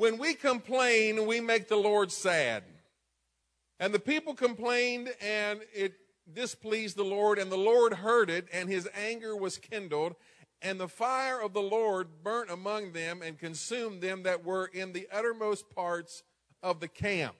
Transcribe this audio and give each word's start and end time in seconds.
When 0.00 0.16
we 0.16 0.32
complain, 0.32 1.26
we 1.26 1.42
make 1.42 1.68
the 1.68 1.76
Lord 1.76 2.10
sad. 2.10 2.62
And 3.78 3.92
the 3.92 3.98
people 3.98 4.32
complained, 4.32 5.12
and 5.20 5.60
it 5.74 5.92
displeased 6.32 6.96
the 6.96 7.04
Lord, 7.04 7.38
and 7.38 7.52
the 7.52 7.58
Lord 7.58 7.92
heard 7.92 8.30
it, 8.30 8.48
and 8.50 8.70
his 8.70 8.88
anger 8.94 9.36
was 9.36 9.58
kindled, 9.58 10.16
and 10.62 10.80
the 10.80 10.88
fire 10.88 11.38
of 11.38 11.52
the 11.52 11.60
Lord 11.60 12.22
burnt 12.24 12.50
among 12.50 12.94
them 12.94 13.20
and 13.20 13.38
consumed 13.38 14.00
them 14.00 14.22
that 14.22 14.42
were 14.42 14.70
in 14.72 14.94
the 14.94 15.06
uttermost 15.12 15.68
parts 15.68 16.22
of 16.62 16.80
the 16.80 16.88
camp. 16.88 17.36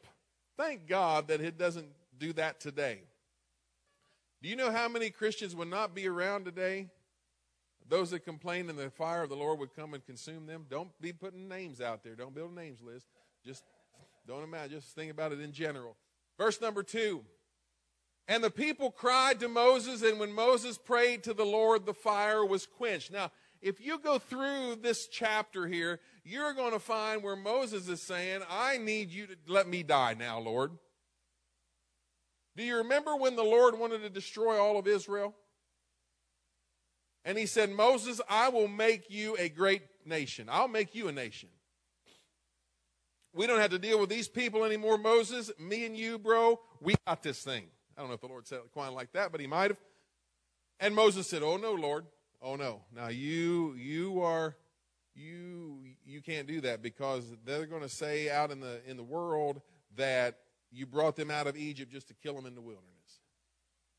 Thank 0.58 0.86
God 0.86 1.28
that 1.28 1.40
it 1.40 1.56
doesn't 1.56 1.88
do 2.18 2.34
that 2.34 2.60
today. 2.60 3.04
Do 4.42 4.50
you 4.50 4.56
know 4.56 4.70
how 4.70 4.86
many 4.86 5.08
Christians 5.08 5.56
would 5.56 5.68
not 5.68 5.94
be 5.94 6.06
around 6.06 6.44
today? 6.44 6.88
Those 7.90 8.12
that 8.12 8.24
complain 8.24 8.70
and 8.70 8.78
the 8.78 8.88
fire 8.88 9.24
of 9.24 9.28
the 9.28 9.36
Lord 9.36 9.58
would 9.58 9.74
come 9.74 9.94
and 9.94 10.06
consume 10.06 10.46
them. 10.46 10.66
Don't 10.70 10.90
be 11.00 11.12
putting 11.12 11.48
names 11.48 11.80
out 11.80 12.04
there. 12.04 12.14
Don't 12.14 12.34
build 12.34 12.52
a 12.52 12.54
names 12.54 12.80
list. 12.80 13.08
Just 13.44 13.64
don't 14.28 14.44
imagine. 14.44 14.78
Just 14.80 14.94
think 14.94 15.10
about 15.10 15.32
it 15.32 15.40
in 15.40 15.52
general. 15.52 15.96
Verse 16.38 16.60
number 16.60 16.84
two. 16.84 17.24
And 18.28 18.44
the 18.44 18.50
people 18.50 18.92
cried 18.92 19.40
to 19.40 19.48
Moses, 19.48 20.02
and 20.02 20.20
when 20.20 20.32
Moses 20.32 20.78
prayed 20.78 21.24
to 21.24 21.34
the 21.34 21.44
Lord, 21.44 21.84
the 21.84 21.92
fire 21.92 22.46
was 22.46 22.64
quenched. 22.64 23.12
Now, 23.12 23.32
if 23.60 23.80
you 23.84 23.98
go 23.98 24.20
through 24.20 24.76
this 24.76 25.08
chapter 25.08 25.66
here, 25.66 25.98
you're 26.22 26.54
going 26.54 26.72
to 26.72 26.78
find 26.78 27.24
where 27.24 27.34
Moses 27.34 27.88
is 27.88 28.00
saying, 28.00 28.42
I 28.48 28.78
need 28.78 29.10
you 29.10 29.26
to 29.26 29.36
let 29.48 29.66
me 29.66 29.82
die 29.82 30.14
now, 30.16 30.38
Lord. 30.38 30.70
Do 32.56 32.62
you 32.62 32.76
remember 32.76 33.16
when 33.16 33.34
the 33.34 33.42
Lord 33.42 33.76
wanted 33.76 34.02
to 34.02 34.10
destroy 34.10 34.60
all 34.60 34.78
of 34.78 34.86
Israel? 34.86 35.34
And 37.24 37.36
he 37.36 37.46
said, 37.46 37.70
Moses, 37.70 38.20
I 38.28 38.48
will 38.48 38.68
make 38.68 39.10
you 39.10 39.36
a 39.38 39.48
great 39.48 39.82
nation. 40.06 40.48
I'll 40.50 40.68
make 40.68 40.94
you 40.94 41.08
a 41.08 41.12
nation. 41.12 41.50
We 43.32 43.46
don't 43.46 43.60
have 43.60 43.70
to 43.70 43.78
deal 43.78 44.00
with 44.00 44.08
these 44.08 44.28
people 44.28 44.64
anymore, 44.64 44.98
Moses. 44.98 45.50
Me 45.58 45.86
and 45.86 45.96
you, 45.96 46.18
bro, 46.18 46.58
we 46.80 46.94
got 47.06 47.22
this 47.22 47.42
thing. 47.42 47.66
I 47.96 48.00
don't 48.00 48.08
know 48.08 48.14
if 48.14 48.20
the 48.20 48.26
Lord 48.26 48.46
said 48.46 48.58
it 48.58 48.72
quite 48.72 48.88
like 48.88 49.12
that, 49.12 49.30
but 49.30 49.40
he 49.40 49.46
might 49.46 49.70
have. 49.70 49.76
And 50.80 50.94
Moses 50.94 51.28
said, 51.28 51.42
"Oh 51.42 51.56
no, 51.56 51.72
Lord. 51.72 52.06
Oh 52.40 52.56
no. 52.56 52.80
Now 52.92 53.08
you 53.08 53.74
you 53.74 54.22
are 54.22 54.56
you 55.14 55.80
you 56.04 56.22
can't 56.22 56.48
do 56.48 56.62
that 56.62 56.82
because 56.82 57.30
they're 57.44 57.66
going 57.66 57.82
to 57.82 57.88
say 57.88 58.30
out 58.30 58.50
in 58.50 58.60
the 58.60 58.80
in 58.86 58.96
the 58.96 59.04
world 59.04 59.60
that 59.96 60.38
you 60.72 60.86
brought 60.86 61.16
them 61.16 61.30
out 61.30 61.46
of 61.46 61.56
Egypt 61.56 61.92
just 61.92 62.08
to 62.08 62.14
kill 62.14 62.34
them 62.34 62.46
in 62.46 62.54
the 62.54 62.62
wilderness." 62.62 63.20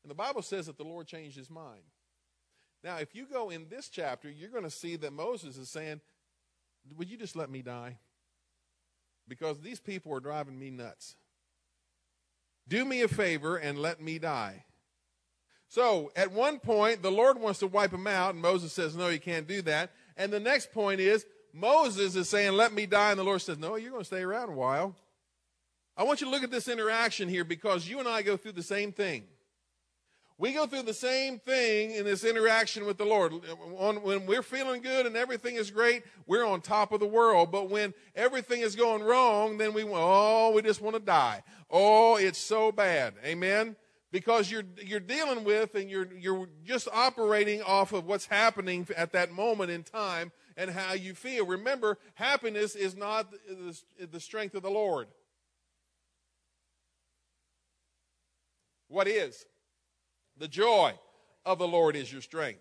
And 0.02 0.10
the 0.10 0.16
Bible 0.16 0.42
says 0.42 0.66
that 0.66 0.76
the 0.76 0.84
Lord 0.84 1.06
changed 1.06 1.36
his 1.36 1.48
mind. 1.48 1.82
Now, 2.84 2.96
if 2.96 3.14
you 3.14 3.26
go 3.26 3.50
in 3.50 3.68
this 3.68 3.88
chapter, 3.88 4.30
you're 4.30 4.50
going 4.50 4.64
to 4.64 4.70
see 4.70 4.96
that 4.96 5.12
Moses 5.12 5.56
is 5.56 5.68
saying, 5.68 6.00
"Would 6.96 7.10
you 7.10 7.16
just 7.16 7.36
let 7.36 7.50
me 7.50 7.62
die?" 7.62 7.98
Because 9.28 9.60
these 9.60 9.80
people 9.80 10.12
are 10.12 10.20
driving 10.20 10.58
me 10.58 10.70
nuts. 10.70 11.16
Do 12.68 12.84
me 12.84 13.02
a 13.02 13.08
favor 13.08 13.56
and 13.56 13.78
let 13.78 14.00
me 14.00 14.18
die. 14.18 14.64
So 15.68 16.12
at 16.16 16.32
one 16.32 16.58
point, 16.58 17.02
the 17.02 17.10
Lord 17.10 17.40
wants 17.40 17.60
to 17.60 17.66
wipe 17.66 17.92
them 17.92 18.06
out, 18.06 18.34
and 18.34 18.42
Moses 18.42 18.72
says, 18.72 18.94
No, 18.94 19.08
you 19.08 19.18
can't 19.18 19.48
do 19.48 19.62
that. 19.62 19.90
And 20.18 20.30
the 20.30 20.38
next 20.38 20.70
point 20.70 21.00
is, 21.00 21.24
Moses 21.52 22.14
is 22.14 22.28
saying, 22.28 22.52
Let 22.52 22.74
me 22.74 22.84
die. 22.84 23.10
And 23.10 23.18
the 23.18 23.24
Lord 23.24 23.40
says, 23.40 23.58
No, 23.58 23.76
you're 23.76 23.90
going 23.90 24.02
to 24.02 24.06
stay 24.06 24.20
around 24.20 24.50
a 24.50 24.52
while. 24.52 24.94
I 25.96 26.04
want 26.04 26.20
you 26.20 26.26
to 26.26 26.30
look 26.30 26.42
at 26.42 26.50
this 26.50 26.68
interaction 26.68 27.28
here 27.28 27.44
because 27.44 27.88
you 27.88 27.98
and 27.98 28.08
I 28.08 28.20
go 28.22 28.36
through 28.36 28.52
the 28.52 28.62
same 28.62 28.92
thing. 28.92 29.24
We 30.38 30.52
go 30.52 30.66
through 30.66 30.82
the 30.82 30.94
same 30.94 31.38
thing 31.38 31.92
in 31.92 32.04
this 32.04 32.24
interaction 32.24 32.84
with 32.84 32.98
the 32.98 33.04
Lord. 33.04 33.32
When 33.32 34.26
we're 34.26 34.42
feeling 34.42 34.82
good 34.82 35.06
and 35.06 35.16
everything 35.16 35.56
is 35.56 35.70
great, 35.70 36.02
we're 36.26 36.44
on 36.44 36.60
top 36.60 36.92
of 36.92 37.00
the 37.00 37.06
world. 37.06 37.52
But 37.52 37.70
when 37.70 37.94
everything 38.16 38.60
is 38.60 38.74
going 38.74 39.02
wrong, 39.02 39.58
then 39.58 39.72
we, 39.72 39.84
oh, 39.84 40.50
we 40.52 40.62
just 40.62 40.80
want 40.80 40.96
to 40.96 41.02
die. 41.02 41.42
Oh, 41.70 42.16
it's 42.16 42.38
so 42.38 42.72
bad. 42.72 43.14
Amen? 43.24 43.76
Because 44.10 44.50
you're, 44.50 44.64
you're 44.84 45.00
dealing 45.00 45.44
with 45.44 45.74
and 45.74 45.88
you're, 45.88 46.12
you're 46.12 46.48
just 46.64 46.88
operating 46.92 47.62
off 47.62 47.92
of 47.92 48.06
what's 48.06 48.26
happening 48.26 48.86
at 48.96 49.12
that 49.12 49.30
moment 49.32 49.70
in 49.70 49.82
time 49.82 50.32
and 50.56 50.70
how 50.70 50.92
you 50.92 51.14
feel. 51.14 51.46
Remember, 51.46 51.98
happiness 52.14 52.74
is 52.74 52.96
not 52.96 53.32
the 53.98 54.20
strength 54.20 54.54
of 54.54 54.62
the 54.62 54.70
Lord. 54.70 55.08
What 58.88 59.08
is? 59.08 59.46
The 60.42 60.48
joy 60.48 60.94
of 61.46 61.60
the 61.60 61.68
Lord 61.68 61.94
is 61.94 62.12
your 62.12 62.20
strength. 62.20 62.58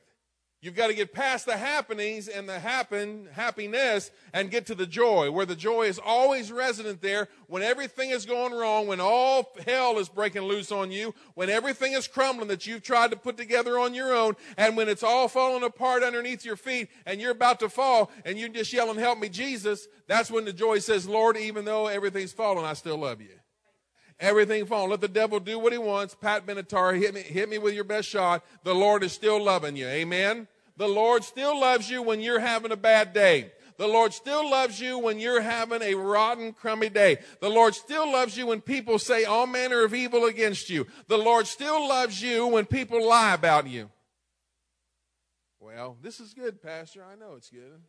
You've 0.61 0.75
got 0.75 0.89
to 0.89 0.93
get 0.93 1.15
past 1.15 1.47
the 1.47 1.57
happenings 1.57 2.27
and 2.27 2.47
the 2.47 2.59
happen 2.59 3.27
happiness 3.31 4.11
and 4.33 4.51
get 4.51 4.67
to 4.67 4.75
the 4.75 4.85
joy, 4.85 5.31
where 5.31 5.47
the 5.47 5.55
joy 5.55 5.85
is 5.85 5.97
always 5.97 6.51
resident 6.51 7.01
there 7.01 7.27
when 7.47 7.63
everything 7.63 8.11
is 8.11 8.27
going 8.27 8.53
wrong, 8.53 8.85
when 8.85 8.99
all 8.99 9.51
hell 9.65 9.97
is 9.97 10.09
breaking 10.09 10.43
loose 10.43 10.71
on 10.71 10.91
you, 10.91 11.15
when 11.33 11.49
everything 11.49 11.93
is 11.93 12.07
crumbling 12.07 12.49
that 12.49 12.67
you've 12.67 12.83
tried 12.83 13.09
to 13.09 13.17
put 13.17 13.35
together 13.35 13.79
on 13.79 13.95
your 13.95 14.13
own, 14.13 14.35
and 14.57 14.77
when 14.77 14.87
it's 14.87 15.01
all 15.01 15.27
falling 15.27 15.63
apart 15.63 16.03
underneath 16.03 16.45
your 16.45 16.57
feet 16.57 16.87
and 17.07 17.19
you're 17.19 17.31
about 17.31 17.59
to 17.61 17.67
fall 17.67 18.11
and 18.25 18.37
you're 18.37 18.47
just 18.47 18.71
yelling, 18.71 18.99
Help 18.99 19.17
me, 19.17 19.27
Jesus. 19.27 19.87
That's 20.05 20.29
when 20.29 20.45
the 20.45 20.53
joy 20.53 20.77
says, 20.77 21.07
Lord, 21.07 21.35
even 21.35 21.65
though 21.65 21.87
everything's 21.87 22.31
falling, 22.31 22.63
I 22.63 22.73
still 22.73 22.99
love 22.99 23.21
you 23.21 23.40
everything 24.21 24.65
falling. 24.65 24.91
Let 24.91 25.01
the 25.01 25.07
devil 25.09 25.39
do 25.39 25.59
what 25.59 25.73
he 25.73 25.77
wants. 25.77 26.15
Pat 26.15 26.45
Benatar, 26.45 26.97
hit 26.97 27.13
me, 27.13 27.21
hit 27.21 27.49
me 27.49 27.57
with 27.57 27.73
your 27.73 27.83
best 27.83 28.07
shot. 28.07 28.45
The 28.63 28.75
Lord 28.75 29.03
is 29.03 29.11
still 29.11 29.43
loving 29.43 29.75
you. 29.75 29.87
Amen. 29.87 30.47
The 30.77 30.87
Lord 30.87 31.23
still 31.23 31.59
loves 31.59 31.89
you 31.89 32.01
when 32.01 32.21
you're 32.21 32.39
having 32.39 32.71
a 32.71 32.77
bad 32.77 33.13
day. 33.13 33.51
The 33.77 33.87
Lord 33.87 34.13
still 34.13 34.49
loves 34.49 34.79
you 34.79 34.99
when 34.99 35.19
you're 35.19 35.41
having 35.41 35.81
a 35.81 35.95
rotten, 35.95 36.53
crummy 36.53 36.89
day. 36.89 37.17
The 37.39 37.49
Lord 37.49 37.73
still 37.73 38.11
loves 38.11 38.37
you 38.37 38.47
when 38.47 38.61
people 38.61 38.99
say 38.99 39.25
all 39.25 39.47
manner 39.47 39.83
of 39.83 39.95
evil 39.95 40.25
against 40.25 40.69
you. 40.69 40.85
The 41.07 41.17
Lord 41.17 41.47
still 41.47 41.87
loves 41.87 42.21
you 42.21 42.45
when 42.47 42.65
people 42.65 43.05
lie 43.05 43.33
about 43.33 43.67
you. 43.67 43.89
Well, 45.59 45.97
this 46.01 46.19
is 46.19 46.33
good, 46.33 46.61
Pastor. 46.61 47.03
I 47.03 47.15
know 47.15 47.33
it's 47.35 47.49
good. 47.49 47.81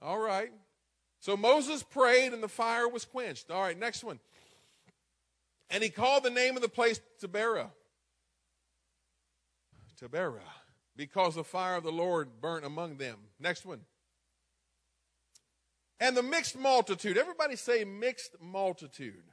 All 0.00 0.18
right. 0.18 0.50
So 1.20 1.36
Moses 1.36 1.82
prayed 1.82 2.32
and 2.32 2.42
the 2.42 2.48
fire 2.48 2.88
was 2.88 3.04
quenched. 3.04 3.50
All 3.50 3.60
right, 3.60 3.78
next 3.78 4.04
one. 4.04 4.20
And 5.70 5.82
he 5.82 5.90
called 5.90 6.24
the 6.24 6.30
name 6.30 6.56
of 6.56 6.62
the 6.62 6.68
place 6.68 7.00
Taberah. 7.22 7.70
Taberah. 10.00 10.40
Because 10.96 11.34
the 11.34 11.44
fire 11.44 11.76
of 11.76 11.84
the 11.84 11.92
Lord 11.92 12.40
burnt 12.40 12.64
among 12.64 12.96
them. 12.96 13.18
Next 13.38 13.64
one. 13.64 13.80
And 16.00 16.16
the 16.16 16.22
mixed 16.22 16.58
multitude. 16.58 17.16
Everybody 17.16 17.56
say 17.56 17.84
mixed 17.84 18.36
multitude. 18.40 19.24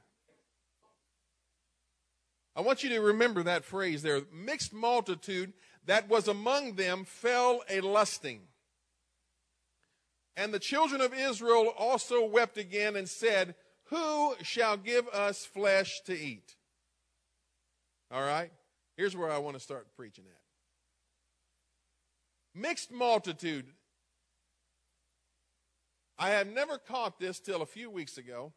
I 2.54 2.60
want 2.60 2.82
you 2.82 2.90
to 2.90 3.00
remember 3.00 3.42
that 3.42 3.64
phrase 3.64 4.02
there. 4.02 4.22
Mixed 4.32 4.72
multitude 4.72 5.52
that 5.84 6.08
was 6.08 6.28
among 6.28 6.74
them 6.74 7.04
fell 7.04 7.62
a 7.68 7.80
lusting. 7.80 8.40
And 10.36 10.52
the 10.52 10.58
children 10.58 11.00
of 11.00 11.14
Israel 11.14 11.72
also 11.78 12.26
wept 12.26 12.58
again 12.58 12.96
and 12.96 13.08
said, 13.08 13.54
who 13.86 14.34
shall 14.42 14.76
give 14.76 15.08
us 15.08 15.44
flesh 15.44 16.00
to 16.06 16.18
eat? 16.18 16.56
All 18.10 18.22
right? 18.22 18.50
Here's 18.96 19.16
where 19.16 19.30
I 19.30 19.38
want 19.38 19.56
to 19.56 19.62
start 19.62 19.88
preaching 19.96 20.24
at. 20.26 20.40
Mixed 22.60 22.90
multitude. 22.90 23.66
I 26.18 26.30
have 26.30 26.46
never 26.46 26.78
caught 26.78 27.18
this 27.20 27.38
till 27.40 27.62
a 27.62 27.66
few 27.66 27.90
weeks 27.90 28.16
ago. 28.16 28.52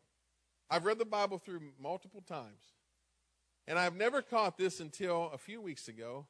I've 0.70 0.86
read 0.86 1.00
the 1.00 1.06
Bible 1.06 1.38
through 1.38 1.62
multiple 1.82 2.22
times. 2.22 2.74
And 3.68 3.78
I've 3.78 3.96
never 3.96 4.22
caught 4.22 4.58
this 4.58 4.80
until 4.80 5.30
a 5.34 5.38
few 5.38 5.62
weeks 5.62 5.88
ago. 5.88 6.26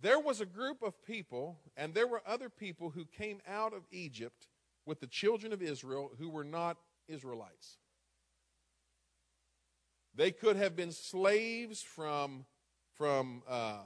There 0.00 0.18
was 0.18 0.40
a 0.40 0.46
group 0.46 0.82
of 0.82 1.04
people, 1.04 1.58
and 1.76 1.94
there 1.94 2.06
were 2.06 2.22
other 2.26 2.48
people 2.48 2.90
who 2.90 3.04
came 3.04 3.40
out 3.46 3.72
of 3.72 3.86
Egypt 3.90 4.48
with 4.86 5.00
the 5.00 5.06
children 5.06 5.52
of 5.52 5.62
Israel 5.62 6.10
who 6.18 6.28
were 6.28 6.44
not 6.44 6.76
Israelites. 7.08 7.78
They 10.14 10.30
could 10.30 10.56
have 10.56 10.76
been 10.76 10.92
slaves 10.92 11.82
from, 11.82 12.44
from 12.96 13.42
uh, 13.48 13.80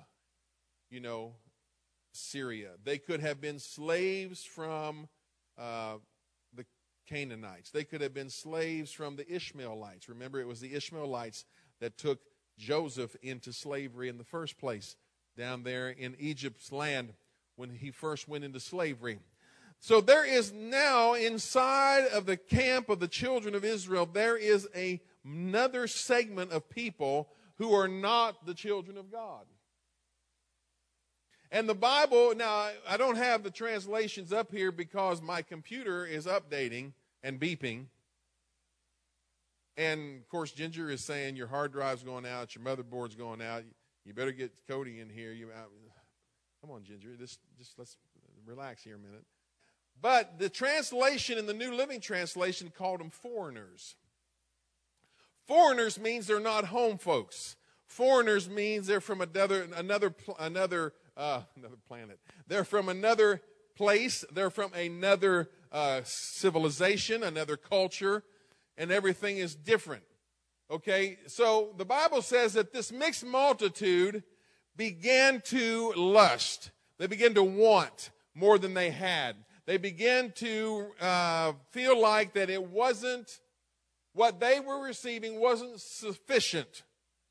you 0.90 1.00
know, 1.00 1.34
Syria. 2.12 2.72
They 2.84 2.98
could 2.98 3.20
have 3.20 3.40
been 3.40 3.58
slaves 3.58 4.44
from 4.44 5.08
uh, 5.56 5.96
the 6.54 6.66
Canaanites. 7.08 7.70
They 7.70 7.84
could 7.84 8.00
have 8.00 8.12
been 8.12 8.30
slaves 8.30 8.92
from 8.92 9.16
the 9.16 9.30
Ishmaelites. 9.32 10.08
Remember, 10.08 10.40
it 10.40 10.46
was 10.46 10.60
the 10.60 10.74
Ishmaelites 10.74 11.44
that 11.80 11.96
took 11.96 12.20
Joseph 12.58 13.16
into 13.22 13.52
slavery 13.52 14.08
in 14.08 14.18
the 14.18 14.24
first 14.24 14.58
place 14.58 14.96
down 15.36 15.62
there 15.62 15.88
in 15.88 16.16
Egypt's 16.18 16.72
land 16.72 17.14
when 17.56 17.70
he 17.70 17.90
first 17.90 18.28
went 18.28 18.44
into 18.44 18.60
slavery. 18.60 19.18
So 19.80 20.00
there 20.00 20.24
is 20.24 20.52
now 20.52 21.14
inside 21.14 22.06
of 22.12 22.26
the 22.26 22.36
camp 22.36 22.88
of 22.88 23.00
the 23.00 23.08
children 23.08 23.54
of 23.54 23.64
Israel, 23.64 24.06
there 24.06 24.36
is 24.36 24.68
a, 24.74 25.00
another 25.24 25.86
segment 25.86 26.50
of 26.50 26.68
people 26.68 27.28
who 27.56 27.72
are 27.72 27.88
not 27.88 28.44
the 28.46 28.54
children 28.54 28.98
of 28.98 29.10
God. 29.10 29.44
And 31.50 31.68
the 31.68 31.74
Bible, 31.74 32.34
now 32.36 32.70
I 32.88 32.96
don't 32.96 33.16
have 33.16 33.42
the 33.42 33.50
translations 33.50 34.32
up 34.32 34.52
here 34.52 34.70
because 34.70 35.22
my 35.22 35.42
computer 35.42 36.04
is 36.04 36.26
updating, 36.26 36.92
and 37.22 37.40
beeping. 37.40 37.86
And 39.76 40.20
of 40.20 40.28
course, 40.28 40.52
Ginger 40.52 40.90
is 40.90 41.04
saying 41.04 41.36
your 41.36 41.46
hard 41.46 41.72
drive's 41.72 42.02
going 42.02 42.26
out, 42.26 42.54
your 42.54 42.64
motherboard's 42.64 43.14
going 43.14 43.42
out. 43.42 43.64
You 44.04 44.14
better 44.14 44.32
get 44.32 44.52
Cody 44.66 45.00
in 45.00 45.10
here. 45.10 45.32
You, 45.32 45.48
come 46.60 46.70
on, 46.70 46.82
Ginger. 46.82 47.14
Just, 47.18 47.40
just 47.58 47.78
let's 47.78 47.96
relax 48.46 48.82
here 48.82 48.96
a 48.96 48.98
minute. 48.98 49.24
But 50.00 50.38
the 50.38 50.48
translation 50.48 51.38
in 51.38 51.46
the 51.46 51.54
New 51.54 51.74
Living 51.74 52.00
Translation 52.00 52.72
called 52.76 53.00
them 53.00 53.10
foreigners. 53.10 53.96
Foreigners 55.46 55.98
means 55.98 56.26
they're 56.26 56.40
not 56.40 56.66
home 56.66 56.98
folks. 56.98 57.56
Foreigners 57.86 58.48
means 58.48 58.86
they're 58.86 59.00
from 59.00 59.20
another 59.20 59.66
another 59.74 60.14
another 60.38 60.92
uh, 61.16 61.42
another 61.56 61.78
planet. 61.88 62.20
They're 62.46 62.64
from 62.64 62.88
another 62.88 63.40
place. 63.74 64.24
They're 64.30 64.50
from 64.50 64.72
another 64.74 65.48
uh, 65.72 66.02
civilization, 66.04 67.22
another 67.22 67.56
culture, 67.56 68.24
and 68.76 68.92
everything 68.92 69.38
is 69.38 69.54
different. 69.54 70.02
Okay, 70.70 71.18
so 71.26 71.72
the 71.78 71.86
Bible 71.86 72.20
says 72.20 72.52
that 72.52 72.74
this 72.74 72.92
mixed 72.92 73.24
multitude 73.24 74.22
began 74.76 75.40
to 75.46 75.94
lust. 75.96 76.70
They 76.98 77.06
began 77.06 77.32
to 77.34 77.42
want 77.42 78.10
more 78.34 78.58
than 78.58 78.74
they 78.74 78.90
had. 78.90 79.36
They 79.68 79.76
began 79.76 80.32
to 80.36 80.86
uh, 80.98 81.52
feel 81.72 82.00
like 82.00 82.32
that 82.32 82.48
it 82.48 82.70
wasn't 82.70 83.38
what 84.14 84.40
they 84.40 84.60
were 84.60 84.82
receiving 84.82 85.38
wasn't 85.38 85.78
sufficient 85.82 86.84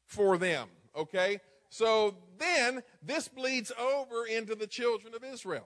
for 0.06 0.38
them. 0.38 0.68
Okay, 0.96 1.40
so 1.70 2.14
then 2.38 2.84
this 3.02 3.28
bleeds 3.28 3.72
over 3.80 4.28
into 4.28 4.54
the 4.54 4.68
children 4.68 5.16
of 5.16 5.24
Israel. 5.24 5.66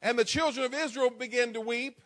And 0.00 0.18
the 0.18 0.24
children 0.24 0.64
of 0.64 0.72
Israel 0.72 1.10
began 1.10 1.52
to 1.52 1.60
weep. 1.60 2.00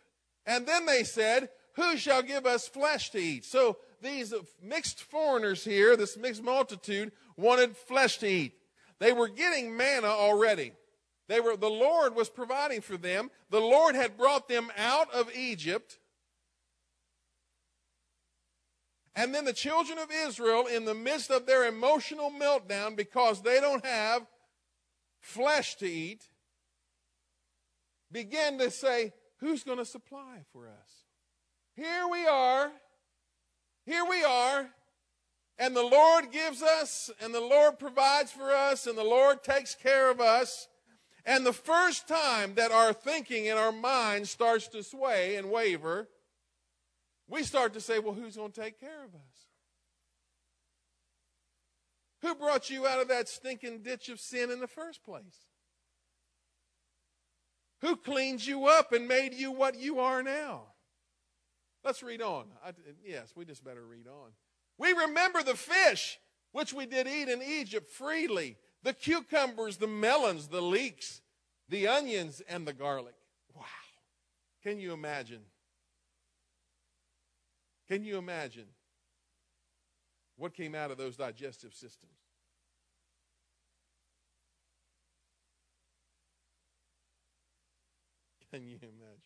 And 0.45 0.67
then 0.67 0.85
they 0.85 1.05
said, 1.05 1.49
Who 1.75 1.97
shall 1.97 2.25
give 2.25 2.47
us 2.47 2.67
flesh 2.67 3.11
to 3.11 3.19
eat? 3.19 3.45
So 3.45 3.77
these 4.03 4.35
mixed 4.61 5.01
foreigners 5.01 5.63
here, 5.63 5.97
this 5.97 6.17
mixed 6.17 6.43
multitude, 6.43 7.13
wanted 7.37 7.77
flesh 7.77 8.19
to 8.19 8.27
eat. 8.27 8.55
They 8.99 9.13
were 9.13 9.29
getting 9.29 9.77
manna 9.77 10.09
already. 10.09 10.73
They 11.29 11.41
were, 11.41 11.57
the 11.57 11.71
Lord 11.71 12.15
was 12.15 12.29
providing 12.29 12.81
for 12.81 12.97
them. 12.97 13.31
The 13.51 13.61
Lord 13.61 13.95
had 13.95 14.17
brought 14.17 14.49
them 14.49 14.71
out 14.77 15.13
of 15.13 15.35
Egypt. 15.35 15.99
And 19.17 19.35
then 19.35 19.45
the 19.45 19.53
children 19.53 19.99
of 19.99 20.11
Israel, 20.11 20.67
in 20.67 20.85
the 20.85 20.95
midst 20.95 21.31
of 21.31 21.47
their 21.47 21.67
emotional 21.67 22.31
meltdown 22.31 22.97
because 22.97 23.43
they 23.43 23.61
don't 23.61 23.85
have 23.85 24.27
flesh 25.21 25.77
to 25.77 25.87
eat, 25.87 26.29
began 28.11 28.59
to 28.59 28.71
say, 28.71 29.13
Who's 29.39 29.63
going 29.63 29.79
to 29.79 29.85
supply 29.85 30.45
for 30.53 30.69
us? 30.69 31.05
Here 31.75 32.07
we 32.11 32.27
are. 32.27 32.73
Here 33.85 34.05
we 34.09 34.25
are. 34.25 34.71
And 35.59 35.77
the 35.77 35.83
Lord 35.83 36.33
gives 36.33 36.63
us, 36.63 37.11
and 37.21 37.35
the 37.35 37.41
Lord 37.41 37.79
provides 37.79 38.33
for 38.33 38.53
us, 38.53 38.87
and 38.87 38.97
the 38.97 39.05
Lord 39.05 39.43
takes 39.45 39.75
care 39.75 40.11
of 40.11 40.21
us. 40.21 40.69
And 41.27 41.47
the 41.47 41.53
first 41.53 42.07
time 42.07 42.55
that 42.57 42.71
our 42.71 42.93
thinking 42.93 43.49
and 43.49 43.59
our 43.59 43.73
mind 43.73 44.29
starts 44.29 44.69
to 44.69 44.83
sway 44.83 45.37
and 45.37 45.51
waver, 45.51 46.09
we 47.29 47.43
start 47.43 47.73
to 47.75 47.81
say, 47.81 47.99
well, 47.99 48.13
who's 48.13 48.37
going 48.37 48.53
to 48.53 48.61
take 48.61 48.79
care 48.79 49.05
of 49.05 49.15
us? 49.15 49.47
Who 52.21 52.35
brought 52.35 52.71
you 52.71 52.87
out 52.87 53.01
of 53.01 53.09
that 53.09 53.29
stinking 53.29 53.83
ditch 53.83 54.09
of 54.09 54.21
sin 54.21 54.51
in 54.51 54.61
the 54.61 54.67
first 54.67 55.03
place? 55.05 55.47
Who 57.81 57.97
cleaned 57.97 58.47
you 58.47 58.67
up 58.67 58.93
and 58.93 59.07
made 59.07 59.35
you 59.35 59.53
what 59.53 59.79
you 59.79 60.01
are 60.01 60.23
now? 60.23 60.63
Let's 61.85 62.03
read 62.03 62.23
on. 62.23 62.47
I, 62.65 62.73
yes, 63.05 63.33
we 63.37 63.45
just 63.45 63.63
better 63.63 63.85
read 63.85 64.07
on. 64.07 64.31
We 64.79 64.93
remember 64.93 65.43
the 65.43 65.55
fish 65.55 66.19
which 66.53 66.73
we 66.73 66.87
did 66.87 67.07
eat 67.07 67.29
in 67.29 67.43
Egypt 67.43 67.91
freely 67.91 68.57
the 68.85 68.93
cucumbers, 68.93 69.79
the 69.79 69.89
melons, 69.89 70.47
the 70.49 70.61
leeks, 70.61 71.23
the 71.69 71.89
onions, 71.89 72.41
and 72.49 72.67
the 72.67 72.73
garlic. 72.73 73.15
Wow. 73.55 73.65
Can 74.63 74.79
you 74.79 74.93
imagine? 74.93 75.41
Can 77.89 78.05
you 78.05 78.19
imagine 78.19 78.67
what 80.37 80.55
came 80.55 80.75
out 80.75 80.91
of 80.91 80.99
those 80.99 81.17
digestive 81.17 81.75
systems? 81.75 82.13
Can 88.53 88.67
you 88.67 88.77
imagine? 88.83 89.23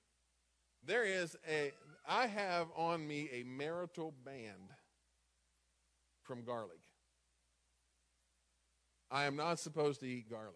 There 0.87 1.05
is 1.05 1.37
a, 1.47 1.73
I 2.09 2.29
have 2.29 2.69
on 2.77 3.07
me 3.07 3.29
a 3.33 3.43
marital 3.43 4.15
band 4.25 4.73
from 6.23 6.45
garlic. 6.45 6.79
I 9.11 9.25
am 9.25 9.37
not 9.37 9.59
supposed 9.59 10.01
to 10.01 10.07
eat 10.07 10.31
garlic. 10.31 10.55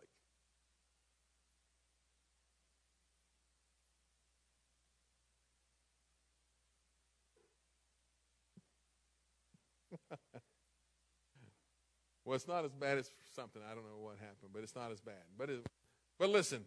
well, 12.25 12.35
it's 12.35 12.49
not 12.49 12.65
as 12.65 12.73
bad 12.73 12.99
as 12.99 13.11
something. 13.35 13.63
I 13.63 13.75
don't 13.75 13.85
know 13.85 13.99
what 14.01 14.17
happened, 14.19 14.51
but 14.53 14.63
it's 14.63 14.75
not 14.75 14.93
as 14.93 15.01
bad. 15.01 15.15
But 15.39 15.51
it, 15.51 15.67
but 16.19 16.29
listen, 16.31 16.65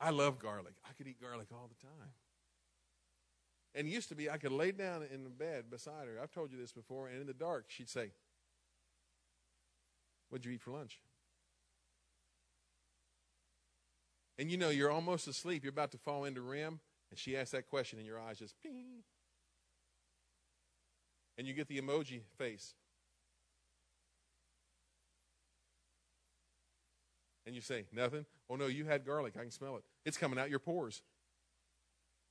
I 0.00 0.10
love 0.10 0.38
garlic. 0.38 0.74
I 0.84 0.92
could 0.92 1.06
eat 1.08 1.20
garlic 1.20 1.48
all 1.52 1.68
the 1.68 1.86
time. 1.86 2.10
And 3.74 3.88
used 3.88 4.08
to 4.08 4.14
be, 4.14 4.30
I 4.30 4.38
could 4.38 4.52
lay 4.52 4.72
down 4.72 5.04
in 5.12 5.24
the 5.24 5.30
bed 5.30 5.70
beside 5.70 6.06
her. 6.06 6.18
I've 6.22 6.32
told 6.32 6.50
you 6.50 6.58
this 6.58 6.72
before, 6.72 7.08
and 7.08 7.20
in 7.20 7.26
the 7.26 7.34
dark, 7.34 7.66
she'd 7.68 7.90
say, 7.90 8.10
What'd 10.28 10.44
you 10.44 10.52
eat 10.52 10.60
for 10.60 10.72
lunch? 10.72 11.00
And 14.38 14.50
you 14.50 14.56
know, 14.56 14.68
you're 14.68 14.90
almost 14.90 15.26
asleep, 15.28 15.64
you're 15.64 15.70
about 15.70 15.92
to 15.92 15.98
fall 15.98 16.24
into 16.24 16.42
REM, 16.42 16.80
and 17.10 17.18
she 17.18 17.36
asks 17.36 17.52
that 17.52 17.68
question, 17.68 17.98
and 17.98 18.06
your 18.06 18.20
eyes 18.20 18.38
just 18.38 18.54
ping. 18.62 19.04
And 21.38 21.46
you 21.46 21.54
get 21.54 21.68
the 21.68 21.80
emoji 21.80 22.22
face. 22.36 22.74
And 27.46 27.54
you 27.54 27.60
say, 27.60 27.86
Nothing? 27.92 28.26
Oh, 28.50 28.56
no, 28.56 28.66
you 28.66 28.84
had 28.84 29.04
garlic. 29.04 29.34
I 29.36 29.42
can 29.42 29.50
smell 29.50 29.76
it. 29.76 29.84
It's 30.04 30.16
coming 30.16 30.38
out 30.38 30.50
your 30.50 30.58
pores. 30.58 31.02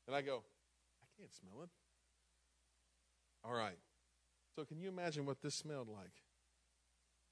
And 0.07 0.15
I 0.15 0.21
go, 0.21 0.43
I 1.01 1.07
can't 1.19 1.33
smell 1.33 1.63
it. 1.63 1.69
All 3.43 3.53
right. 3.53 3.77
So, 4.55 4.65
can 4.65 4.79
you 4.79 4.89
imagine 4.89 5.25
what 5.25 5.41
this 5.41 5.55
smelled 5.55 5.87
like? 5.89 6.24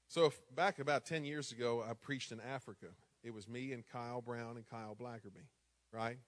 So, 0.08 0.26
if, 0.26 0.40
back 0.54 0.78
about 0.78 1.06
10 1.06 1.24
years 1.24 1.50
ago, 1.50 1.84
I 1.88 1.94
preached 1.94 2.30
in 2.30 2.40
Africa. 2.40 2.86
It 3.22 3.32
was 3.32 3.48
me 3.48 3.72
and 3.72 3.84
Kyle 3.86 4.20
Brown 4.20 4.56
and 4.56 4.68
Kyle 4.68 4.94
Blackerby, 4.94 5.46
right? 5.92 6.18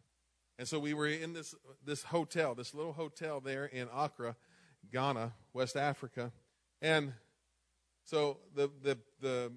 And 0.58 0.66
so 0.66 0.78
we 0.78 0.94
were 0.94 1.06
in 1.06 1.34
this, 1.34 1.54
this 1.84 2.02
hotel, 2.02 2.54
this 2.54 2.72
little 2.72 2.94
hotel 2.94 3.40
there 3.40 3.66
in 3.66 3.88
Accra, 3.94 4.36
Ghana, 4.90 5.34
West 5.52 5.76
Africa. 5.76 6.32
And 6.80 7.12
so 8.04 8.38
the, 8.54 8.70
the, 8.82 8.98
the, 9.20 9.52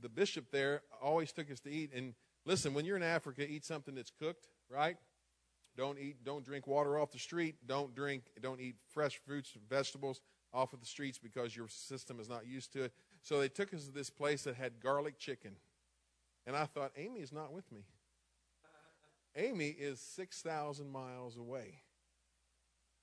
the 0.00 0.08
bishop 0.08 0.50
there 0.50 0.82
always 1.00 1.30
took 1.30 1.50
us 1.52 1.60
to 1.60 1.70
eat. 1.70 1.92
And 1.94 2.14
listen, 2.44 2.74
when 2.74 2.84
you're 2.84 2.96
in 2.96 3.02
Africa, 3.04 3.48
eat 3.48 3.64
something 3.64 3.94
that's 3.94 4.10
cooked, 4.10 4.48
right? 4.68 4.96
Don't 5.76 5.98
eat, 5.98 6.24
don't 6.24 6.44
drink 6.44 6.66
water 6.66 6.98
off 6.98 7.12
the 7.12 7.18
street. 7.18 7.56
Don't 7.66 7.94
drink, 7.94 8.24
don't 8.42 8.60
eat 8.60 8.74
fresh 8.92 9.20
fruits 9.24 9.52
and 9.54 9.62
vegetables 9.68 10.20
off 10.52 10.72
of 10.72 10.80
the 10.80 10.86
streets 10.86 11.18
because 11.18 11.54
your 11.54 11.68
system 11.68 12.18
is 12.18 12.28
not 12.28 12.44
used 12.44 12.72
to 12.72 12.84
it. 12.84 12.92
So 13.22 13.38
they 13.38 13.48
took 13.48 13.74
us 13.74 13.84
to 13.84 13.92
this 13.92 14.10
place 14.10 14.44
that 14.44 14.56
had 14.56 14.80
garlic 14.80 15.18
chicken. 15.18 15.56
And 16.46 16.56
I 16.56 16.64
thought, 16.64 16.92
Amy 16.96 17.20
is 17.20 17.32
not 17.32 17.52
with 17.52 17.70
me. 17.70 17.84
Amy 19.36 19.68
is 19.68 20.00
6,000 20.00 20.90
miles 20.90 21.36
away. 21.36 21.82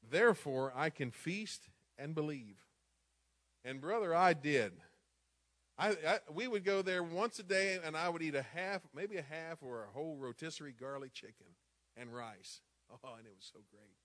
Therefore, 0.09 0.73
I 0.75 0.89
can 0.89 1.11
feast 1.11 1.69
and 1.97 2.13
believe. 2.13 2.57
And, 3.63 3.79
brother, 3.79 4.13
I 4.13 4.33
did. 4.33 4.73
I, 5.77 5.89
I, 5.89 6.19
we 6.33 6.47
would 6.47 6.63
go 6.63 6.81
there 6.81 7.03
once 7.03 7.39
a 7.39 7.43
day, 7.43 7.79
and 7.83 7.95
I 7.95 8.09
would 8.09 8.21
eat 8.21 8.35
a 8.35 8.41
half, 8.41 8.81
maybe 8.95 9.17
a 9.17 9.21
half 9.21 9.61
or 9.61 9.83
a 9.83 9.93
whole 9.93 10.17
rotisserie 10.17 10.73
garlic 10.77 11.13
chicken 11.13 11.47
and 11.95 12.13
rice. 12.13 12.61
Oh, 13.03 13.15
and 13.17 13.27
it 13.27 13.33
was 13.35 13.51
so 13.51 13.59
great. 13.69 13.97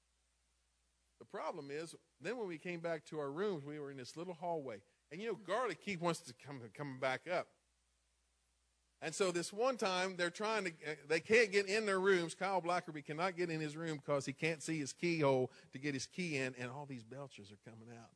The 1.21 1.25
problem 1.25 1.69
is, 1.71 1.95
then 2.21 2.37
when 2.37 2.49
we 2.49 2.59
came 2.59 2.81
back 2.81 3.05
to 3.07 3.21
our 3.21 3.31
rooms, 3.31 3.65
we 3.65 3.79
were 3.79 3.93
in 3.93 3.97
this 3.97 4.17
little 4.17 4.35
hallway. 4.35 4.79
And 5.13 5.21
you 5.21 5.29
know, 5.29 5.39
garlic 5.47 5.85
keep 5.85 6.01
wants 6.01 6.21
to 6.21 6.35
come 6.45 6.59
coming 6.75 6.99
back 6.99 7.29
up. 7.31 7.47
And 9.03 9.15
so 9.15 9.31
this 9.31 9.53
one 9.53 9.77
time, 9.77 10.15
they're 10.17 10.31
trying 10.31 10.65
to, 10.65 10.71
uh, 10.71 10.95
they 11.09 11.21
can't 11.21 11.53
get 11.53 11.67
in 11.67 11.85
their 11.85 12.01
rooms. 12.01 12.35
Kyle 12.35 12.63
Blackerby 12.63 13.05
cannot 13.05 13.37
get 13.37 13.51
in 13.51 13.61
his 13.61 13.77
room 13.77 13.97
because 13.97 14.25
he 14.25 14.33
can't 14.33 14.63
see 14.63 14.79
his 14.79 14.93
keyhole 14.93 15.51
to 15.73 15.79
get 15.79 15.93
his 15.93 16.07
key 16.07 16.37
in, 16.37 16.55
and 16.59 16.71
all 16.71 16.87
these 16.87 17.05
belchers 17.05 17.53
are 17.53 17.59
coming 17.69 17.89
out. 17.93 18.11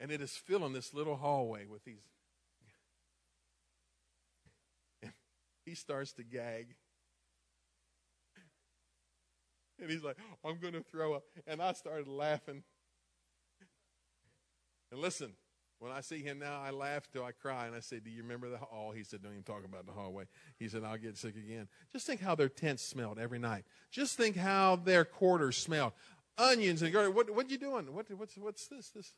And 0.00 0.10
it 0.10 0.20
is 0.20 0.32
filling 0.32 0.72
this 0.72 0.92
little 0.94 1.16
hallway 1.16 1.66
with 1.66 1.84
these. 1.84 2.02
he 5.64 5.74
starts 5.74 6.12
to 6.14 6.24
gag. 6.24 6.74
And 9.80 9.90
he's 9.90 10.04
like, 10.04 10.16
I'm 10.44 10.60
going 10.60 10.74
to 10.74 10.82
throw 10.82 11.14
up. 11.14 11.24
And 11.44 11.60
I 11.60 11.72
started 11.72 12.06
laughing. 12.06 12.62
And 14.92 15.00
listen, 15.00 15.32
when 15.82 15.90
I 15.90 16.00
see 16.00 16.22
him 16.22 16.38
now, 16.38 16.62
I 16.62 16.70
laugh 16.70 17.08
till 17.12 17.24
I 17.24 17.32
cry. 17.32 17.66
And 17.66 17.74
I 17.74 17.80
say, 17.80 17.98
Do 17.98 18.08
you 18.08 18.22
remember 18.22 18.48
the 18.48 18.56
hall? 18.56 18.92
He 18.92 19.02
said, 19.02 19.20
Don't 19.20 19.32
even 19.32 19.42
talk 19.42 19.64
about 19.64 19.84
the 19.84 19.90
hallway. 19.90 20.26
He 20.56 20.68
said, 20.68 20.84
I'll 20.84 20.96
get 20.96 21.16
sick 21.16 21.34
again. 21.34 21.66
Just 21.90 22.06
think 22.06 22.20
how 22.20 22.36
their 22.36 22.48
tents 22.48 22.84
smelled 22.84 23.18
every 23.18 23.40
night. 23.40 23.64
Just 23.90 24.16
think 24.16 24.36
how 24.36 24.76
their 24.76 25.04
quarters 25.04 25.56
smelled. 25.56 25.92
Onions 26.38 26.82
and 26.82 26.92
garlic. 26.92 27.16
What, 27.16 27.34
what 27.34 27.50
you 27.50 27.58
doing? 27.58 27.92
What, 27.92 28.06
what's, 28.16 28.38
what's 28.38 28.68
this? 28.68 28.90
This 28.90 29.12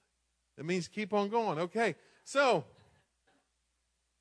It 0.56 0.64
means 0.64 0.88
keep 0.88 1.12
on 1.12 1.28
going. 1.28 1.58
Okay. 1.58 1.96
So, 2.24 2.64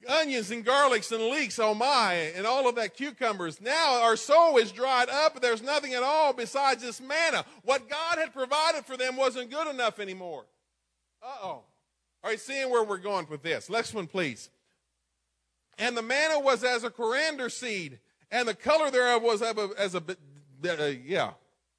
onions 0.09 0.51
and 0.51 0.65
garlics 0.65 1.13
and 1.13 1.23
leeks, 1.23 1.59
oh 1.59 1.73
my, 1.73 2.13
and 2.35 2.45
all 2.45 2.67
of 2.67 2.75
that 2.75 2.93
cucumbers. 2.93 3.61
Now 3.61 4.01
our 4.01 4.17
soul 4.17 4.57
is 4.57 4.73
dried 4.73 5.07
up. 5.07 5.39
There's 5.41 5.61
nothing 5.61 5.93
at 5.93 6.03
all 6.03 6.33
besides 6.33 6.83
this 6.83 6.99
manna. 6.99 7.45
What 7.63 7.89
God 7.89 8.17
had 8.17 8.33
provided 8.33 8.83
for 8.83 8.97
them 8.97 9.15
wasn't 9.15 9.49
good 9.49 9.67
enough 9.67 10.01
anymore. 10.01 10.43
Uh 11.21 11.37
oh. 11.41 11.63
All 12.23 12.29
right, 12.29 12.39
seeing 12.39 12.69
where 12.69 12.83
we're 12.83 12.97
going 12.97 13.27
with 13.29 13.43
this. 13.43 13.69
Next 13.69 13.93
one, 13.93 14.07
please. 14.07 14.49
And 15.77 15.97
the 15.97 16.01
manna 16.01 16.39
was 16.39 16.63
as 16.63 16.83
a 16.83 16.89
coriander 16.89 17.49
seed, 17.49 17.99
and 18.31 18.47
the 18.47 18.53
color 18.53 18.89
thereof 18.89 19.21
was 19.21 19.41
as 19.41 19.95
a, 19.95 20.01
uh, 20.01 20.85
yeah, 21.03 21.31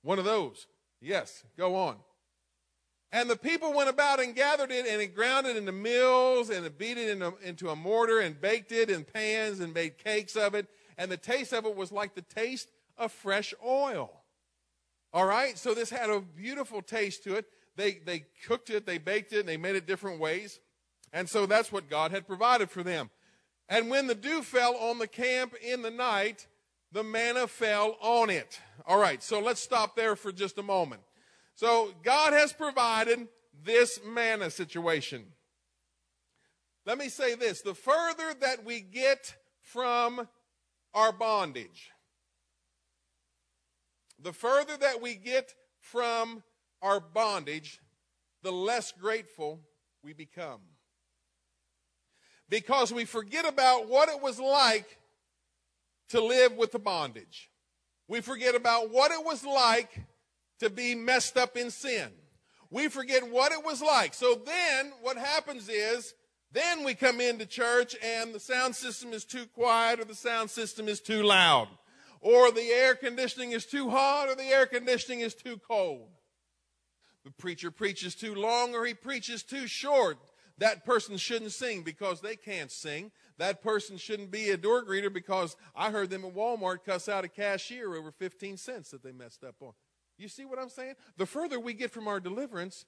one 0.02 0.18
of 0.18 0.24
those. 0.24 0.66
Yes, 1.00 1.44
go 1.56 1.76
on. 1.76 1.96
And 3.10 3.30
the 3.30 3.36
people 3.36 3.72
went 3.72 3.88
about 3.88 4.20
and 4.20 4.34
gathered 4.34 4.72
it 4.72 4.86
and 4.86 5.00
it 5.00 5.14
ground 5.14 5.46
it 5.46 5.56
into 5.56 5.70
mills 5.70 6.50
and 6.50 6.66
it 6.66 6.76
beat 6.76 6.98
it 6.98 7.10
into, 7.10 7.34
into 7.44 7.70
a 7.70 7.76
mortar 7.76 8.18
and 8.18 8.40
baked 8.40 8.72
it 8.72 8.90
in 8.90 9.04
pans 9.04 9.60
and 9.60 9.72
made 9.72 9.98
cakes 9.98 10.34
of 10.34 10.54
it. 10.56 10.66
And 10.98 11.12
the 11.12 11.16
taste 11.16 11.52
of 11.52 11.64
it 11.64 11.76
was 11.76 11.92
like 11.92 12.16
the 12.16 12.22
taste 12.22 12.68
of 12.98 13.12
fresh 13.12 13.54
oil. 13.64 14.10
All 15.12 15.26
right, 15.26 15.56
so 15.56 15.74
this 15.74 15.90
had 15.90 16.10
a 16.10 16.20
beautiful 16.20 16.82
taste 16.82 17.22
to 17.22 17.36
it. 17.36 17.46
They, 17.76 17.94
they 18.04 18.24
cooked 18.46 18.70
it, 18.70 18.86
they 18.86 18.98
baked 18.98 19.32
it, 19.32 19.40
and 19.40 19.48
they 19.48 19.56
made 19.56 19.76
it 19.76 19.86
different 19.86 20.20
ways. 20.20 20.60
And 21.12 21.28
so 21.28 21.46
that's 21.46 21.72
what 21.72 21.90
God 21.90 22.10
had 22.10 22.26
provided 22.26 22.70
for 22.70 22.82
them. 22.82 23.10
And 23.68 23.90
when 23.90 24.06
the 24.06 24.14
dew 24.14 24.42
fell 24.42 24.76
on 24.76 24.98
the 24.98 25.06
camp 25.06 25.54
in 25.62 25.82
the 25.82 25.90
night, 25.90 26.46
the 26.92 27.02
manna 27.02 27.46
fell 27.48 27.96
on 28.00 28.30
it. 28.30 28.60
All 28.86 28.98
right, 28.98 29.22
so 29.22 29.40
let's 29.40 29.60
stop 29.60 29.96
there 29.96 30.16
for 30.16 30.32
just 30.32 30.58
a 30.58 30.62
moment. 30.62 31.02
So 31.54 31.92
God 32.02 32.32
has 32.32 32.52
provided 32.52 33.28
this 33.64 34.00
manna 34.04 34.50
situation. 34.50 35.24
Let 36.86 36.98
me 36.98 37.08
say 37.08 37.34
this 37.34 37.62
the 37.62 37.74
further 37.74 38.34
that 38.40 38.64
we 38.64 38.80
get 38.80 39.34
from 39.62 40.28
our 40.92 41.12
bondage, 41.12 41.90
the 44.20 44.32
further 44.32 44.76
that 44.76 45.00
we 45.00 45.14
get 45.14 45.54
from 45.80 46.42
our 46.84 47.00
bondage, 47.00 47.80
the 48.42 48.52
less 48.52 48.92
grateful 48.92 49.60
we 50.02 50.12
become. 50.12 50.60
Because 52.48 52.92
we 52.92 53.06
forget 53.06 53.48
about 53.48 53.88
what 53.88 54.10
it 54.10 54.20
was 54.20 54.38
like 54.38 54.98
to 56.10 56.22
live 56.22 56.52
with 56.52 56.72
the 56.72 56.78
bondage. 56.78 57.50
We 58.06 58.20
forget 58.20 58.54
about 58.54 58.90
what 58.90 59.10
it 59.10 59.24
was 59.24 59.44
like 59.44 59.98
to 60.60 60.68
be 60.68 60.94
messed 60.94 61.38
up 61.38 61.56
in 61.56 61.70
sin. 61.70 62.10
We 62.70 62.88
forget 62.88 63.28
what 63.30 63.50
it 63.52 63.64
was 63.64 63.80
like. 63.80 64.12
So 64.12 64.40
then 64.44 64.92
what 65.00 65.16
happens 65.16 65.70
is, 65.70 66.12
then 66.52 66.84
we 66.84 66.94
come 66.94 67.20
into 67.20 67.46
church 67.46 67.96
and 68.04 68.34
the 68.34 68.40
sound 68.40 68.76
system 68.76 69.12
is 69.12 69.24
too 69.24 69.46
quiet 69.46 70.00
or 70.00 70.04
the 70.04 70.14
sound 70.14 70.50
system 70.50 70.86
is 70.86 71.00
too 71.00 71.22
loud. 71.22 71.68
Or 72.20 72.52
the 72.52 72.68
air 72.70 72.94
conditioning 72.94 73.52
is 73.52 73.64
too 73.64 73.88
hot 73.90 74.28
or 74.28 74.34
the 74.34 74.44
air 74.44 74.66
conditioning 74.66 75.20
is 75.20 75.34
too 75.34 75.58
cold. 75.66 76.08
The 77.24 77.30
preacher 77.30 77.70
preaches 77.70 78.14
too 78.14 78.34
long 78.34 78.74
or 78.74 78.84
he 78.84 78.94
preaches 78.94 79.42
too 79.42 79.66
short. 79.66 80.18
That 80.58 80.84
person 80.84 81.16
shouldn't 81.16 81.52
sing 81.52 81.82
because 81.82 82.20
they 82.20 82.36
can't 82.36 82.70
sing. 82.70 83.10
That 83.38 83.62
person 83.62 83.96
shouldn't 83.96 84.30
be 84.30 84.50
a 84.50 84.56
door 84.56 84.84
greeter 84.84 85.12
because 85.12 85.56
I 85.74 85.90
heard 85.90 86.10
them 86.10 86.24
at 86.24 86.34
Walmart 86.34 86.84
cuss 86.84 87.08
out 87.08 87.24
a 87.24 87.28
cashier 87.28 87.94
over 87.96 88.12
15 88.12 88.56
cents 88.56 88.90
that 88.90 89.02
they 89.02 89.10
messed 89.10 89.42
up 89.42 89.56
on. 89.60 89.72
You 90.16 90.28
see 90.28 90.44
what 90.44 90.60
I'm 90.60 90.68
saying? 90.68 90.94
The 91.16 91.26
further 91.26 91.58
we 91.58 91.74
get 91.74 91.90
from 91.90 92.06
our 92.06 92.20
deliverance, 92.20 92.84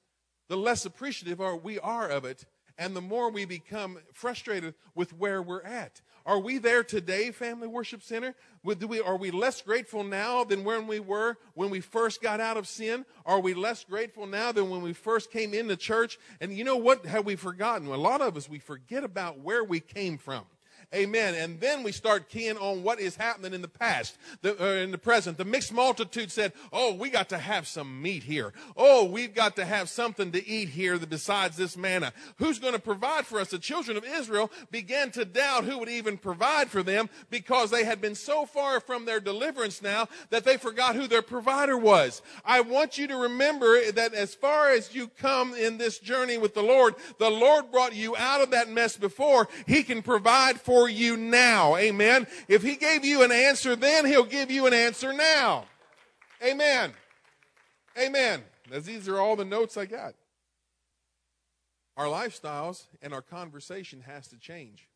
the 0.49 0.57
less 0.57 0.87
appreciative 0.87 1.40
are 1.40 1.57
we 1.57 1.81
are 1.81 2.09
of 2.09 2.25
it, 2.25 2.45
and 2.78 2.95
the 2.95 3.00
more 3.00 3.31
we 3.31 3.45
become 3.45 3.99
frustrated 4.12 4.75
with 4.95 5.12
where 5.12 5.43
we're 5.43 5.62
at. 5.62 6.02
Are 6.26 6.40
we 6.40 6.59
there 6.59 6.83
today, 6.83 7.30
Family 7.30 7.68
Worship 7.68 8.02
Center? 8.02 8.35
Are 8.66 9.16
we 9.16 9.30
less 9.30 9.62
grateful 9.62 10.02
now 10.02 10.42
than 10.42 10.64
when 10.64 10.88
we 10.88 10.99
were 10.99 11.38
when 11.54 11.71
we 11.71 11.80
first 11.80 12.21
got 12.21 12.40
out 12.40 12.56
of 12.56 12.66
sin? 12.66 13.06
Are 13.25 13.38
we 13.38 13.54
less 13.54 13.85
grateful 13.85 14.26
now 14.26 14.50
than 14.50 14.68
when 14.68 14.83
we 14.83 14.92
first 14.92 15.30
came 15.30 15.54
into 15.54 15.76
church? 15.76 16.18
And 16.40 16.52
you 16.52 16.64
know 16.64 16.76
what 16.76 17.06
have 17.06 17.25
we 17.25 17.37
forgotten? 17.37 17.87
A 17.87 17.97
lot 17.97 18.21
of 18.21 18.37
us, 18.37 18.49
we 18.49 18.59
forget 18.59 19.04
about 19.04 19.38
where 19.38 19.62
we 19.62 19.78
came 19.78 20.18
from. 20.18 20.45
Amen. 20.95 21.35
And 21.35 21.59
then 21.59 21.83
we 21.83 21.90
start 21.90 22.28
keying 22.28 22.57
on 22.59 22.85
what 22.85 23.00
is 23.00 23.16
happening 23.16 23.52
in 23.55 23.61
the 23.61 23.69
past, 23.69 24.16
the, 24.43 24.62
uh, 24.62 24.83
in 24.83 24.93
the 24.93 24.99
present. 24.99 25.37
The 25.37 25.45
mixed 25.45 25.73
multitude 25.73 26.31
said, 26.31 26.52
Oh, 26.73 26.95
we 26.95 27.11
got 27.11 27.28
to 27.31 27.38
have 27.38 27.66
some 27.66 28.00
meat 28.00 28.23
here. 28.23 28.52
Oh, 28.76 29.05
we've 29.05 29.35
got 29.35 29.57
to 29.57 29.64
have 29.64 29.88
something 29.88 30.31
to 30.31 30.47
eat 30.47 30.69
here 30.69 30.97
besides 30.97 31.57
this 31.57 31.76
manna. 31.76 32.12
Who's 32.37 32.61
going 32.61 32.75
to 32.75 32.78
provide 32.78 33.26
for 33.26 33.40
us? 33.40 33.50
The 33.50 33.59
children 33.59 33.97
of 33.97 34.05
Israel 34.05 34.50
began 34.71 35.11
to 35.12 35.25
doubt 35.25 35.64
who 35.64 35.78
would 35.78 35.88
even 35.88 36.19
provide 36.19 36.71
for 36.71 36.85
them 36.85 37.11
because 37.31 37.71
they 37.71 37.85
had 37.85 38.00
been 38.00 38.14
so 38.14 38.47
far 38.47 38.78
from 38.78 39.07
their 39.07 39.19
deliverance 39.19 39.83
now 39.83 40.07
that 40.31 40.45
they 40.45 40.57
forgot 40.57 40.95
who 40.95 41.09
their 41.09 41.23
provider 41.23 41.76
was. 41.76 42.23
I 42.45 42.61
want 42.61 42.97
you 42.97 43.09
to 43.09 43.16
remember 43.16 43.90
that 43.90 44.14
as 44.14 44.37
far 44.37 44.71
as 44.71 44.95
you 44.95 45.09
come 45.09 45.52
in 45.55 45.78
this 45.78 45.99
journey 45.99 46.38
with 46.38 46.55
the 46.55 46.62
Lord, 46.62 46.95
the 47.19 47.31
Lord 47.31 47.73
brought 47.73 47.95
you 47.95 48.16
out 48.16 48.40
of 48.40 48.52
that 48.52 48.71
mess 48.71 48.97
before. 48.97 49.49
He 49.66 49.83
can 49.83 50.00
provide 50.00 50.61
for 50.61 50.75
for 50.76 50.90
you 50.90 51.16
now. 51.16 51.75
Amen. 51.76 52.26
If 52.49 52.62
he 52.62 52.76
gave 52.76 53.02
you 53.02 53.23
an 53.23 53.33
answer 53.33 53.75
then, 53.76 54.04
he'll 54.04 54.25
give 54.25 54.50
you 54.50 54.66
an 54.66 54.75
answer 54.75 55.11
now. 55.11 55.64
Amen. 56.45 56.92
Amen. 57.99 58.42
As 58.71 58.85
these 58.85 59.09
are 59.09 59.18
all 59.18 59.37
the 59.37 59.45
notes 59.45 59.78
I 59.78 59.87
got. 59.87 60.14
Our 61.97 62.06
lifestyles 62.06 62.85
and 63.00 63.14
our 63.14 63.23
conversation 63.23 64.02
has 64.02 64.28
to 64.28 64.37
change 64.37 64.90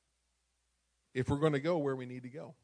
if 1.15 1.31
we're 1.31 1.39
going 1.39 1.55
to 1.55 1.61
go 1.61 1.79
where 1.79 1.97
we 1.97 2.05
need 2.05 2.25
to 2.25 2.29
go. 2.29 2.55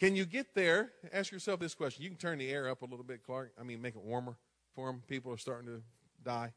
Can 0.00 0.16
you 0.16 0.24
get 0.24 0.54
there? 0.54 0.92
Ask 1.12 1.32
yourself 1.32 1.60
this 1.60 1.74
question. 1.74 2.02
You 2.02 2.08
can 2.08 2.18
turn 2.18 2.38
the 2.38 2.50
air 2.50 2.70
up 2.70 2.80
a 2.80 2.86
little 2.86 3.04
bit, 3.04 3.22
Clark. 3.22 3.52
I 3.60 3.62
mean, 3.62 3.82
make 3.82 3.94
it 3.94 4.02
warmer 4.02 4.36
for 4.74 4.86
them. 4.86 5.02
People 5.06 5.34
are 5.34 5.38
starting 5.38 5.66
to 5.66 5.82
die. 6.24 6.54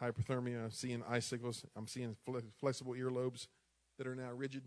Hypothermia. 0.00 0.62
I'm 0.62 0.70
seeing 0.70 1.02
icicles. 1.08 1.64
I'm 1.74 1.88
seeing 1.88 2.14
flexible 2.60 2.92
earlobes 2.92 3.48
that 3.98 4.06
are 4.06 4.14
now 4.14 4.30
rigid? 4.32 4.62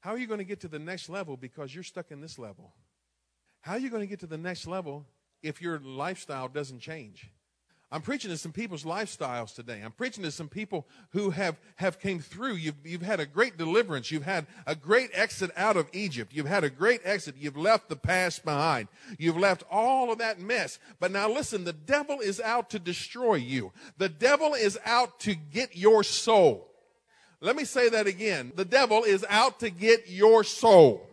How 0.00 0.10
are 0.10 0.18
you 0.18 0.26
going 0.26 0.38
to 0.38 0.44
get 0.44 0.60
to 0.60 0.68
the 0.68 0.78
next 0.78 1.08
level 1.08 1.36
because 1.36 1.74
you're 1.74 1.84
stuck 1.84 2.10
in 2.10 2.20
this 2.20 2.38
level? 2.38 2.74
How 3.62 3.72
are 3.72 3.78
you 3.78 3.90
going 3.90 4.02
to 4.02 4.06
get 4.06 4.20
to 4.20 4.26
the 4.26 4.38
next 4.38 4.66
level 4.66 5.06
if 5.42 5.62
your 5.62 5.78
lifestyle 5.78 6.48
doesn't 6.48 6.80
change? 6.80 7.30
I'm 7.94 8.02
preaching 8.02 8.30
to 8.32 8.36
some 8.36 8.50
people's 8.50 8.82
lifestyles 8.82 9.54
today. 9.54 9.80
I'm 9.84 9.92
preaching 9.92 10.24
to 10.24 10.30
some 10.32 10.48
people 10.48 10.86
who 11.10 11.30
have, 11.30 11.56
have 11.76 12.00
came 12.00 12.18
through. 12.18 12.54
You've, 12.54 12.74
you've 12.84 13.02
had 13.02 13.20
a 13.20 13.24
great 13.24 13.56
deliverance. 13.56 14.10
You've 14.10 14.24
had 14.24 14.46
a 14.66 14.74
great 14.74 15.10
exit 15.12 15.52
out 15.56 15.76
of 15.76 15.88
Egypt. 15.92 16.32
You've 16.34 16.48
had 16.48 16.64
a 16.64 16.70
great 16.70 17.02
exit. 17.04 17.36
You've 17.38 17.56
left 17.56 17.88
the 17.88 17.96
past 17.96 18.44
behind. 18.44 18.88
You've 19.16 19.38
left 19.38 19.62
all 19.70 20.10
of 20.10 20.18
that 20.18 20.40
mess. 20.40 20.80
But 20.98 21.12
now 21.12 21.30
listen, 21.30 21.62
the 21.62 21.72
devil 21.72 22.18
is 22.18 22.40
out 22.40 22.68
to 22.70 22.80
destroy 22.80 23.36
you. 23.36 23.72
The 23.96 24.08
devil 24.08 24.54
is 24.54 24.76
out 24.84 25.20
to 25.20 25.36
get 25.36 25.76
your 25.76 26.02
soul. 26.02 26.73
Let 27.44 27.56
me 27.56 27.66
say 27.66 27.90
that 27.90 28.06
again. 28.06 28.52
The 28.56 28.64
devil 28.64 29.04
is 29.04 29.22
out 29.28 29.60
to 29.60 29.68
get 29.68 30.08
your 30.08 30.44
soul. 30.44 31.06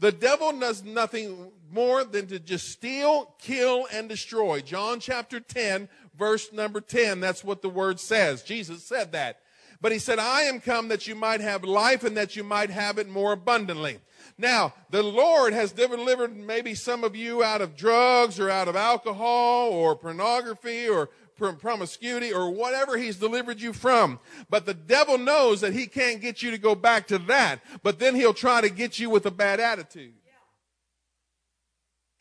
The 0.00 0.10
devil 0.10 0.50
does 0.58 0.82
nothing 0.82 1.52
more 1.70 2.02
than 2.02 2.26
to 2.26 2.40
just 2.40 2.66
steal, 2.70 3.32
kill, 3.38 3.86
and 3.92 4.08
destroy. 4.08 4.62
John 4.62 4.98
chapter 4.98 5.38
10, 5.38 5.88
verse 6.18 6.52
number 6.52 6.80
10. 6.80 7.20
That's 7.20 7.44
what 7.44 7.62
the 7.62 7.68
word 7.68 8.00
says. 8.00 8.42
Jesus 8.42 8.84
said 8.84 9.12
that. 9.12 9.38
But 9.80 9.92
he 9.92 10.00
said, 10.00 10.18
I 10.18 10.42
am 10.42 10.58
come 10.58 10.88
that 10.88 11.06
you 11.06 11.14
might 11.14 11.40
have 11.40 11.62
life 11.62 12.02
and 12.02 12.16
that 12.16 12.34
you 12.34 12.42
might 12.42 12.70
have 12.70 12.98
it 12.98 13.08
more 13.08 13.32
abundantly. 13.32 13.98
Now, 14.36 14.74
the 14.90 15.04
Lord 15.04 15.52
has 15.52 15.70
delivered 15.70 16.36
maybe 16.36 16.74
some 16.74 17.04
of 17.04 17.14
you 17.14 17.44
out 17.44 17.60
of 17.60 17.76
drugs 17.76 18.40
or 18.40 18.50
out 18.50 18.66
of 18.66 18.74
alcohol 18.74 19.70
or 19.70 19.94
pornography 19.94 20.88
or 20.88 21.10
promiscuity 21.36 22.32
or 22.32 22.50
whatever 22.50 22.96
he's 22.96 23.16
delivered 23.16 23.60
you 23.60 23.72
from. 23.72 24.18
But 24.50 24.66
the 24.66 24.74
devil 24.74 25.18
knows 25.18 25.60
that 25.60 25.72
he 25.72 25.86
can't 25.86 26.20
get 26.20 26.42
you 26.42 26.50
to 26.50 26.58
go 26.58 26.74
back 26.74 27.06
to 27.08 27.18
that. 27.18 27.60
But 27.82 27.98
then 27.98 28.14
he'll 28.14 28.34
try 28.34 28.60
to 28.60 28.68
get 28.68 28.98
you 28.98 29.10
with 29.10 29.26
a 29.26 29.30
bad 29.30 29.60
attitude. 29.60 30.14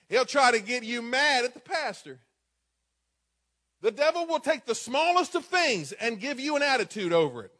He'll 0.09 0.25
try 0.25 0.51
to 0.51 0.59
get 0.59 0.83
you 0.83 1.01
mad 1.01 1.45
at 1.45 1.53
the 1.53 1.59
pastor. 1.59 2.19
The 3.81 3.91
devil 3.91 4.25
will 4.25 4.39
take 4.39 4.65
the 4.65 4.75
smallest 4.75 5.35
of 5.35 5.45
things 5.45 5.91
and 5.91 6.19
give 6.19 6.39
you 6.39 6.55
an 6.55 6.63
attitude 6.63 7.13
over 7.13 7.43
it. 7.43 7.51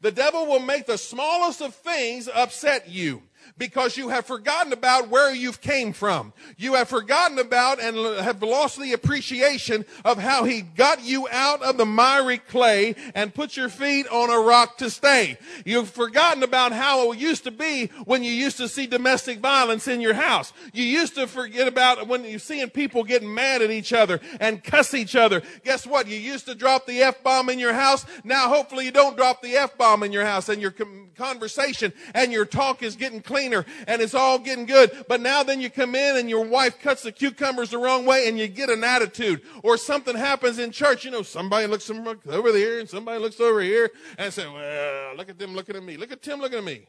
The 0.00 0.12
devil 0.12 0.46
will 0.46 0.60
make 0.60 0.86
the 0.86 0.98
smallest 0.98 1.60
of 1.60 1.74
things 1.74 2.28
upset 2.28 2.88
you. 2.88 3.22
Because 3.58 3.96
you 3.96 4.08
have 4.08 4.26
forgotten 4.26 4.72
about 4.72 5.08
where 5.08 5.34
you've 5.34 5.60
came 5.60 5.92
from. 5.92 6.32
You 6.56 6.74
have 6.74 6.88
forgotten 6.88 7.38
about 7.38 7.80
and 7.80 7.96
have 8.24 8.42
lost 8.42 8.80
the 8.80 8.92
appreciation 8.92 9.84
of 10.04 10.18
how 10.18 10.44
he 10.44 10.62
got 10.62 11.04
you 11.04 11.28
out 11.30 11.62
of 11.62 11.76
the 11.76 11.86
miry 11.86 12.38
clay 12.38 12.94
and 13.14 13.34
put 13.34 13.56
your 13.56 13.68
feet 13.68 14.08
on 14.08 14.30
a 14.30 14.38
rock 14.38 14.78
to 14.78 14.90
stay. 14.90 15.38
You've 15.64 15.90
forgotten 15.90 16.42
about 16.42 16.72
how 16.72 17.12
it 17.12 17.18
used 17.18 17.44
to 17.44 17.50
be 17.50 17.86
when 18.04 18.24
you 18.24 18.32
used 18.32 18.56
to 18.58 18.68
see 18.68 18.86
domestic 18.86 19.40
violence 19.40 19.88
in 19.88 20.00
your 20.00 20.14
house. 20.14 20.52
You 20.72 20.84
used 20.84 21.14
to 21.16 21.26
forget 21.26 21.68
about 21.68 22.08
when 22.08 22.24
you're 22.24 22.38
seeing 22.38 22.70
people 22.70 23.04
getting 23.04 23.32
mad 23.32 23.62
at 23.62 23.70
each 23.70 23.92
other 23.92 24.20
and 24.40 24.64
cuss 24.64 24.94
each 24.94 25.16
other. 25.16 25.42
Guess 25.64 25.86
what? 25.86 26.06
You 26.08 26.18
used 26.18 26.46
to 26.46 26.54
drop 26.54 26.86
the 26.86 27.02
F-bomb 27.02 27.50
in 27.50 27.58
your 27.58 27.74
house. 27.74 28.06
Now 28.24 28.48
hopefully 28.48 28.86
you 28.86 28.90
don't 28.90 29.16
drop 29.16 29.42
the 29.42 29.56
F-bomb 29.56 30.02
in 30.02 30.12
your 30.12 30.24
house 30.24 30.48
and 30.48 30.62
your 30.62 30.74
conversation 31.20 31.92
and 32.14 32.32
your 32.32 32.44
talk 32.44 32.82
is 32.82 32.96
getting 32.96 33.20
cleaner 33.20 33.66
and 33.86 34.00
it's 34.00 34.14
all 34.14 34.38
getting 34.38 34.66
good. 34.66 35.04
But 35.08 35.20
now 35.20 35.42
then 35.42 35.60
you 35.60 35.68
come 35.68 35.94
in 35.94 36.16
and 36.16 36.30
your 36.30 36.44
wife 36.44 36.80
cuts 36.80 37.02
the 37.02 37.12
cucumbers 37.12 37.70
the 37.70 37.78
wrong 37.78 38.06
way 38.06 38.26
and 38.28 38.38
you 38.38 38.48
get 38.48 38.70
an 38.70 38.82
attitude 38.82 39.42
or 39.62 39.76
something 39.76 40.16
happens 40.16 40.58
in 40.58 40.70
church. 40.70 41.04
You 41.04 41.10
know, 41.10 41.22
somebody 41.22 41.66
looks 41.66 41.90
over 41.90 42.52
there 42.52 42.80
and 42.80 42.88
somebody 42.88 43.20
looks 43.20 43.40
over 43.40 43.60
here 43.60 43.90
and 44.18 44.32
say, 44.32 44.46
well, 44.46 45.16
look 45.16 45.28
at 45.28 45.38
them 45.38 45.54
looking 45.54 45.76
at 45.76 45.82
me. 45.82 45.96
Look 45.96 46.12
at 46.12 46.22
Tim 46.22 46.40
looking 46.40 46.58
at 46.58 46.64
me. 46.64 46.86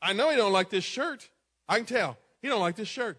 I 0.00 0.12
know 0.12 0.30
he 0.30 0.36
don't 0.36 0.52
like 0.52 0.70
this 0.70 0.84
shirt. 0.84 1.28
I 1.68 1.76
can 1.76 1.86
tell. 1.86 2.16
He 2.40 2.48
don't 2.48 2.60
like 2.60 2.76
this 2.76 2.88
shirt. 2.88 3.18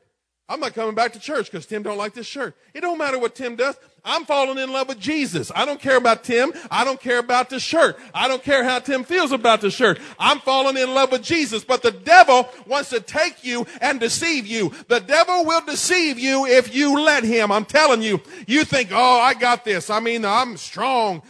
I'm 0.51 0.60
not 0.60 0.74
coming 0.74 0.96
back 0.96 1.13
to 1.13 1.20
church 1.20 1.51
because 1.51 1.68
Tim 1.68 1.84
don't 1.84 1.98
like 1.98 2.15
this 2.15 2.25
shirt. 2.25 2.58
It 2.74 2.82
don't 2.82 2.98
matter 2.98 3.20
what 3.20 3.36
Tim 3.36 3.56
does. 3.56 3.77
I'm 4.03 4.25
falling 4.25 4.58
in 4.58 4.72
love 4.72 4.88
with 4.88 5.00
Jesus. 5.00 5.51
I 5.53 5.63
don't 5.63 5.79
care 5.79 5.98
about 5.98 6.24
Tim. 6.24 6.51
I 6.72 6.84
don't 6.84 7.00
care 7.00 7.20
about 7.20 7.51
the 7.51 7.60
shirt. 7.60 8.00
I 8.15 8.27
don't 8.27 8.44
care 8.44 8.63
how 8.63 8.79
Tim 8.79 9.03
feels 9.03 9.32
about 9.32 9.62
the 9.62 9.70
shirt. 9.70 10.00
I'm 10.18 10.39
falling 10.39 10.75
in 10.75 10.96
love 10.96 11.12
with 11.12 11.22
Jesus. 11.22 11.63
But 11.63 11.84
the 11.84 11.91
devil 11.91 12.50
wants 12.65 12.89
to 12.89 13.00
take 13.00 13.44
you 13.44 13.68
and 13.79 14.00
deceive 14.00 14.48
you. 14.48 14.74
The 14.88 15.00
devil 15.00 15.46
will 15.46 15.62
deceive 15.62 16.18
you 16.18 16.48
if 16.48 16.74
you 16.74 17.00
let 17.00 17.24
him. 17.24 17.51
I'm 17.51 17.65
telling 17.65 18.01
you. 18.01 18.20
You 18.48 18.63
think, 18.63 18.89
oh, 18.91 19.20
I 19.20 19.36
got 19.36 19.63
this. 19.63 19.91
I 19.91 20.00
mean, 20.00 20.25
I'm 20.25 20.58
strong. 20.58 21.22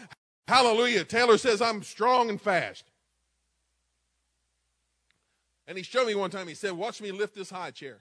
Hallelujah. 0.48 1.04
Taylor 1.04 1.38
says 1.38 1.62
I'm 1.62 1.84
strong 1.84 2.30
and 2.30 2.40
fast. 2.40 2.86
And 5.68 5.78
he 5.78 5.84
showed 5.84 6.08
me 6.08 6.16
one 6.16 6.32
time, 6.32 6.48
he 6.48 6.56
said, 6.56 6.72
watch 6.72 7.02
me 7.02 7.12
lift 7.12 7.36
this 7.36 7.50
high 7.50 7.72
chair. 7.72 8.00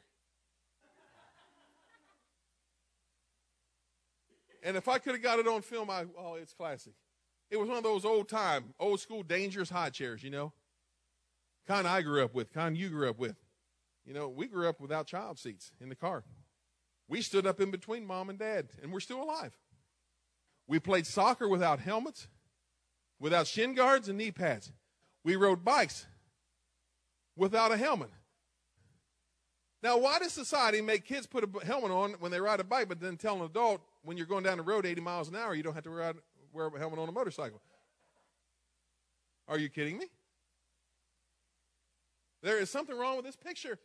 And 4.63 4.77
if 4.77 4.89
I 4.89 4.99
could 4.99 5.13
have 5.13 5.23
got 5.23 5.39
it 5.39 5.47
on 5.47 5.63
film, 5.63 5.91
I 5.91 6.05
oh, 6.19 6.35
it's 6.35 6.53
classic. 6.53 6.95
It 7.51 7.57
was 7.59 7.69
one 7.69 7.79
of 7.79 7.85
those 7.85 8.05
old 8.05 8.29
time, 8.29 8.75
old 8.79 9.01
school, 9.01 9.23
dangerous 9.23 9.71
high 9.71 9.91
chairs, 9.91 10.23
you 10.23 10.31
know. 10.31 10.53
Kind 11.67 11.87
I 11.87 12.03
grew 12.03 12.25
up 12.25 12.35
with, 12.35 12.53
kind 12.53 12.77
you 12.77 12.89
grew 12.89 13.09
up 13.09 13.19
with. 13.19 13.37
You 14.05 14.15
know, 14.15 14.29
we 14.29 14.47
grew 14.47 14.69
up 14.69 14.81
without 14.81 15.07
child 15.07 15.39
seats 15.39 15.71
in 15.81 15.89
the 15.89 15.95
car. 15.95 16.25
We 17.09 17.23
stood 17.23 17.47
up 17.47 17.61
in 17.61 17.71
between 17.71 18.07
mom 18.07 18.31
and 18.31 18.39
dad, 18.39 18.69
and 18.83 18.93
we're 18.93 19.01
still 19.01 19.23
alive. 19.23 19.57
We 20.67 20.79
played 20.79 21.07
soccer 21.07 21.49
without 21.49 21.81
helmets, 21.81 22.29
without 23.19 23.47
shin 23.47 23.75
guards 23.75 24.09
and 24.09 24.19
knee 24.19 24.31
pads. 24.31 24.73
We 25.25 25.37
rode 25.37 25.65
bikes 25.65 26.07
without 27.37 27.73
a 27.73 27.77
helmet. 27.77 28.11
Now, 29.83 29.97
why 29.99 30.19
does 30.19 30.33
society 30.33 30.81
make 30.81 31.05
kids 31.05 31.27
put 31.27 31.45
a 31.45 31.65
helmet 31.65 31.91
on 31.91 32.13
when 32.19 32.33
they 32.33 32.41
ride 32.41 32.61
a 32.61 32.65
bike, 32.65 32.89
but 32.89 33.01
then 33.01 33.17
tell 33.17 33.37
an 33.37 33.43
adult 33.43 33.81
when 34.03 34.17
you're 34.17 34.27
going 34.27 34.45
down 34.45 34.59
the 34.59 34.63
road 34.63 34.87
80 34.87 35.01
miles 35.01 35.29
an 35.29 35.37
hour, 35.37 35.55
you 35.55 35.63
don't 35.63 35.75
have 35.75 35.85
to 35.85 36.15
wear 36.53 36.67
a 36.67 36.79
helmet 36.79 36.99
on 36.99 37.09
a 37.09 37.13
motorcycle? 37.13 37.61
Are 39.49 39.59
you 39.59 39.69
kidding 39.69 39.99
me? 39.99 40.07
There 42.43 42.59
is 42.59 42.71
something 42.71 42.97
wrong 42.97 43.17
with 43.17 43.25
this 43.25 43.37
picture, 43.37 43.79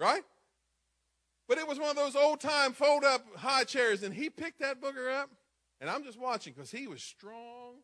right? 0.00 0.22
But 1.48 1.58
it 1.58 1.68
was 1.68 1.78
one 1.78 1.90
of 1.90 1.96
those 1.96 2.16
old 2.16 2.40
time 2.40 2.72
fold 2.72 3.04
up 3.04 3.24
high 3.36 3.64
chairs, 3.64 4.02
and 4.02 4.14
he 4.14 4.30
picked 4.30 4.60
that 4.60 4.80
booger 4.80 5.12
up, 5.12 5.30
and 5.80 5.90
I'm 5.90 6.04
just 6.04 6.18
watching 6.18 6.54
because 6.54 6.70
he 6.70 6.86
was 6.86 7.02
strong 7.02 7.74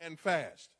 and 0.00 0.18
fast. 0.18 0.70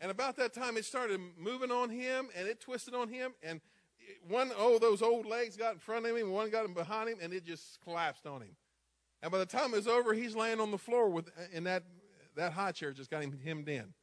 And 0.00 0.10
about 0.10 0.36
that 0.36 0.54
time, 0.54 0.76
it 0.76 0.84
started 0.84 1.20
moving 1.38 1.70
on 1.70 1.90
him, 1.90 2.28
and 2.36 2.48
it 2.48 2.60
twisted 2.60 2.94
on 2.94 3.08
him, 3.08 3.34
and 3.42 3.60
one, 4.28 4.50
oh, 4.56 4.78
those 4.78 5.02
old 5.02 5.26
legs 5.26 5.56
got 5.56 5.74
in 5.74 5.78
front 5.78 6.06
of 6.06 6.16
him, 6.16 6.30
one 6.30 6.50
got 6.50 6.64
him 6.64 6.74
behind 6.74 7.08
him, 7.08 7.18
and 7.20 7.32
it 7.32 7.44
just 7.44 7.80
collapsed 7.82 8.26
on 8.26 8.42
him. 8.42 8.56
And 9.22 9.30
by 9.32 9.38
the 9.38 9.46
time 9.46 9.72
it 9.72 9.76
was 9.76 9.88
over, 9.88 10.12
he's 10.12 10.34
laying 10.34 10.60
on 10.60 10.70
the 10.70 10.78
floor 10.78 11.08
with, 11.08 11.30
and 11.52 11.66
that, 11.66 11.84
that 12.36 12.52
high 12.52 12.72
chair 12.72 12.92
just 12.92 13.10
got 13.10 13.22
him 13.22 13.38
hemmed 13.44 13.68
in. 13.68 13.94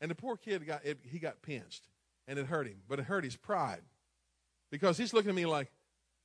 And 0.00 0.10
the 0.10 0.14
poor 0.14 0.36
kid 0.36 0.66
got, 0.66 0.84
it, 0.84 0.98
he 1.02 1.18
got 1.18 1.42
pinched, 1.42 1.88
and 2.26 2.38
it 2.38 2.46
hurt 2.46 2.66
him, 2.66 2.82
but 2.88 2.98
it 2.98 3.04
hurt 3.04 3.24
his 3.24 3.36
pride. 3.36 3.82
Because 4.70 4.96
he's 4.96 5.12
looking 5.12 5.30
at 5.30 5.34
me 5.34 5.46
like, 5.46 5.70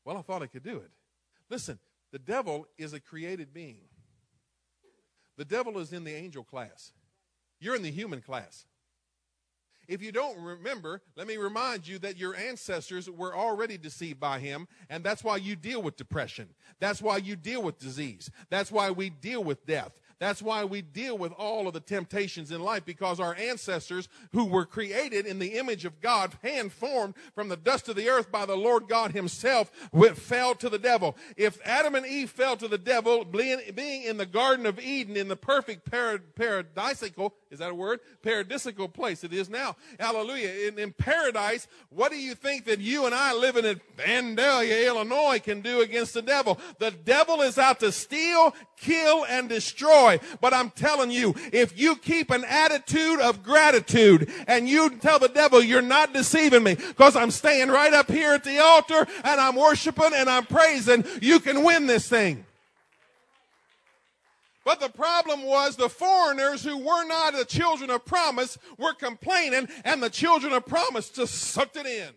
well, 0.04 0.18
I 0.18 0.22
thought 0.22 0.44
I 0.44 0.48
could 0.48 0.64
do 0.64 0.78
it. 0.78 0.92
Listen, 1.50 1.80
the 2.12 2.20
devil 2.20 2.68
is 2.78 2.94
a 2.94 3.00
created 3.00 3.54
being. 3.54 3.88
The 5.38 5.46
devil 5.46 5.80
is 5.80 5.92
in 5.92 6.04
the 6.04 6.14
angel 6.14 6.44
class. 6.44 6.94
You're 7.60 7.76
in 7.76 7.82
the 7.82 7.92
human 7.92 8.22
class. 8.22 8.66
If 9.88 10.02
you 10.02 10.12
don't 10.12 10.40
remember, 10.40 11.02
let 11.16 11.28
me 11.28 11.38
remind 11.38 11.88
you 11.88 12.00
that 12.00 12.18
your 12.18 12.36
ancestors 12.36 13.10
were 13.10 13.36
already 13.36 13.78
deceived 13.78 14.20
by 14.20 14.40
him, 14.40 14.68
and 14.90 15.04
that's 15.04 15.24
why 15.24 15.38
you 15.38 15.56
deal 15.56 15.82
with 15.82 15.98
depression. 15.98 16.50
That's 16.80 17.02
why 17.02 17.18
you 17.18 17.36
deal 17.36 17.62
with 17.62 17.80
disease. 17.80 18.30
That's 18.50 18.72
why 18.72 18.92
we 18.92 19.10
deal 19.10 19.44
with 19.44 19.66
death. 19.66 19.92
That's 20.18 20.42
why 20.42 20.64
we 20.64 20.82
deal 20.82 21.18
with 21.18 21.34
all 21.34 21.68
of 21.68 21.74
the 21.74 21.82
temptations 21.82 22.50
in 22.50 22.62
life 22.62 22.86
because 22.86 23.20
our 23.20 23.36
ancestors 23.36 24.08
who 24.32 24.46
were 24.46 24.66
created 24.66 25.26
in 25.26 25.40
the 25.40 25.58
image 25.58 25.84
of 25.84 26.00
God, 26.00 26.32
hand 26.42 26.72
formed 26.72 27.16
from 27.34 27.50
the 27.50 27.58
dust 27.58 27.90
of 27.90 27.98
the 27.98 28.08
earth 28.08 28.32
by 28.32 28.46
the 28.46 28.56
Lord 28.56 28.88
God 28.88 29.12
himself, 29.12 29.70
fell 30.16 30.56
to 30.56 30.70
the 30.70 30.80
devil. 30.80 31.18
If 31.36 31.60
Adam 31.66 31.96
and 31.96 32.06
Eve 32.06 32.30
fell 32.30 32.56
to 32.56 32.70
the 32.70 32.78
devil, 32.78 33.26
being 33.26 34.04
in 34.04 34.16
the 34.16 34.26
Garden 34.26 34.66
of 34.66 34.80
Eden 34.80 35.18
in 35.18 35.28
the 35.28 35.36
perfect 35.36 35.92
paradisical, 35.92 37.34
is 37.56 37.60
that 37.60 37.72
a 37.72 37.76
word? 37.76 38.02
Paradisical 38.22 38.92
place. 38.92 39.24
It 39.24 39.32
is 39.32 39.50
now. 39.50 39.78
Hallelujah. 39.98 40.68
In, 40.68 40.78
in 40.78 40.92
paradise, 40.92 41.70
what 41.90 42.12
do 42.12 42.18
you 42.18 42.36
think 42.36 42.66
that 42.66 42.80
you 42.80 43.06
and 43.06 43.16
I 43.16 43.34
living 43.34 43.64
in 43.64 43.80
Vandalia, 43.98 44.86
Illinois 44.86 45.40
can 45.40 45.62
do 45.62 45.80
against 45.80 46.14
the 46.14 46.22
devil? 46.22 46.60
The 46.80 46.92
devil 46.92 47.42
is 47.42 47.58
out 47.58 47.80
to 47.80 47.94
steal, 47.94 48.54
kill, 48.76 49.26
and 49.26 49.48
destroy. 49.48 50.20
But 50.42 50.54
I'm 50.54 50.70
telling 50.70 51.12
you, 51.12 51.34
if 51.54 51.80
you 51.80 51.96
keep 51.96 52.30
an 52.30 52.44
attitude 52.44 53.22
of 53.22 53.42
gratitude 53.42 54.30
and 54.48 54.68
you 54.68 54.90
tell 54.90 55.20
the 55.20 55.30
devil, 55.30 55.64
you're 55.64 55.82
not 55.82 56.12
deceiving 56.12 56.64
me 56.64 56.76
because 56.76 57.16
I'm 57.16 57.32
staying 57.32 57.70
right 57.70 57.94
up 57.94 58.12
here 58.12 58.34
at 58.34 58.44
the 58.44 58.60
altar 58.60 59.08
and 59.24 59.40
I'm 59.40 59.56
worshiping 59.56 60.12
and 60.14 60.30
I'm 60.30 60.46
praising, 60.46 61.06
you 61.22 61.40
can 61.40 61.64
win 61.64 61.88
this 61.88 62.10
thing. 62.10 62.46
But 64.66 64.80
the 64.80 64.90
problem 64.90 65.44
was 65.44 65.76
the 65.76 65.90
foreigners 65.90 66.64
who 66.64 66.76
were 66.76 67.06
not 67.06 67.34
the 67.34 67.46
children 67.46 67.92
of 67.92 68.04
promise 68.04 68.58
were 68.80 68.96
complaining, 68.96 69.70
and 69.86 70.02
the 70.02 70.10
children 70.10 70.52
of 70.54 70.66
promise 70.66 71.10
just 71.10 71.36
sucked 71.36 71.78
it 71.78 71.86
in. 71.86 72.10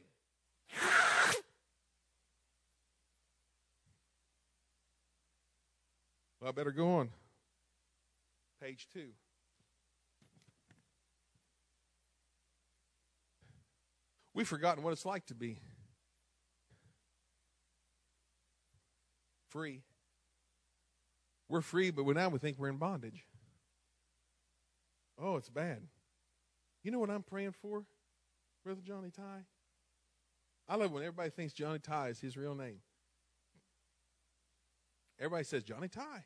Well, 6.41 6.49
I 6.49 6.53
better 6.53 6.73
go 6.73 6.97
on. 6.97 7.11
Page 8.63 8.89
two. 8.93 9.11
We've 14.33 14.49
forgotten 14.49 14.83
what 14.83 14.93
it's 14.93 15.05
like 15.05 15.27
to 15.27 15.35
be 15.35 15.59
free. 19.51 19.83
We're 21.49 21.61
free, 21.63 21.91
but 21.91 22.07
now 22.07 22.29
we 22.29 22.39
think 22.39 22.59
we're 22.59 22.69
in 22.69 22.77
bondage. 22.77 23.25
Oh, 25.19 25.37
it's 25.37 25.49
bad. 25.49 25.83
You 26.83 26.91
know 26.91 26.99
what 26.99 27.11
I'm 27.11 27.23
praying 27.23 27.53
for, 27.53 27.85
Brother 28.65 28.83
Johnny 28.85 29.11
Ty? 29.11 29.45
I 30.69 30.77
love 30.77 30.93
when 30.93 31.03
everybody 31.03 31.31
thinks 31.31 31.53
Johnny 31.53 31.79
Ty 31.79 32.09
is 32.09 32.21
his 32.21 32.37
real 32.37 32.55
name. 32.55 32.81
Everybody 35.19 35.45
says 35.45 35.65
Johnny 35.65 35.89
Ty. 35.89 36.25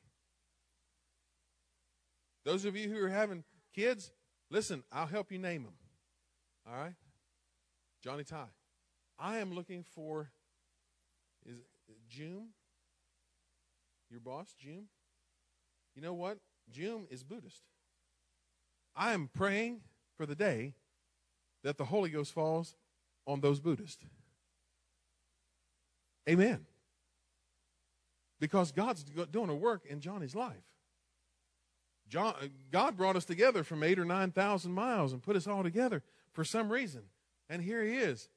Those 2.45 2.65
of 2.65 2.77
you 2.77 2.91
who 2.91 3.03
are 3.03 3.09
having 3.09 3.45
kids, 3.73 4.11
listen, 4.51 4.83
I'll 4.93 5.07
help 5.07 5.31
you 5.31 5.39
name 5.39 5.63
them. 5.63 5.75
All 6.67 6.77
right? 6.77 6.95
Johnny 8.03 8.25
Ty. 8.25 8.47
I 9.19 9.39
am 9.39 9.53
looking 9.53 9.85
for 9.95 10.33
is 11.47 11.59
June? 12.09 12.49
Your 14.11 14.21
boss, 14.21 14.55
June? 14.59 14.89
You 15.95 16.03
know 16.03 16.15
what? 16.15 16.39
June 16.71 17.07
is 17.11 17.23
Buddhist. 17.23 17.63
I 18.95 19.13
am 19.13 19.29
praying 19.33 19.81
for 20.17 20.27
the 20.27 20.35
day 20.35 20.75
that 21.63 21.79
the 21.79 21.85
Holy 21.85 22.11
Ghost 22.11 22.33
falls 22.33 22.75
on 23.27 23.41
those 23.41 23.61
Buddhists. 23.61 24.05
Amen 26.29 26.67
because 28.43 28.73
God's 28.73 29.05
doing 29.31 29.49
a 29.51 29.55
work 29.55 29.87
in 29.89 30.01
Johnny's 30.01 30.35
life. 30.35 30.65
John, 32.09 32.35
God 32.73 32.97
brought 32.97 33.15
us 33.15 33.25
together 33.25 33.63
from 33.63 33.85
eight 33.85 34.01
or 34.01 34.05
9,000 34.05 34.73
miles 34.73 35.13
and 35.13 35.23
put 35.23 35.37
us 35.37 35.47
all 35.47 35.63
together 35.63 36.03
for 36.33 36.43
some 36.43 36.69
reason. 36.69 37.03
And 37.49 37.63
here 37.63 37.85
he 37.85 37.95
is. 37.95 38.29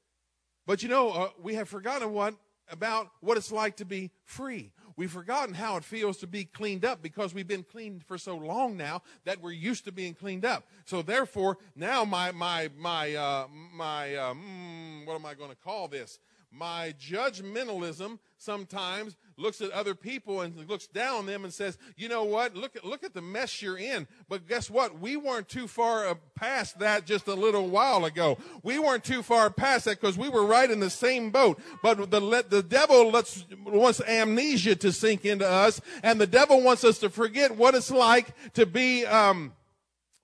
But 0.64 0.84
you 0.84 0.88
know, 0.88 1.10
uh, 1.10 1.28
we 1.42 1.56
have 1.56 1.68
forgotten 1.68 2.12
what 2.12 2.34
about 2.70 3.10
what 3.20 3.36
it's 3.36 3.52
like 3.52 3.76
to 3.76 3.84
be 3.84 4.10
free. 4.24 4.72
We've 4.96 5.10
forgotten 5.10 5.54
how 5.54 5.76
it 5.76 5.84
feels 5.84 6.16
to 6.18 6.26
be 6.26 6.44
cleaned 6.44 6.84
up 6.84 7.02
because 7.02 7.34
we've 7.34 7.46
been 7.46 7.64
cleaned 7.64 8.02
for 8.04 8.16
so 8.16 8.34
long 8.36 8.78
now 8.78 9.02
that 9.24 9.42
we're 9.42 9.52
used 9.52 9.84
to 9.84 9.92
being 9.92 10.14
cleaned 10.14 10.46
up. 10.46 10.66
So 10.86 11.02
therefore, 11.02 11.58
now 11.74 12.04
my 12.06 12.32
my 12.32 12.70
my 12.78 13.14
uh, 13.14 13.46
my 13.74 14.14
uh, 14.14 14.34
mm, 14.34 15.06
what 15.06 15.14
am 15.14 15.26
I 15.26 15.34
going 15.34 15.50
to 15.50 15.56
call 15.56 15.88
this? 15.88 16.18
My 16.58 16.94
judgmentalism 16.98 18.18
sometimes 18.38 19.14
looks 19.36 19.60
at 19.60 19.70
other 19.72 19.94
people 19.94 20.40
and 20.40 20.56
looks 20.70 20.86
down 20.86 21.16
on 21.16 21.26
them 21.26 21.44
and 21.44 21.52
says, 21.52 21.76
"You 21.96 22.08
know 22.08 22.24
what? 22.24 22.56
Look 22.56 22.76
at 22.76 22.84
look 22.84 23.04
at 23.04 23.12
the 23.12 23.20
mess 23.20 23.60
you're 23.60 23.76
in." 23.76 24.08
But 24.26 24.48
guess 24.48 24.70
what? 24.70 24.98
We 24.98 25.18
weren't 25.18 25.50
too 25.50 25.68
far 25.68 26.06
uh, 26.06 26.14
past 26.34 26.78
that 26.78 27.04
just 27.04 27.28
a 27.28 27.34
little 27.34 27.68
while 27.68 28.06
ago. 28.06 28.38
We 28.62 28.78
weren't 28.78 29.04
too 29.04 29.22
far 29.22 29.50
past 29.50 29.84
that 29.84 30.00
because 30.00 30.16
we 30.16 30.30
were 30.30 30.46
right 30.46 30.70
in 30.70 30.80
the 30.80 30.88
same 30.88 31.30
boat. 31.30 31.60
But 31.82 32.10
the 32.10 32.46
the 32.48 32.62
devil 32.62 33.10
lets, 33.10 33.44
wants 33.62 34.00
amnesia 34.00 34.76
to 34.76 34.92
sink 34.92 35.26
into 35.26 35.46
us, 35.46 35.82
and 36.02 36.18
the 36.18 36.26
devil 36.26 36.62
wants 36.62 36.84
us 36.84 36.98
to 37.00 37.10
forget 37.10 37.54
what 37.54 37.74
it's 37.74 37.90
like 37.90 38.34
to 38.54 38.64
be. 38.64 39.04
Um, 39.04 39.52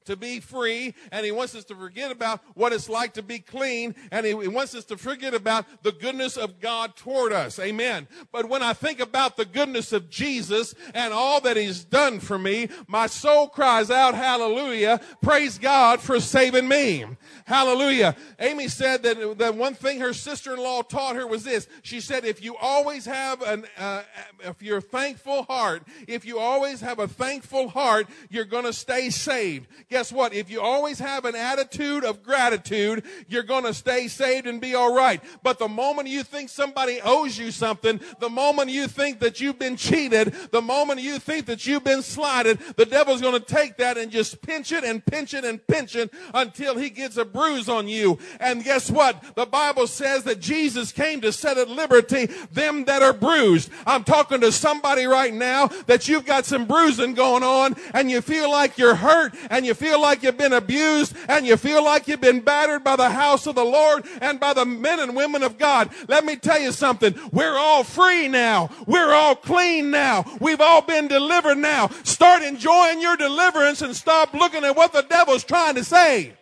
to 0.07 0.17
be 0.17 0.41
free 0.41 0.95
and 1.11 1.25
he 1.25 1.33
wants 1.33 1.55
us 1.55 1.65
to 1.65 1.75
forget 1.75 2.11
about 2.11 2.41
what 2.55 2.73
it's 2.73 2.89
like 2.89 3.15
to 3.15 3.23
be 3.23 3.39
clean 3.39 3.95
and 4.11 4.27
he, 4.27 4.35
wants 4.35 4.75
us 4.75 4.85
to 4.85 4.97
forget 4.97 5.35
about 5.35 5.65
the 5.83 5.93
goodness 5.93 6.37
of 6.37 6.61
God 6.61 6.97
toward 6.97 7.33
us. 7.33 7.59
Amen. 7.59 8.07
But 8.31 8.49
when 8.49 8.63
I 8.63 8.73
think 8.73 9.01
about 9.01 9.37
the 9.37 9.45
goodness 9.45 9.93
of 9.93 10.11
Jesus 10.11 10.75
and 10.95 11.13
all 11.13 11.41
that 11.41 11.57
he's 11.57 11.85
done 11.85 12.21
for 12.21 12.39
me, 12.39 12.69
my 12.87 13.07
soul 13.07 13.49
cries 13.49 13.91
out, 13.91 14.15
hallelujah. 14.15 15.01
Praise 15.21 15.59
God 15.59 16.01
for 16.01 16.21
saving 16.21 16.69
me. 16.69 17.05
Hallelujah. 17.47 18.17
Amy 18.39 18.69
said 18.69 19.03
that, 19.03 19.39
that 19.39 19.55
one 19.55 19.75
thing 19.75 20.01
her 20.01 20.13
sister-in-law 20.13 20.83
taught 20.83 21.17
her 21.17 21.27
was 21.27 21.45
this. 21.45 21.69
She 21.83 22.01
said, 22.01 22.25
if 22.25 22.43
you 22.43 22.57
always 22.57 23.07
have 23.07 23.43
an, 23.43 23.67
uh, 23.79 24.03
if 24.41 24.63
you're 24.63 24.81
thankful 24.81 25.45
heart, 25.45 25.83
if 26.07 26.25
you 26.25 26.39
always 26.39 26.81
have 26.81 26.99
a 26.99 27.09
thankful 27.09 27.69
heart, 27.69 28.07
you're 28.29 28.45
going 28.45 28.65
to 28.65 28.73
stay 28.73 29.11
saved 29.11 29.67
guess 29.93 30.11
what? 30.11 30.33
If 30.33 30.51
you 30.51 30.61
always 30.61 30.99
have 30.99 31.27
an 31.27 31.37
attitude 31.37 32.03
of 32.03 32.23
gratitude, 32.23 33.05
you're 33.29 33.43
going 33.43 33.65
to 33.65 33.75
stay 33.75 34.09
saved 34.09 34.47
and 34.47 34.59
be 34.59 34.75
all 34.75 34.95
right. 34.95 35.23
But 35.43 35.59
the 35.59 35.69
moment 35.69 36.09
you 36.09 36.23
think 36.23 36.49
somebody 36.49 36.99
owes 37.05 37.39
you 37.39 37.51
something, 37.51 38.01
the 38.19 38.31
moment 38.31 38.71
you 38.71 38.89
think 38.89 39.21
that 39.21 39.39
you've 39.39 39.59
been 39.59 39.77
cheated, 39.77 40.33
the 40.51 40.63
moment 40.63 41.01
you 41.01 41.19
think 41.19 41.45
that 41.47 41.67
you've 41.67 41.85
been 41.85 42.03
slighted, 42.03 42.59
the 42.77 42.87
devil's 42.87 43.21
going 43.21 43.39
to 43.39 43.55
take 43.55 43.77
that 43.77 43.99
and 43.99 44.11
just 44.11 44.41
pinch 44.41 44.73
it 44.73 44.83
and 44.83 45.05
pinch 45.05 45.35
it 45.35 45.45
and 45.45 45.65
pinch 45.67 45.95
it 45.95 46.11
until 46.33 46.79
he 46.79 46.89
gets 46.89 47.19
a 47.19 47.25
bruise 47.27 47.69
on 47.69 47.87
you. 47.87 48.19
And 48.41 48.65
guess 48.65 48.91
what? 48.91 49.37
The 49.37 49.45
Bible 49.45 49.87
says 49.87 50.25
that 50.25 50.41
Jesus 50.41 50.91
came 50.91 51.21
to 51.21 51.33
set 51.33 51.59
at 51.59 51.69
liberty 51.69 52.31
them 52.51 52.87
that 52.87 53.03
are 53.03 53.13
bruised. 53.13 53.71
I'm 53.87 54.05
talking 54.05 54.41
to 54.41 54.53
somebody 54.53 55.05
right 55.05 55.35
now 55.35 55.67
that 55.85 56.09
you've 56.09 56.25
got 56.25 56.47
some 56.47 56.65
bruising 56.65 57.13
going 57.13 57.43
on 57.43 57.77
and 57.93 58.11
you 58.11 58.23
feel 58.23 58.51
like 58.51 58.79
you're 58.79 58.95
hurt 58.95 59.35
and 59.51 59.67
you 59.67 59.75
feel 59.83 60.01
like 60.01 60.23
you've 60.23 60.39
been 60.39 60.53
abused 60.53 61.13
and 61.27 61.45
you 61.45 61.57
feel 61.57 61.85
like 61.85 62.07
you've 62.07 62.21
been 62.21 62.39
battered 62.39 62.85
by 62.85 62.95
the 62.95 63.11
house 63.11 63.49
of 63.49 63.57
the 63.57 63.65
Lord 63.65 64.07
and 64.21 64.39
by 64.39 64.53
the 64.53 64.65
men 64.65 65.01
and 65.01 65.17
women 65.17 65.43
of 65.43 65.59
God, 65.59 65.91
let 66.07 66.25
me 66.25 66.37
tell 66.37 66.61
you 66.61 66.71
something. 66.71 67.13
We're 67.33 67.59
all 67.59 67.83
free 67.83 68.29
now. 68.29 68.71
We're 68.87 69.13
all 69.13 69.35
clean 69.35 69.91
now. 69.91 70.25
We've 70.39 70.61
all 70.61 70.83
been 70.83 71.09
delivered 71.09 71.59
now. 71.59 71.89
Start 72.05 72.45
enjoying 72.45 73.03
your 73.03 73.17
deliverance 73.17 73.83
and 73.83 73.97
stop 73.97 74.35
looking 74.35 74.63
at 74.63 74.77
what 74.77 74.93
the 74.93 75.03
devil's 75.03 75.43
trying 75.43 75.75
to 75.75 75.83
say. 75.83 76.33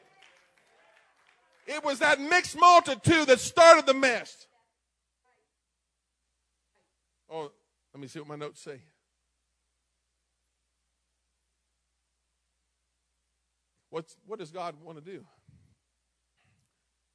It 1.66 1.83
was 1.83 2.00
that 2.00 2.20
mixed 2.20 2.59
multitude 2.59 3.26
that 3.29 3.40
started 3.40 3.87
the 3.87 3.94
mess. 3.94 4.46
Oh, 7.31 7.50
let 7.94 8.03
me 8.03 8.07
see 8.07 8.18
what 8.18 8.29
my 8.29 8.37
notes 8.37 8.61
say. 8.61 8.83
What's, 13.90 14.16
what 14.26 14.38
does 14.38 14.50
God 14.50 14.76
want 14.83 14.98
to 14.98 15.05
do? 15.05 15.24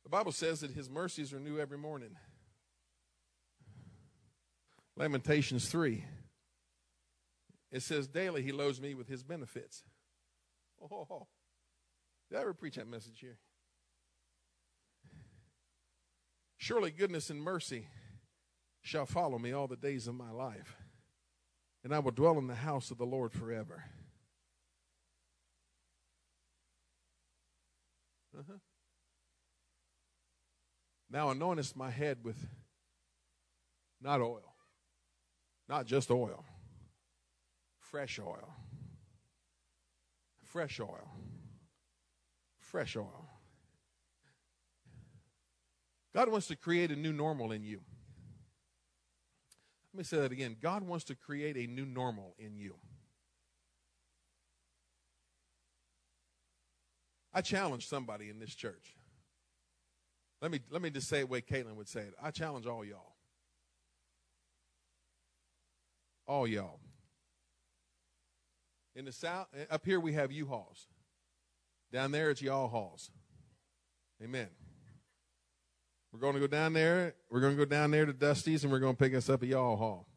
The 0.03 0.09
Bible 0.09 0.31
says 0.31 0.59
that 0.59 0.71
his 0.71 0.89
mercies 0.89 1.33
are 1.33 1.39
new 1.39 1.59
every 1.59 1.77
morning. 1.77 2.11
Lamentations 4.95 5.67
3. 5.67 6.03
It 7.71 7.81
says, 7.81 8.07
Daily 8.07 8.43
he 8.43 8.51
loads 8.51 8.79
me 8.79 8.93
with 8.93 9.07
his 9.07 9.23
benefits. 9.23 9.83
Oh, 10.81 11.27
did 12.29 12.37
I 12.37 12.41
ever 12.41 12.53
preach 12.53 12.75
that 12.75 12.87
message 12.87 13.19
here? 13.19 13.37
Surely 16.57 16.91
goodness 16.91 17.29
and 17.29 17.41
mercy 17.41 17.87
shall 18.81 19.05
follow 19.05 19.37
me 19.37 19.51
all 19.51 19.67
the 19.67 19.75
days 19.75 20.07
of 20.07 20.15
my 20.15 20.31
life, 20.31 20.77
and 21.83 21.93
I 21.93 21.99
will 21.99 22.11
dwell 22.11 22.37
in 22.37 22.47
the 22.47 22.55
house 22.55 22.91
of 22.91 22.97
the 22.97 23.05
Lord 23.05 23.33
forever. 23.33 23.85
Uh-huh. 28.37 28.57
Now 31.09 31.33
anointest 31.33 31.75
my 31.75 31.89
head 31.89 32.19
with 32.23 32.37
not 34.01 34.21
oil, 34.21 34.53
not 35.69 35.85
just 35.85 36.11
oil, 36.11 36.43
fresh 37.79 38.19
oil. 38.19 38.53
Fresh 40.55 40.79
oil. 40.79 41.11
Fresh 42.59 42.95
oil. 42.95 43.29
God 46.13 46.29
wants 46.29 46.47
to 46.47 46.55
create 46.55 46.91
a 46.91 46.95
new 46.95 47.11
normal 47.11 47.51
in 47.51 47.61
you. 47.61 47.81
Let 49.93 49.97
me 49.97 50.03
say 50.05 50.17
that 50.19 50.31
again. 50.31 50.55
God 50.61 50.83
wants 50.83 51.03
to 51.05 51.15
create 51.15 51.57
a 51.57 51.67
new 51.67 51.85
normal 51.85 52.35
in 52.39 52.55
you. 52.55 52.75
I 57.35 57.41
challenge 57.41 57.87
somebody 57.89 58.29
in 58.29 58.39
this 58.39 58.55
church. 58.55 58.95
Let 60.41 60.51
me, 60.51 60.61
let 60.71 60.81
me 60.81 60.89
just 60.89 61.09
say 61.09 61.19
it 61.19 61.21
the 61.21 61.27
way 61.27 61.41
Caitlin 61.41 61.75
would 61.75 61.89
say 61.89 61.99
it. 61.99 62.13
I 62.23 62.31
challenge 62.31 62.65
all 62.65 62.85
y'all. 62.85 63.13
All 66.27 66.47
y'all. 66.47 66.79
In 68.95 69.03
the 69.03 69.11
south, 69.11 69.47
eh, 69.53 69.65
up 69.69 69.85
here 69.85 69.99
we 69.99 70.13
have 70.13 70.31
U-Hauls. 70.31 70.87
Down 71.91 72.11
there 72.11 72.29
it's 72.29 72.41
y'all 72.41 72.69
hauls. 72.69 73.11
Amen. 74.23 74.47
We're 76.11 76.19
going 76.19 76.33
to 76.35 76.39
go 76.39 76.47
down 76.47 76.71
there. 76.71 77.15
We're 77.29 77.41
going 77.41 77.53
to 77.53 77.57
go 77.57 77.65
down 77.65 77.91
there 77.91 78.05
to 78.05 78.13
Dusty's 78.13 78.63
and 78.63 78.71
we're 78.71 78.79
going 78.79 78.95
to 78.95 78.97
pick 78.97 79.13
us 79.13 79.29
up 79.29 79.43
a 79.43 79.45
y'all 79.45 79.75
haul. 79.75 80.07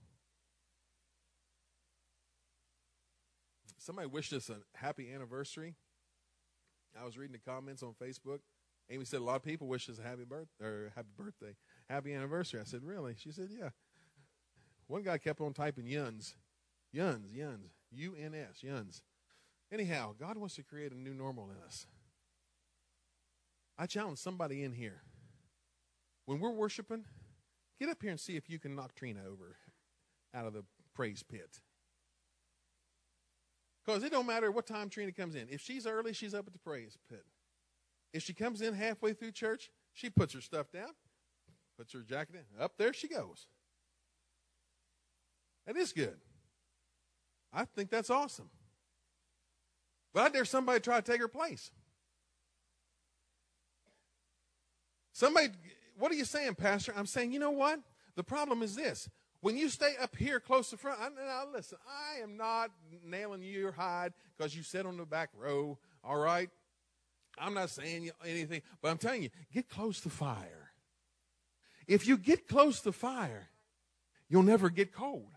Somebody 3.78 4.06
wished 4.06 4.32
us 4.32 4.48
a 4.48 4.58
happy 4.76 5.12
anniversary. 5.12 5.74
I 7.00 7.04
was 7.04 7.16
reading 7.16 7.32
the 7.32 7.50
comments 7.50 7.82
on 7.82 7.94
Facebook. 8.02 8.40
Amy 8.90 9.04
said 9.04 9.20
a 9.20 9.24
lot 9.24 9.36
of 9.36 9.42
people 9.42 9.66
wish 9.66 9.88
us 9.88 9.98
a 9.98 10.02
happy 10.02 10.24
birth 10.24 10.48
or 10.62 10.92
happy 10.94 11.08
birthday, 11.16 11.56
happy 11.90 12.14
anniversary. 12.14 12.60
I 12.60 12.64
said, 12.64 12.82
really? 12.82 13.14
She 13.18 13.30
said, 13.30 13.48
yeah. 13.50 13.70
One 14.86 15.02
guy 15.02 15.18
kept 15.18 15.40
on 15.42 15.52
typing 15.52 15.86
yuns, 15.86 16.34
yuns, 16.92 17.30
yuns, 17.32 17.72
U 17.92 18.14
N 18.18 18.34
S, 18.34 18.62
yuns. 18.62 19.02
Anyhow, 19.70 20.14
God 20.18 20.38
wants 20.38 20.54
to 20.54 20.62
create 20.62 20.92
a 20.92 20.98
new 20.98 21.12
normal 21.12 21.50
in 21.50 21.56
us. 21.66 21.86
I 23.78 23.84
challenge 23.84 24.18
somebody 24.18 24.64
in 24.64 24.72
here. 24.72 25.02
When 26.24 26.40
we're 26.40 26.50
worshiping, 26.50 27.04
get 27.78 27.90
up 27.90 27.98
here 28.00 28.10
and 28.10 28.18
see 28.18 28.36
if 28.36 28.48
you 28.48 28.58
can 28.58 28.74
knock 28.74 28.94
Trina 28.94 29.20
over 29.30 29.56
out 30.34 30.46
of 30.46 30.54
the 30.54 30.64
praise 30.94 31.22
pit. 31.22 31.60
Because 33.88 34.02
it 34.02 34.12
don't 34.12 34.26
matter 34.26 34.50
what 34.50 34.66
time 34.66 34.90
Trina 34.90 35.12
comes 35.12 35.34
in. 35.34 35.48
If 35.48 35.62
she's 35.62 35.86
early, 35.86 36.12
she's 36.12 36.34
up 36.34 36.46
at 36.46 36.52
the 36.52 36.58
praise 36.58 36.98
pit. 37.08 37.24
If 38.12 38.22
she 38.22 38.34
comes 38.34 38.60
in 38.60 38.74
halfway 38.74 39.14
through 39.14 39.32
church, 39.32 39.70
she 39.94 40.10
puts 40.10 40.34
her 40.34 40.42
stuff 40.42 40.70
down, 40.70 40.90
puts 41.78 41.94
her 41.94 42.00
jacket 42.00 42.34
in. 42.34 42.62
Up 42.62 42.72
there 42.76 42.92
she 42.92 43.08
goes. 43.08 43.46
That 45.66 45.78
is 45.78 45.94
good. 45.94 46.18
I 47.50 47.64
think 47.64 47.88
that's 47.88 48.10
awesome. 48.10 48.50
But 50.12 50.24
I 50.24 50.28
dare 50.28 50.44
somebody 50.44 50.80
try 50.80 51.00
to 51.00 51.10
take 51.10 51.22
her 51.22 51.28
place. 51.28 51.70
Somebody, 55.14 55.48
what 55.98 56.12
are 56.12 56.16
you 56.16 56.26
saying, 56.26 56.56
Pastor? 56.56 56.92
I'm 56.94 57.06
saying, 57.06 57.32
you 57.32 57.38
know 57.38 57.52
what? 57.52 57.80
The 58.16 58.24
problem 58.24 58.62
is 58.62 58.76
this 58.76 59.08
when 59.40 59.56
you 59.56 59.68
stay 59.68 59.94
up 60.00 60.16
here 60.16 60.40
close 60.40 60.70
to 60.70 60.76
front, 60.76 60.98
I, 61.00 61.08
now 61.08 61.44
listen, 61.52 61.78
I 61.86 62.22
am 62.22 62.36
not 62.36 62.70
nailing 63.04 63.42
your 63.42 63.72
hide 63.72 64.12
because 64.36 64.56
you 64.56 64.62
sit 64.62 64.84
on 64.84 64.96
the 64.96 65.04
back 65.04 65.30
row, 65.38 65.78
all 66.02 66.18
right? 66.18 66.50
I'm 67.38 67.54
not 67.54 67.70
saying 67.70 68.10
anything, 68.26 68.62
but 68.82 68.90
I'm 68.90 68.98
telling 68.98 69.22
you, 69.22 69.30
get 69.52 69.68
close 69.68 70.00
to 70.00 70.10
fire. 70.10 70.72
If 71.86 72.06
you 72.06 72.18
get 72.18 72.48
close 72.48 72.80
to 72.80 72.92
fire, 72.92 73.48
you'll 74.28 74.42
never 74.42 74.70
get 74.70 74.92
cold. 74.92 75.30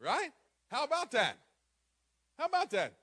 Right? 0.00 0.30
How 0.68 0.84
about 0.84 1.10
that? 1.12 1.36
How 2.38 2.46
about 2.46 2.70
that? 2.70 2.94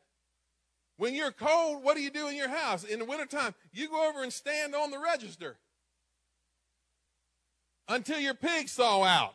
When 0.96 1.14
you're 1.14 1.32
cold, 1.32 1.84
what 1.84 1.96
do 1.96 2.02
you 2.02 2.10
do 2.10 2.28
in 2.28 2.36
your 2.36 2.50
house? 2.50 2.84
In 2.84 3.00
the 3.00 3.06
wintertime, 3.06 3.54
you 3.72 3.90
go 3.90 4.08
over 4.08 4.24
and 4.24 4.32
stand 4.32 4.76
on 4.76 4.92
the 4.92 5.00
register 5.00 5.58
until 7.88 8.20
your 8.20 8.34
pigs 8.34 8.74
thaw 8.74 9.04
out. 9.04 9.34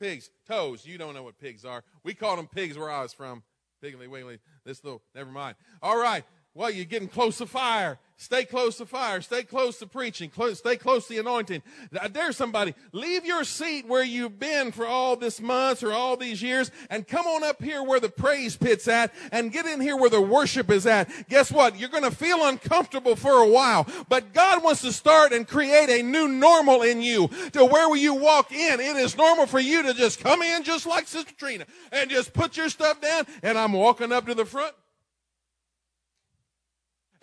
Pigs, 0.00 0.30
toes. 0.46 0.84
You 0.84 0.98
don't 0.98 1.14
know 1.14 1.22
what 1.22 1.38
pigs 1.38 1.64
are. 1.64 1.82
We 2.04 2.14
called 2.14 2.38
them 2.38 2.48
pigs 2.48 2.76
where 2.76 2.90
I 2.90 3.02
was 3.02 3.12
from. 3.12 3.42
Piggly 3.82 4.08
wiggly. 4.08 4.38
This 4.64 4.82
little, 4.84 5.02
never 5.14 5.30
mind. 5.30 5.56
All 5.82 5.98
right. 5.98 6.24
Well, 6.56 6.70
you're 6.70 6.86
getting 6.86 7.08
close 7.08 7.36
to 7.36 7.46
fire. 7.46 7.98
Stay 8.16 8.46
close 8.46 8.78
to 8.78 8.86
fire. 8.86 9.20
Stay 9.20 9.42
close 9.42 9.78
to 9.80 9.86
preaching. 9.86 10.30
Close, 10.30 10.56
stay 10.56 10.76
close 10.76 11.06
to 11.06 11.12
the 11.12 11.20
anointing. 11.20 11.62
I 12.00 12.08
dare 12.08 12.32
somebody, 12.32 12.74
leave 12.92 13.26
your 13.26 13.44
seat 13.44 13.86
where 13.86 14.02
you've 14.02 14.38
been 14.38 14.72
for 14.72 14.86
all 14.86 15.16
this 15.16 15.38
months 15.38 15.82
or 15.82 15.92
all 15.92 16.16
these 16.16 16.40
years 16.40 16.70
and 16.88 17.06
come 17.06 17.26
on 17.26 17.44
up 17.44 17.62
here 17.62 17.82
where 17.82 18.00
the 18.00 18.08
praise 18.08 18.56
pit's 18.56 18.88
at 18.88 19.12
and 19.32 19.52
get 19.52 19.66
in 19.66 19.82
here 19.82 19.98
where 19.98 20.08
the 20.08 20.22
worship 20.22 20.70
is 20.70 20.86
at. 20.86 21.10
Guess 21.28 21.52
what? 21.52 21.78
You're 21.78 21.90
going 21.90 22.04
to 22.04 22.10
feel 22.10 22.46
uncomfortable 22.46 23.16
for 23.16 23.32
a 23.32 23.48
while, 23.48 23.86
but 24.08 24.32
God 24.32 24.64
wants 24.64 24.80
to 24.80 24.94
start 24.94 25.34
and 25.34 25.46
create 25.46 25.90
a 25.90 26.02
new 26.02 26.26
normal 26.26 26.80
in 26.80 27.02
you 27.02 27.28
to 27.52 27.66
where 27.66 27.94
you 27.94 28.14
walk 28.14 28.50
in. 28.50 28.80
It 28.80 28.96
is 28.96 29.14
normal 29.14 29.44
for 29.44 29.60
you 29.60 29.82
to 29.82 29.92
just 29.92 30.20
come 30.20 30.40
in 30.40 30.62
just 30.62 30.86
like 30.86 31.06
Sister 31.06 31.34
Trina 31.34 31.66
and 31.92 32.08
just 32.08 32.32
put 32.32 32.56
your 32.56 32.70
stuff 32.70 32.98
down 33.02 33.26
and 33.42 33.58
I'm 33.58 33.74
walking 33.74 34.10
up 34.10 34.24
to 34.24 34.34
the 34.34 34.46
front 34.46 34.72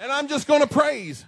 and 0.03 0.11
I'm 0.11 0.27
just 0.27 0.47
going 0.47 0.59
to 0.59 0.67
praise. 0.67 1.23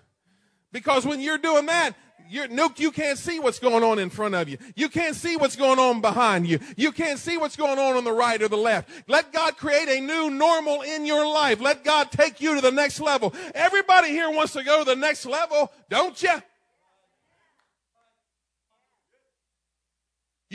Because 0.73 1.05
when 1.05 1.21
you're 1.21 1.37
doing 1.37 1.65
that, 1.67 1.95
you're, 2.29 2.49
Nuke, 2.49 2.79
you 2.79 2.91
can't 2.91 3.17
see 3.17 3.39
what's 3.39 3.57
going 3.57 3.83
on 3.83 3.99
in 3.99 4.09
front 4.09 4.35
of 4.35 4.49
you. 4.49 4.57
You 4.75 4.89
can't 4.89 5.15
see 5.15 5.37
what's 5.37 5.55
going 5.55 5.79
on 5.79 6.01
behind 6.01 6.45
you. 6.45 6.59
You 6.75 6.91
can't 6.91 7.17
see 7.17 7.37
what's 7.37 7.55
going 7.55 7.79
on 7.79 7.95
on 7.95 8.03
the 8.03 8.11
right 8.11 8.41
or 8.41 8.49
the 8.49 8.57
left. 8.57 8.89
Let 9.07 9.31
God 9.31 9.55
create 9.55 9.87
a 9.87 10.01
new 10.01 10.29
normal 10.29 10.81
in 10.81 11.05
your 11.05 11.25
life. 11.25 11.61
Let 11.61 11.85
God 11.85 12.11
take 12.11 12.41
you 12.41 12.55
to 12.55 12.61
the 12.61 12.71
next 12.71 12.99
level. 12.99 13.33
Everybody 13.53 14.09
here 14.09 14.29
wants 14.29 14.51
to 14.53 14.63
go 14.63 14.79
to 14.79 14.89
the 14.89 14.95
next 14.97 15.25
level, 15.25 15.71
don't 15.89 16.21
you? 16.21 16.41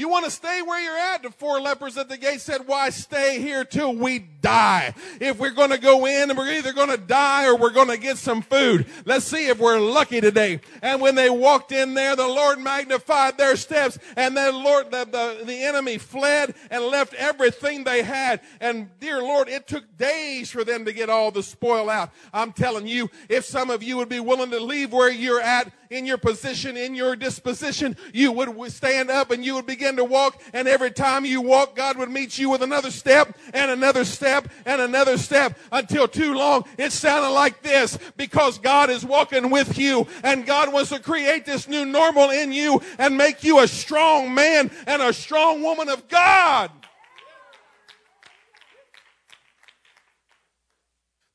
You 0.00 0.08
want 0.08 0.24
to 0.24 0.30
stay 0.30 0.62
where 0.62 0.80
you're 0.80 0.96
at? 0.96 1.22
The 1.22 1.30
four 1.30 1.60
lepers 1.60 1.98
at 1.98 2.08
the 2.08 2.16
gate 2.16 2.40
said, 2.40 2.66
why 2.66 2.88
stay 2.88 3.38
here 3.38 3.66
till 3.66 3.94
we 3.94 4.18
die? 4.18 4.94
If 5.20 5.38
we're 5.38 5.50
going 5.50 5.68
to 5.68 5.78
go 5.78 6.06
in 6.06 6.30
and 6.30 6.38
we're 6.38 6.54
either 6.54 6.72
going 6.72 6.88
to 6.88 6.96
die 6.96 7.46
or 7.46 7.54
we're 7.54 7.68
going 7.68 7.88
to 7.88 7.98
get 7.98 8.16
some 8.16 8.40
food. 8.40 8.86
Let's 9.04 9.26
see 9.26 9.48
if 9.48 9.58
we're 9.58 9.78
lucky 9.78 10.22
today. 10.22 10.60
And 10.80 11.02
when 11.02 11.16
they 11.16 11.28
walked 11.28 11.70
in 11.70 11.92
there, 11.92 12.16
the 12.16 12.26
Lord 12.26 12.58
magnified 12.58 13.36
their 13.36 13.56
steps 13.56 13.98
and 14.16 14.34
the 14.34 14.50
Lord, 14.52 14.90
the, 14.90 15.04
the, 15.04 15.44
the 15.44 15.62
enemy 15.64 15.98
fled 15.98 16.54
and 16.70 16.84
left 16.84 17.12
everything 17.12 17.84
they 17.84 18.02
had. 18.02 18.40
And 18.58 18.88
dear 19.00 19.20
Lord, 19.20 19.50
it 19.50 19.66
took 19.66 19.98
days 19.98 20.50
for 20.50 20.64
them 20.64 20.86
to 20.86 20.94
get 20.94 21.10
all 21.10 21.30
the 21.30 21.42
spoil 21.42 21.90
out. 21.90 22.10
I'm 22.32 22.54
telling 22.54 22.86
you, 22.86 23.10
if 23.28 23.44
some 23.44 23.68
of 23.68 23.82
you 23.82 23.98
would 23.98 24.08
be 24.08 24.20
willing 24.20 24.50
to 24.52 24.60
leave 24.60 24.94
where 24.94 25.10
you're 25.10 25.42
at, 25.42 25.70
in 25.90 26.06
your 26.06 26.18
position, 26.18 26.76
in 26.76 26.94
your 26.94 27.16
disposition, 27.16 27.96
you 28.14 28.30
would 28.30 28.72
stand 28.72 29.10
up 29.10 29.32
and 29.32 29.44
you 29.44 29.56
would 29.56 29.66
begin 29.66 29.96
to 29.96 30.04
walk. 30.04 30.40
And 30.52 30.68
every 30.68 30.92
time 30.92 31.24
you 31.24 31.40
walk, 31.40 31.74
God 31.74 31.98
would 31.98 32.10
meet 32.10 32.38
you 32.38 32.48
with 32.48 32.62
another 32.62 32.92
step 32.92 33.36
and 33.52 33.70
another 33.70 34.04
step 34.04 34.48
and 34.64 34.80
another 34.80 35.18
step 35.18 35.58
until 35.72 36.06
too 36.06 36.34
long 36.34 36.64
it 36.78 36.92
sounded 36.92 37.30
like 37.30 37.62
this 37.62 37.98
because 38.16 38.58
God 38.58 38.88
is 38.88 39.04
walking 39.04 39.50
with 39.50 39.76
you 39.76 40.06
and 40.22 40.46
God 40.46 40.72
wants 40.72 40.90
to 40.90 41.00
create 41.00 41.44
this 41.44 41.66
new 41.66 41.84
normal 41.84 42.30
in 42.30 42.52
you 42.52 42.80
and 42.98 43.16
make 43.16 43.42
you 43.42 43.58
a 43.60 43.68
strong 43.68 44.32
man 44.32 44.70
and 44.86 45.02
a 45.02 45.12
strong 45.12 45.62
woman 45.62 45.88
of 45.88 46.06
God. 46.08 46.70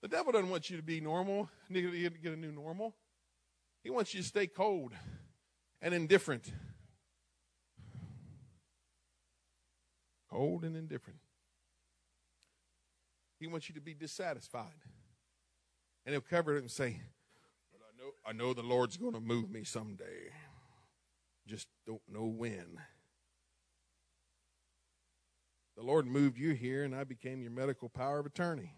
The 0.01 0.07
devil 0.07 0.31
doesn't 0.31 0.49
want 0.49 0.69
you 0.69 0.77
to 0.77 0.83
be 0.83 1.01
normal, 1.01 1.49
need 1.67 1.81
to 1.81 2.09
get 2.21 2.33
a 2.33 2.37
new 2.37 2.51
normal. 2.51 2.93
He 3.85 3.91
wants 3.91 4.15
you 4.15 4.21
to 4.21 4.27
stay 4.27 4.47
cold 4.47 4.93
and 5.79 5.93
indifferent. 5.93 6.51
Cold 10.27 10.63
and 10.63 10.75
indifferent. 10.75 11.19
He 13.39 13.45
wants 13.45 13.69
you 13.69 13.75
to 13.75 13.81
be 13.81 13.93
dissatisfied. 13.93 14.81
And 16.03 16.13
he'll 16.13 16.21
cover 16.21 16.55
it 16.55 16.61
and 16.61 16.71
say, 16.71 16.99
I 17.75 18.01
know 18.01 18.09
I 18.25 18.33
know 18.33 18.55
the 18.55 18.63
Lord's 18.63 18.97
going 18.97 19.13
to 19.13 19.19
move 19.19 19.51
me 19.51 19.63
someday. 19.63 20.31
Just 21.45 21.67
don't 21.85 22.01
know 22.11 22.25
when. 22.25 22.79
The 25.77 25.83
Lord 25.83 26.07
moved 26.07 26.39
you 26.39 26.53
here 26.53 26.83
and 26.83 26.95
I 26.95 27.03
became 27.03 27.39
your 27.39 27.51
medical 27.51 27.89
power 27.89 28.17
of 28.17 28.25
attorney. 28.25 28.73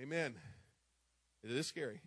Amen. 0.00 0.36
Is 1.42 1.52
this 1.52 1.66
scary? 1.66 2.02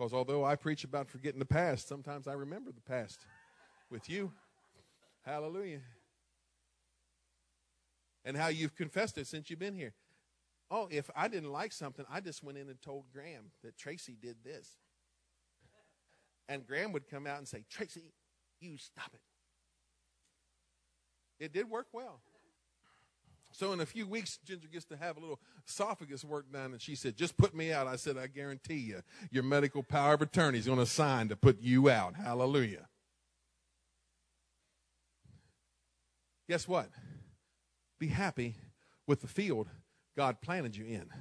Because 0.00 0.14
although 0.14 0.46
I 0.46 0.56
preach 0.56 0.82
about 0.84 1.10
forgetting 1.10 1.40
the 1.40 1.44
past, 1.44 1.86
sometimes 1.86 2.26
I 2.26 2.32
remember 2.32 2.72
the 2.72 2.80
past 2.80 3.26
with 3.90 4.08
you. 4.08 4.32
Hallelujah. 5.26 5.82
And 8.24 8.34
how 8.34 8.48
you've 8.48 8.74
confessed 8.74 9.18
it 9.18 9.26
since 9.26 9.50
you've 9.50 9.58
been 9.58 9.74
here. 9.74 9.92
Oh, 10.70 10.88
if 10.90 11.10
I 11.14 11.28
didn't 11.28 11.52
like 11.52 11.74
something, 11.74 12.06
I 12.10 12.20
just 12.20 12.42
went 12.42 12.56
in 12.56 12.70
and 12.70 12.80
told 12.80 13.12
Graham 13.12 13.50
that 13.62 13.76
Tracy 13.76 14.16
did 14.18 14.36
this. 14.42 14.78
And 16.48 16.66
Graham 16.66 16.92
would 16.92 17.06
come 17.06 17.26
out 17.26 17.36
and 17.36 17.46
say, 17.46 17.66
Tracy, 17.68 18.14
you 18.58 18.78
stop 18.78 19.10
it. 19.12 19.20
It 21.44 21.52
did 21.52 21.68
work 21.68 21.88
well. 21.92 22.22
So 23.52 23.72
in 23.72 23.80
a 23.80 23.86
few 23.86 24.06
weeks, 24.06 24.38
Ginger 24.44 24.68
gets 24.68 24.84
to 24.86 24.96
have 24.96 25.16
a 25.16 25.20
little 25.20 25.40
esophagus 25.66 26.24
work 26.24 26.50
done, 26.52 26.72
and 26.72 26.80
she 26.80 26.94
said, 26.94 27.16
"Just 27.16 27.36
put 27.36 27.54
me 27.54 27.72
out." 27.72 27.86
I 27.86 27.96
said, 27.96 28.16
"I 28.16 28.26
guarantee 28.26 28.78
you, 28.78 29.02
your 29.30 29.42
medical 29.42 29.82
power 29.82 30.14
of 30.14 30.22
attorney 30.22 30.58
is 30.58 30.66
going 30.66 30.78
to 30.78 30.86
sign 30.86 31.28
to 31.28 31.36
put 31.36 31.60
you 31.60 31.90
out." 31.90 32.14
Hallelujah. 32.16 32.88
Guess 36.48 36.66
what? 36.66 36.90
Be 37.98 38.08
happy 38.08 38.56
with 39.06 39.20
the 39.20 39.28
field 39.28 39.68
God 40.16 40.40
planted 40.40 40.76
you 40.76 40.84
in. 40.84 41.12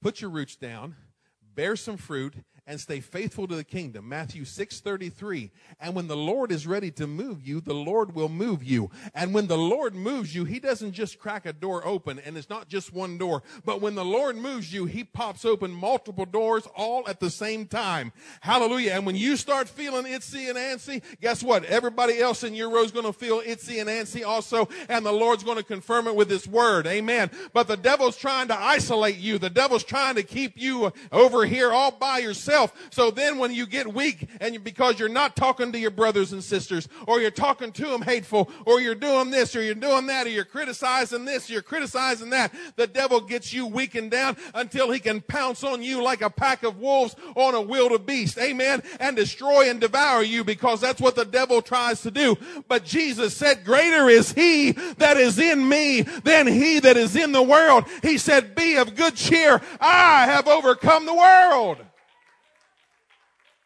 Put 0.00 0.20
your 0.20 0.30
roots 0.30 0.56
down, 0.56 0.96
bear 1.42 1.76
some 1.76 1.96
fruit, 1.96 2.34
and 2.70 2.80
stay 2.80 3.00
faithful 3.00 3.48
to 3.48 3.56
the 3.56 3.64
kingdom. 3.64 4.08
Matthew 4.08 4.44
6:33. 4.44 5.50
And 5.80 5.92
when 5.96 6.06
the 6.06 6.16
Lord 6.16 6.52
is 6.52 6.68
ready 6.68 6.92
to 6.92 7.08
move 7.08 7.44
you, 7.44 7.60
the 7.60 7.74
Lord 7.74 8.14
will 8.14 8.28
move 8.28 8.62
you. 8.62 8.92
And 9.12 9.34
when 9.34 9.48
the 9.48 9.58
Lord 9.58 9.96
moves 9.96 10.36
you, 10.36 10.44
he 10.44 10.60
doesn't 10.60 10.92
just 10.92 11.18
crack 11.18 11.46
a 11.46 11.52
door 11.52 11.84
open 11.84 12.20
and 12.20 12.38
it's 12.38 12.48
not 12.48 12.68
just 12.68 12.92
one 12.92 13.18
door, 13.18 13.42
but 13.64 13.80
when 13.80 13.96
the 13.96 14.04
Lord 14.04 14.36
moves 14.36 14.72
you, 14.72 14.84
he 14.84 15.02
pops 15.02 15.44
open 15.44 15.72
multiple 15.72 16.24
doors 16.24 16.68
all 16.76 17.08
at 17.08 17.18
the 17.18 17.28
same 17.28 17.66
time. 17.66 18.12
Hallelujah. 18.40 18.92
And 18.92 19.04
when 19.04 19.16
you 19.16 19.36
start 19.36 19.68
feeling 19.68 20.04
itsy 20.04 20.48
and 20.48 20.56
antsy, 20.56 21.02
guess 21.20 21.42
what? 21.42 21.64
Everybody 21.64 22.20
else 22.20 22.44
in 22.44 22.54
your 22.54 22.70
row 22.70 22.84
is 22.84 22.92
going 22.92 23.04
to 23.04 23.12
feel 23.12 23.40
itsy 23.40 23.80
and 23.80 23.90
antsy 23.90 24.24
also, 24.24 24.68
and 24.88 25.04
the 25.04 25.10
Lord's 25.10 25.42
going 25.42 25.56
to 25.56 25.64
confirm 25.64 26.06
it 26.06 26.14
with 26.14 26.30
his 26.30 26.46
word. 26.46 26.86
Amen. 26.86 27.32
But 27.52 27.66
the 27.66 27.76
devil's 27.76 28.16
trying 28.16 28.46
to 28.46 28.56
isolate 28.56 29.16
you. 29.16 29.38
The 29.38 29.50
devil's 29.50 29.82
trying 29.82 30.14
to 30.14 30.22
keep 30.22 30.52
you 30.56 30.92
over 31.10 31.46
here 31.46 31.72
all 31.72 31.90
by 31.90 32.18
yourself 32.18 32.59
yourself. 32.60 32.88
So 32.90 33.10
then 33.10 33.38
when 33.38 33.52
you 33.52 33.66
get 33.66 33.92
weak 33.92 34.28
and 34.40 34.54
you, 34.54 34.60
because 34.60 34.98
you're 34.98 35.08
not 35.08 35.36
talking 35.36 35.72
to 35.72 35.78
your 35.78 35.90
brothers 35.90 36.32
and 36.32 36.42
sisters 36.42 36.88
or 37.06 37.20
you're 37.20 37.30
talking 37.30 37.72
to 37.72 37.86
them 37.86 38.02
hateful 38.02 38.50
or 38.66 38.80
you're 38.80 38.94
doing 38.94 39.30
this 39.30 39.54
or 39.56 39.62
you're 39.62 39.74
doing 39.74 40.06
that 40.06 40.26
or 40.26 40.30
you're 40.30 40.44
criticizing 40.44 41.24
this, 41.24 41.50
you're 41.50 41.62
criticizing 41.62 42.30
that, 42.30 42.52
the 42.76 42.86
devil 42.86 43.20
gets 43.20 43.52
you 43.52 43.66
weakened 43.66 44.10
down 44.10 44.36
until 44.54 44.90
he 44.90 44.98
can 44.98 45.20
pounce 45.20 45.64
on 45.64 45.82
you 45.82 46.02
like 46.02 46.22
a 46.22 46.30
pack 46.30 46.62
of 46.62 46.78
wolves 46.78 47.14
on 47.34 47.54
a 47.54 47.60
wildebeest. 47.60 48.38
Amen. 48.38 48.82
And 48.98 49.16
destroy 49.16 49.70
and 49.70 49.80
devour 49.80 50.22
you 50.22 50.44
because 50.44 50.80
that's 50.80 51.00
what 51.00 51.16
the 51.16 51.24
devil 51.24 51.62
tries 51.62 52.02
to 52.02 52.10
do. 52.10 52.36
But 52.68 52.84
Jesus 52.84 53.36
said, 53.36 53.64
greater 53.64 54.08
is 54.08 54.32
he 54.32 54.72
that 54.98 55.16
is 55.16 55.38
in 55.38 55.68
me 55.68 56.02
than 56.02 56.46
he 56.46 56.80
that 56.80 56.96
is 56.96 57.16
in 57.16 57.32
the 57.32 57.42
world. 57.42 57.84
He 58.02 58.18
said, 58.18 58.54
be 58.54 58.76
of 58.76 58.94
good 58.94 59.14
cheer. 59.14 59.60
I 59.80 60.26
have 60.26 60.46
overcome 60.46 61.06
the 61.06 61.14
world. 61.14 61.78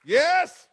Yes? 0.05 0.69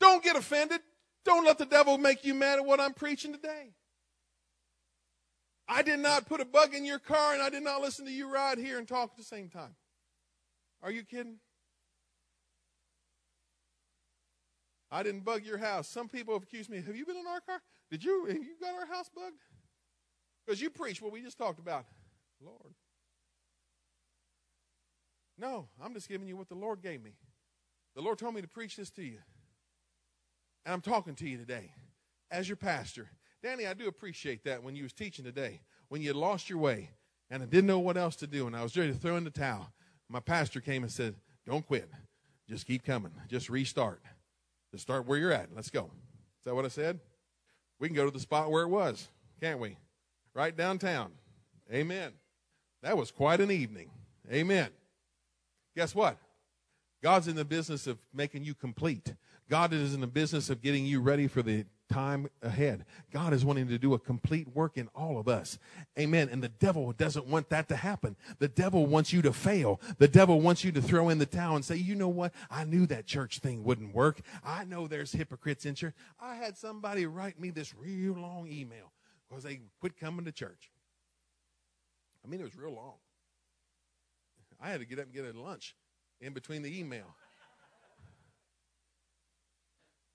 Don't 0.00 0.22
get 0.22 0.36
offended. 0.36 0.80
Don't 1.24 1.44
let 1.44 1.58
the 1.58 1.66
devil 1.66 1.98
make 1.98 2.24
you 2.24 2.34
mad 2.34 2.58
at 2.58 2.64
what 2.64 2.80
I'm 2.80 2.94
preaching 2.94 3.32
today. 3.32 3.74
I 5.68 5.82
did 5.82 6.00
not 6.00 6.26
put 6.26 6.40
a 6.40 6.44
bug 6.44 6.74
in 6.74 6.84
your 6.84 6.98
car 6.98 7.32
and 7.32 7.42
I 7.42 7.48
did 7.48 7.62
not 7.62 7.80
listen 7.80 8.04
to 8.06 8.10
you 8.10 8.32
ride 8.32 8.58
here 8.58 8.78
and 8.78 8.88
talk 8.88 9.10
at 9.12 9.16
the 9.16 9.22
same 9.22 9.48
time. 9.48 9.76
Are 10.82 10.90
you 10.90 11.04
kidding? 11.04 11.36
I 14.90 15.02
didn't 15.02 15.24
bug 15.24 15.44
your 15.44 15.58
house. 15.58 15.86
Some 15.88 16.08
people 16.08 16.34
have 16.34 16.42
accused 16.42 16.70
me. 16.70 16.82
Have 16.84 16.96
you 16.96 17.06
been 17.06 17.16
in 17.16 17.26
our 17.26 17.40
car? 17.40 17.60
Did 17.90 18.02
you? 18.02 18.26
Have 18.26 18.36
you 18.36 18.56
got 18.60 18.74
our 18.74 18.86
house 18.86 19.08
bugged? 19.14 19.36
Because 20.44 20.60
you 20.60 20.70
preach 20.70 21.00
what 21.00 21.12
we 21.12 21.22
just 21.22 21.38
talked 21.38 21.60
about. 21.60 21.84
Lord. 22.44 22.74
No, 25.40 25.68
I'm 25.82 25.94
just 25.94 26.08
giving 26.08 26.28
you 26.28 26.36
what 26.36 26.48
the 26.48 26.54
Lord 26.54 26.82
gave 26.82 27.02
me. 27.02 27.12
The 27.96 28.02
Lord 28.02 28.18
told 28.18 28.34
me 28.34 28.42
to 28.42 28.48
preach 28.48 28.76
this 28.76 28.90
to 28.90 29.02
you. 29.02 29.18
And 30.66 30.74
I'm 30.74 30.82
talking 30.82 31.14
to 31.14 31.28
you 31.28 31.38
today 31.38 31.72
as 32.30 32.48
your 32.48 32.56
pastor, 32.56 33.08
Danny, 33.42 33.66
I 33.66 33.72
do 33.72 33.88
appreciate 33.88 34.44
that 34.44 34.62
when 34.62 34.76
you 34.76 34.82
was 34.82 34.92
teaching 34.92 35.24
today, 35.24 35.62
when 35.88 36.02
you 36.02 36.08
had 36.08 36.16
lost 36.16 36.50
your 36.50 36.58
way 36.58 36.90
and 37.30 37.42
I 37.42 37.46
didn't 37.46 37.66
know 37.66 37.78
what 37.78 37.96
else 37.96 38.16
to 38.16 38.26
do 38.26 38.46
and 38.46 38.54
I 38.54 38.62
was 38.62 38.76
ready 38.76 38.92
to 38.92 38.98
throw 38.98 39.16
in 39.16 39.24
the 39.24 39.30
towel. 39.30 39.72
My 40.08 40.20
pastor 40.20 40.60
came 40.60 40.82
and 40.82 40.92
said, 40.92 41.14
Don't 41.46 41.66
quit. 41.66 41.88
Just 42.48 42.66
keep 42.66 42.84
coming. 42.84 43.12
Just 43.28 43.48
restart. 43.48 44.02
Just 44.72 44.82
start 44.82 45.06
where 45.06 45.18
you're 45.18 45.32
at. 45.32 45.48
Let's 45.54 45.70
go. 45.70 45.84
Is 45.84 46.44
that 46.44 46.54
what 46.54 46.64
I 46.64 46.68
said? 46.68 47.00
We 47.78 47.88
can 47.88 47.96
go 47.96 48.04
to 48.04 48.10
the 48.10 48.20
spot 48.20 48.50
where 48.50 48.64
it 48.64 48.68
was, 48.68 49.08
can't 49.40 49.58
we? 49.58 49.78
Right 50.34 50.54
downtown. 50.54 51.12
Amen. 51.72 52.12
That 52.82 52.96
was 52.96 53.10
quite 53.10 53.40
an 53.40 53.50
evening. 53.50 53.90
Amen. 54.30 54.68
Guess 55.76 55.94
what? 55.94 56.18
God's 57.02 57.28
in 57.28 57.36
the 57.36 57.44
business 57.44 57.86
of 57.86 57.98
making 58.12 58.44
you 58.44 58.54
complete. 58.54 59.14
God 59.48 59.72
is 59.72 59.94
in 59.94 60.00
the 60.00 60.06
business 60.06 60.50
of 60.50 60.60
getting 60.60 60.84
you 60.84 61.00
ready 61.00 61.26
for 61.26 61.42
the 61.42 61.64
time 61.90 62.28
ahead. 62.42 62.84
God 63.10 63.32
is 63.32 63.44
wanting 63.44 63.66
to 63.68 63.78
do 63.78 63.94
a 63.94 63.98
complete 63.98 64.46
work 64.54 64.76
in 64.76 64.88
all 64.94 65.18
of 65.18 65.26
us. 65.26 65.58
Amen. 65.98 66.28
And 66.30 66.42
the 66.42 66.48
devil 66.48 66.92
doesn't 66.92 67.26
want 67.26 67.48
that 67.48 67.68
to 67.68 67.76
happen. 67.76 68.16
The 68.38 68.48
devil 68.48 68.86
wants 68.86 69.12
you 69.12 69.22
to 69.22 69.32
fail. 69.32 69.80
The 69.98 70.06
devil 70.06 70.40
wants 70.40 70.62
you 70.62 70.70
to 70.72 70.82
throw 70.82 71.08
in 71.08 71.18
the 71.18 71.26
towel 71.26 71.56
and 71.56 71.64
say, 71.64 71.76
you 71.76 71.96
know 71.96 72.08
what? 72.08 72.32
I 72.48 72.64
knew 72.64 72.86
that 72.86 73.06
church 73.06 73.40
thing 73.40 73.64
wouldn't 73.64 73.94
work. 73.94 74.20
I 74.44 74.64
know 74.64 74.86
there's 74.86 75.12
hypocrites 75.12 75.66
in 75.66 75.74
church. 75.74 75.94
I 76.20 76.36
had 76.36 76.56
somebody 76.56 77.06
write 77.06 77.40
me 77.40 77.50
this 77.50 77.74
real 77.74 78.14
long 78.14 78.46
email 78.48 78.92
because 79.28 79.42
they 79.42 79.60
quit 79.80 79.98
coming 79.98 80.26
to 80.26 80.32
church. 80.32 80.70
I 82.24 82.28
mean, 82.28 82.40
it 82.40 82.44
was 82.44 82.56
real 82.56 82.74
long. 82.74 82.94
I 84.60 84.70
had 84.70 84.80
to 84.80 84.86
get 84.86 84.98
up 84.98 85.06
and 85.06 85.14
get 85.14 85.24
a 85.24 85.38
lunch 85.40 85.74
in 86.20 86.32
between 86.32 86.62
the 86.62 86.78
email. 86.78 87.16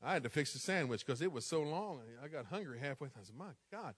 I 0.04 0.14
had 0.14 0.24
to 0.24 0.30
fix 0.30 0.54
the 0.54 0.60
sandwich 0.60 1.04
because 1.06 1.22
it 1.22 1.32
was 1.32 1.46
so 1.46 1.62
long. 1.62 2.02
I 2.24 2.28
got 2.28 2.46
hungry 2.46 2.78
halfway. 2.80 3.08
I 3.08 3.24
said, 3.24 3.36
My 3.36 3.54
God, 3.72 3.96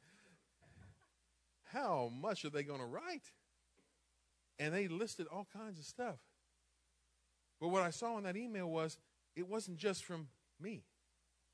how 1.74 2.10
much 2.18 2.46
are 2.46 2.50
they 2.50 2.64
going 2.64 2.80
to 2.80 2.86
write? 2.86 3.32
And 4.58 4.74
they 4.74 4.88
listed 4.88 5.28
all 5.28 5.48
kinds 5.54 5.80
of 5.80 5.86
stuff. 5.86 6.18
But 7.60 7.70
what 7.70 7.84
I 7.84 7.90
saw 7.90 8.18
in 8.18 8.24
that 8.24 8.38
email 8.38 8.70
was 8.70 8.98
it 9.36 9.48
wasn't 9.48 9.78
just 9.78 10.06
from 10.06 10.30
me 10.60 10.84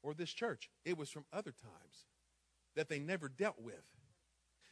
or 0.04 0.14
this 0.14 0.32
church, 0.32 0.70
it 0.86 0.98
was 0.98 1.10
from 1.10 1.26
other 1.34 1.52
times 1.52 2.06
that 2.76 2.90
they 2.90 3.00
never 3.00 3.30
dealt 3.30 3.62
with. 3.62 3.90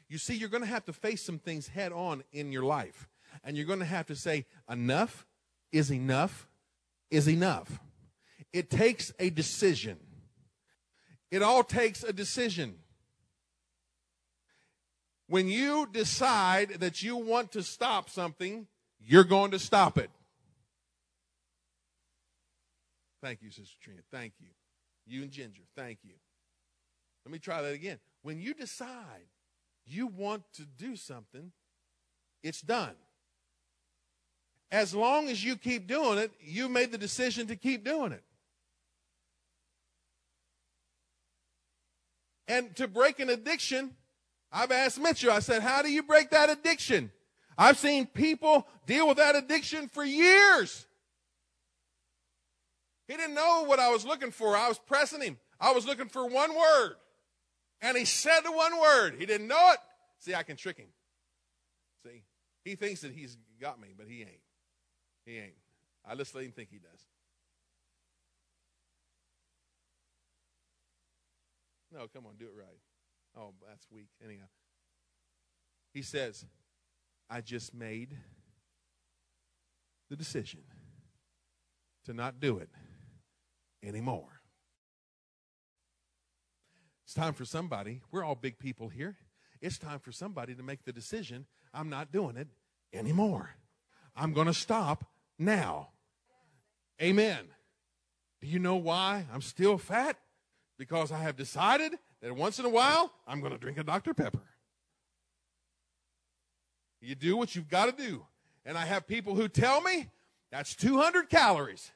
You 0.10 0.18
see, 0.18 0.36
you're 0.36 0.50
going 0.50 0.64
to 0.64 0.70
have 0.70 0.86
to 0.86 0.94
face 0.94 1.24
some 1.24 1.40
things 1.40 1.70
head 1.70 1.94
on 1.94 2.24
in 2.34 2.52
your 2.52 2.64
life. 2.64 3.08
And 3.44 3.58
you're 3.58 3.66
going 3.66 3.80
to 3.80 3.86
have 3.86 4.08
to 4.08 4.16
say, 4.16 4.46
enough 4.70 5.26
is 5.72 5.92
enough 5.92 6.48
is 7.12 7.28
enough. 7.28 7.80
It 8.54 8.70
takes 8.70 9.14
a 9.20 9.30
decision. 9.30 9.98
It 11.30 11.42
all 11.42 11.64
takes 11.64 12.04
a 12.04 12.14
decision. 12.14 12.76
When 15.28 15.48
you 15.48 15.88
decide 15.92 16.80
that 16.80 17.04
you 17.04 17.16
want 17.18 17.52
to 17.54 17.64
stop 17.64 18.10
something, 18.10 18.68
you're 19.00 19.24
going 19.24 19.52
to 19.52 19.60
stop 19.60 19.98
it. 19.98 20.10
Thank 23.22 23.42
you, 23.42 23.52
Sister 23.52 23.78
Trina. 23.82 24.02
Thank 24.12 24.34
you. 24.40 24.48
You 25.06 25.22
and 25.24 25.32
Ginger, 25.32 25.64
thank 25.76 26.00
you. 26.04 26.16
Let 27.26 27.32
me 27.32 27.40
try 27.40 27.62
that 27.62 27.74
again. 27.74 28.00
When 28.24 28.42
you 28.42 28.54
decide 28.54 29.28
you 29.86 30.08
want 30.08 30.44
to 30.54 30.64
do 30.64 30.96
something, 30.96 31.52
it's 32.44 32.62
done. 32.62 32.96
As 34.72 34.96
long 34.96 35.28
as 35.28 35.44
you 35.44 35.58
keep 35.58 35.88
doing 35.88 36.18
it, 36.18 36.32
you 36.40 36.70
made 36.70 36.92
the 36.92 36.98
decision 36.98 37.48
to 37.48 37.56
keep 37.56 37.84
doing 37.84 38.14
it. 38.14 38.24
And 42.48 42.76
to 42.78 42.88
break 42.88 43.20
an 43.20 43.30
addiction, 43.30 43.92
I've 44.52 44.72
asked 44.72 45.00
Mitchell, 45.00 45.32
I 45.32 45.40
said, 45.40 45.62
How 45.62 45.82
do 45.82 45.92
you 45.92 46.04
break 46.04 46.32
that 46.32 46.50
addiction? 46.50 47.12
I've 47.58 47.78
seen 47.78 48.06
people 48.06 48.68
deal 48.86 49.08
with 49.08 49.18
that 49.18 49.36
addiction 49.36 49.88
for 49.88 50.04
years. 50.04 50.86
He 53.08 53.18
didn't 53.18 53.36
know 53.36 53.64
what 53.66 53.80
I 53.80 53.90
was 53.90 54.06
looking 54.06 54.32
for. 54.32 54.56
I 54.56 54.68
was 54.70 54.80
pressing 54.80 55.22
him. 55.22 55.38
I 55.60 55.74
was 55.74 55.86
looking 55.86 56.08
for 56.08 56.26
one 56.26 56.56
word. 56.56 56.96
And 57.82 57.98
he 57.98 58.06
said 58.06 58.42
the 58.42 58.52
one 58.52 58.80
word. 58.80 59.16
He 59.20 59.26
didn't 59.26 59.48
know 59.48 59.72
it. 59.74 59.80
See, 60.20 60.34
I 60.34 60.44
can 60.44 60.56
trick 60.56 60.78
him. 60.78 60.88
See, 62.06 62.24
he 62.64 62.76
thinks 62.76 63.02
that 63.02 63.12
he's 63.12 63.38
got 63.60 63.80
me, 63.80 63.90
but 63.98 64.08
he 64.08 64.22
ain't. 64.22 64.41
He 65.26 65.38
ain't. 65.38 65.54
I 66.06 66.16
just 66.16 66.34
let 66.34 66.44
him 66.44 66.52
think 66.52 66.70
he 66.72 66.78
does. 66.78 67.06
No, 71.94 72.08
come 72.08 72.26
on, 72.26 72.36
do 72.40 72.46
it 72.46 72.54
right. 72.58 72.80
Oh, 73.38 73.54
that's 73.68 73.86
weak. 73.92 74.08
Anyhow. 74.24 74.46
He 75.94 76.02
says, 76.02 76.46
I 77.30 77.42
just 77.42 77.74
made 77.74 78.18
the 80.10 80.16
decision 80.16 80.62
to 82.06 82.14
not 82.14 82.40
do 82.40 82.58
it 82.58 82.70
anymore. 83.84 84.42
It's 87.06 87.14
time 87.14 87.34
for 87.34 87.46
somebody, 87.46 88.02
we're 88.12 88.24
all 88.24 88.36
big 88.36 88.58
people 88.58 88.88
here. 88.88 89.18
It's 89.62 89.78
time 89.78 90.00
for 90.00 90.12
somebody 90.12 90.56
to 90.56 90.64
make 90.64 90.86
the 90.86 90.94
decision 90.94 91.46
I'm 91.74 91.90
not 91.90 92.12
doing 92.12 92.38
it 92.38 92.48
anymore. 92.94 93.52
I'm 94.16 94.34
going 94.34 94.48
to 94.48 94.54
stop 94.54 95.06
now. 95.40 95.90
Amen. 97.02 97.48
Do 98.42 98.48
you 98.48 98.60
know 98.60 98.76
why 98.76 99.26
I'm 99.34 99.42
still 99.42 99.78
fat? 99.78 100.18
because 100.82 101.12
I 101.12 101.20
have 101.20 101.36
decided 101.36 101.94
that 102.24 102.36
once 102.36 102.58
in 102.58 102.66
a 102.66 102.70
while 102.70 103.12
I'm 103.28 103.40
going 103.40 103.54
to 103.54 103.60
drink 103.60 103.78
a 103.78 103.84
Dr. 103.84 104.16
Pepper. 104.16 104.42
You 107.00 107.14
do 107.14 107.38
what 107.38 107.56
you've 107.56 107.70
got 107.70 107.86
to 107.86 107.92
do. 108.04 108.26
And 108.66 108.76
I 108.76 108.86
have 108.86 109.06
people 109.06 109.36
who 109.36 109.48
tell 109.48 109.80
me 109.82 110.10
that's 110.52 110.76
200 110.76 111.30
calories. 111.30 111.92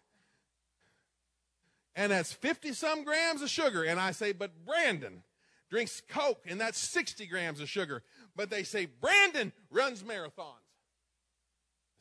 And 1.95 2.12
that's 2.12 2.32
50 2.32 2.73
some 2.73 3.04
grams 3.04 3.41
of 3.41 3.49
sugar. 3.49 3.82
And 3.82 3.99
I 3.99 4.12
say, 4.12 4.34
but 4.34 4.51
Brandon 4.63 5.23
drinks 5.71 6.04
Coke 6.08 6.43
and 6.45 6.62
that's 6.62 6.78
60 6.78 7.25
grams 7.25 7.60
of 7.60 7.67
sugar. 7.67 8.04
But 8.36 8.51
they 8.51 8.62
say, 8.62 8.86
Brandon 8.86 9.51
runs 9.71 10.04
marathons. 10.04 10.64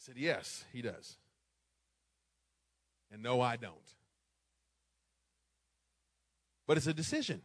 Said, 0.05 0.17
yes, 0.19 0.67
he 0.71 0.83
does. 0.83 1.17
And 3.11 3.23
no, 3.23 3.41
I 3.41 3.57
don't. 3.57 3.73
But 6.67 6.77
it's 6.77 6.87
a 6.87 6.93
decision. 6.93 7.41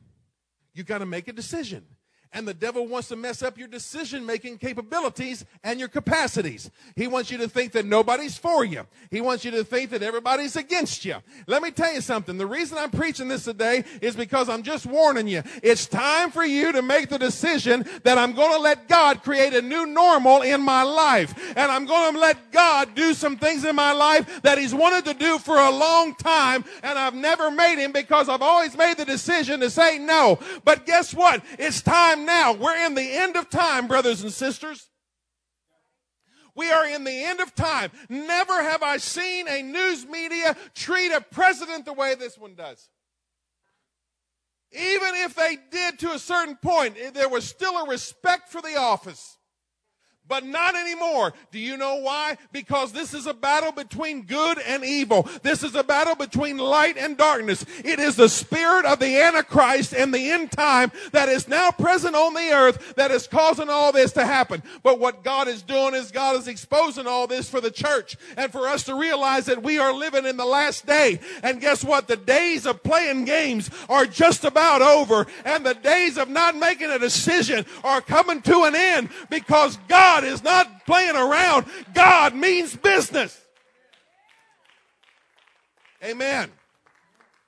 You've 0.74 0.86
got 0.86 0.98
to 0.98 1.06
make 1.06 1.30
a 1.30 1.32
decision. 1.32 1.86
And 2.32 2.48
the 2.48 2.54
devil 2.54 2.86
wants 2.86 3.08
to 3.08 3.16
mess 3.16 3.42
up 3.42 3.58
your 3.58 3.68
decision 3.68 4.24
making 4.24 4.60
capabilities 4.60 5.46
and 5.64 5.80
your 5.80 5.90
capacities. 5.90 6.70
He 6.96 7.08
wants 7.08 7.32
you 7.32 7.40
to 7.40 7.50
think 7.50 7.72
that 7.72 7.88
nobody's 7.88 8.38
for 8.38 8.64
you. 8.64 8.86
He 9.10 9.20
wants 9.20 9.44
you 9.44 9.50
to 9.52 9.64
think 9.64 9.90
that 9.90 10.04
everybody's 10.04 10.56
against 10.56 11.06
you. 11.06 11.16
Let 11.48 11.64
me 11.64 11.72
tell 11.72 11.92
you 11.92 12.02
something. 12.02 12.38
The 12.38 12.46
reason 12.46 12.78
I'm 12.78 12.92
preaching 12.92 13.30
this 13.30 13.46
today 13.46 13.84
is 14.00 14.16
because 14.16 14.48
I'm 14.48 14.62
just 14.62 14.86
warning 14.86 15.28
you. 15.28 15.42
It's 15.64 15.88
time 15.88 16.30
for 16.30 16.44
you 16.44 16.72
to 16.72 16.84
make 16.84 17.10
the 17.10 17.18
decision 17.18 17.84
that 18.04 18.20
I'm 18.20 18.34
going 18.34 18.52
to 18.52 18.60
let 18.60 18.88
God 18.88 19.24
create 19.24 19.56
a 19.56 19.62
new 19.64 19.88
normal 19.88 20.44
in 20.44 20.62
my 20.62 20.84
life. 20.84 21.34
And 21.58 21.72
I'm 21.72 21.88
going 21.88 22.14
to 22.14 22.20
let 22.20 22.52
God 22.52 22.94
do 22.94 23.16
some 23.16 23.38
things 23.38 23.66
in 23.66 23.76
my 23.76 23.92
life 23.92 24.44
that 24.44 24.60
He's 24.60 24.76
wanted 24.76 25.06
to 25.06 25.16
do 25.16 25.40
for 25.40 25.58
a 25.58 25.72
long 25.72 26.14
time. 26.14 26.64
And 26.84 27.00
I've 27.00 27.16
never 27.16 27.50
made 27.50 27.80
Him 27.80 27.92
because 27.92 28.30
I've 28.30 28.44
always 28.44 28.78
made 28.78 28.98
the 28.98 29.06
decision 29.06 29.62
to 29.62 29.72
say 29.72 29.98
no. 29.98 30.38
But 30.64 30.86
guess 30.86 31.12
what? 31.12 31.44
It's 31.58 31.82
time 31.82 32.19
time 32.20 32.26
now. 32.26 32.54
We're 32.54 32.86
in 32.86 32.96
the 32.96 33.02
end 33.02 33.36
of 33.36 33.50
time, 33.50 33.88
brothers 33.88 34.22
and 34.22 34.32
sisters. 34.32 34.90
We 36.56 36.72
are 36.72 36.86
in 36.88 37.04
the 37.04 37.24
end 37.24 37.40
of 37.40 37.56
time. 37.56 37.92
Never 38.10 38.62
have 38.62 38.84
I 38.84 38.98
seen 38.98 39.48
a 39.48 39.62
news 39.62 40.06
media 40.06 40.58
treat 40.76 41.12
a 41.12 41.22
president 41.22 41.86
the 41.86 41.94
way 41.94 42.16
this 42.16 42.38
one 42.38 42.56
does. 42.56 42.90
Even 44.72 45.16
if 45.16 45.36
they 45.36 45.58
did 45.72 45.98
to 46.00 46.12
a 46.12 46.20
certain 46.20 46.56
point, 46.56 46.96
there 47.14 47.30
was 47.30 47.46
still 47.46 47.76
a 47.78 47.90
respect 47.90 48.50
for 48.50 48.62
the 48.62 48.78
office 48.78 49.39
but 50.30 50.46
not 50.46 50.76
anymore. 50.76 51.34
Do 51.52 51.60
you 51.60 51.76
know 51.76 51.96
why? 51.96 52.38
Because 52.54 52.94
this 52.94 53.14
is 53.14 53.28
a 53.28 53.34
battle 53.34 53.74
between 53.74 54.22
good 54.22 54.60
and 54.60 54.86
evil. 54.86 55.28
This 55.42 55.64
is 55.64 55.76
a 55.76 55.84
battle 55.84 56.16
between 56.16 56.58
light 56.58 56.98
and 56.98 57.18
darkness. 57.18 57.66
It 57.84 58.00
is 58.00 58.16
the 58.16 58.30
spirit 58.30 58.86
of 58.86 59.00
the 59.00 59.20
Antichrist 59.22 59.94
and 59.94 60.14
the 60.14 60.30
end 60.32 60.52
time 60.52 60.92
that 61.12 61.28
is 61.28 61.48
now 61.48 61.72
present 61.72 62.16
on 62.16 62.34
the 62.36 62.52
earth 62.52 62.96
that 62.96 63.12
is 63.12 63.28
causing 63.28 63.70
all 63.70 63.92
this 63.92 64.14
to 64.14 64.26
happen. 64.26 64.62
But 64.84 65.00
what 65.00 65.24
God 65.24 65.48
is 65.48 65.64
doing 65.64 65.96
is 65.96 66.12
God 66.12 66.36
is 66.38 66.48
exposing 66.48 67.08
all 67.08 67.28
this 67.28 67.50
for 67.50 67.60
the 67.60 67.72
church 67.72 68.16
and 68.38 68.52
for 68.52 68.68
us 68.68 68.84
to 68.84 68.96
realize 68.96 69.48
that 69.48 69.64
we 69.64 69.80
are 69.80 69.94
living 69.94 70.26
in 70.26 70.38
the 70.38 70.46
last 70.46 70.86
day. 70.86 71.20
And 71.42 71.60
guess 71.60 71.84
what? 71.84 72.08
The 72.08 72.18
days 72.18 72.68
of 72.68 72.84
playing 72.84 73.26
games 73.26 73.70
are 73.90 74.06
just 74.06 74.44
about 74.44 74.82
over 74.82 75.26
and 75.44 75.66
the 75.66 75.74
days 75.74 76.18
of 76.18 76.30
not 76.30 76.56
making 76.56 76.92
a 76.92 77.00
decision 77.00 77.66
are 77.84 78.02
coming 78.02 78.42
to 78.44 78.64
an 78.64 78.76
end 78.76 79.10
because 79.30 79.78
God 79.88 80.19
God 80.20 80.28
is 80.28 80.44
not 80.44 80.86
playing 80.86 81.16
around. 81.16 81.66
God 81.94 82.36
means 82.36 82.76
business. 82.76 83.40
Amen. 86.04 86.52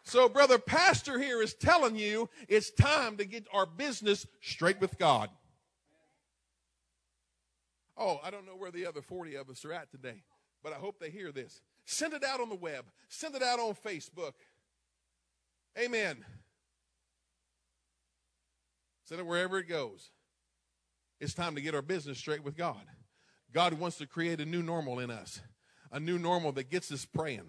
So, 0.03 0.29
brother 0.29 0.57
pastor 0.57 1.19
here 1.19 1.41
is 1.41 1.53
telling 1.53 1.97
you 1.97 2.29
it's 2.47 2.71
time 2.71 3.17
to 3.17 3.25
get 3.25 3.45
our 3.53 3.65
business 3.65 4.25
straight 4.41 4.79
with 4.79 4.97
God. 4.97 5.29
Oh, 7.97 8.19
I 8.23 8.31
don't 8.31 8.45
know 8.45 8.55
where 8.55 8.71
the 8.71 8.85
other 8.85 9.01
40 9.01 9.35
of 9.35 9.49
us 9.49 9.65
are 9.65 9.73
at 9.73 9.91
today, 9.91 10.23
but 10.63 10.71
I 10.71 10.77
hope 10.77 10.99
they 10.99 11.09
hear 11.09 11.33
this. 11.33 11.61
Send 11.85 12.13
it 12.13 12.23
out 12.23 12.39
on 12.39 12.47
the 12.47 12.55
web, 12.55 12.85
send 13.09 13.35
it 13.35 13.43
out 13.43 13.59
on 13.59 13.75
Facebook. 13.85 14.33
Amen. 15.77 16.23
Send 19.03 19.19
it 19.19 19.27
wherever 19.27 19.59
it 19.59 19.67
goes. 19.67 20.09
It's 21.21 21.35
time 21.35 21.53
to 21.53 21.61
get 21.61 21.75
our 21.75 21.83
business 21.83 22.17
straight 22.17 22.43
with 22.43 22.57
God. 22.57 22.81
God 23.53 23.73
wants 23.75 23.99
to 23.99 24.07
create 24.07 24.41
a 24.41 24.45
new 24.45 24.63
normal 24.63 24.97
in 24.97 25.11
us, 25.11 25.39
a 25.91 25.99
new 25.99 26.17
normal 26.17 26.51
that 26.53 26.71
gets 26.71 26.91
us 26.91 27.05
praying, 27.05 27.45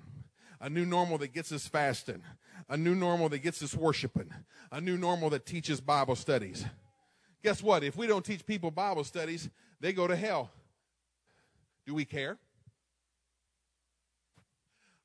a 0.61 0.68
new 0.68 0.85
normal 0.85 1.16
that 1.18 1.33
gets 1.33 1.51
us 1.53 1.66
fasting, 1.66 2.23
a 2.68 2.77
new 2.77 2.95
normal 2.95 3.31
that 3.31 3.39
gets 3.39 3.62
us 3.62 3.75
worshiping, 3.75 4.31
a 4.70 4.79
new 4.79 4.99
normal 4.99 5.31
that 5.31 5.47
teaches 5.47 5.81
Bible 5.81 6.16
studies. 6.16 6.66
Guess 7.43 7.62
what? 7.62 7.83
If 7.83 7.97
we 7.97 8.07
don't 8.07 8.27
teach 8.27 8.45
people 8.45 8.70
Bible 8.70 9.05
studies, 9.05 9.49
they 9.81 9.95
go 9.95 10.07
to 10.07 10.16
hell. 10.16 10.51
Do 11.87 11.95
we 11.95 12.05
care? 12.05 12.37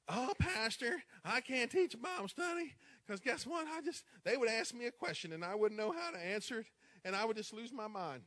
Oh, 0.09 0.33
Pastor, 0.37 1.01
I 1.23 1.39
can't 1.39 1.71
teach 1.71 1.95
Bible 2.01 2.27
study 2.27 2.73
because 3.05 3.21
guess 3.21 3.47
what? 3.47 3.65
I 3.65 3.79
just 3.79 4.03
they 4.25 4.35
would 4.35 4.49
ask 4.49 4.75
me 4.75 4.87
a 4.87 4.91
question 4.91 5.31
and 5.31 5.45
I 5.45 5.55
wouldn't 5.55 5.79
know 5.79 5.93
how 5.93 6.11
to 6.11 6.17
answer 6.17 6.59
it, 6.59 6.65
and 7.05 7.15
I 7.15 7.23
would 7.23 7.37
just 7.37 7.53
lose 7.53 7.71
my 7.71 7.87
mind. 7.87 8.23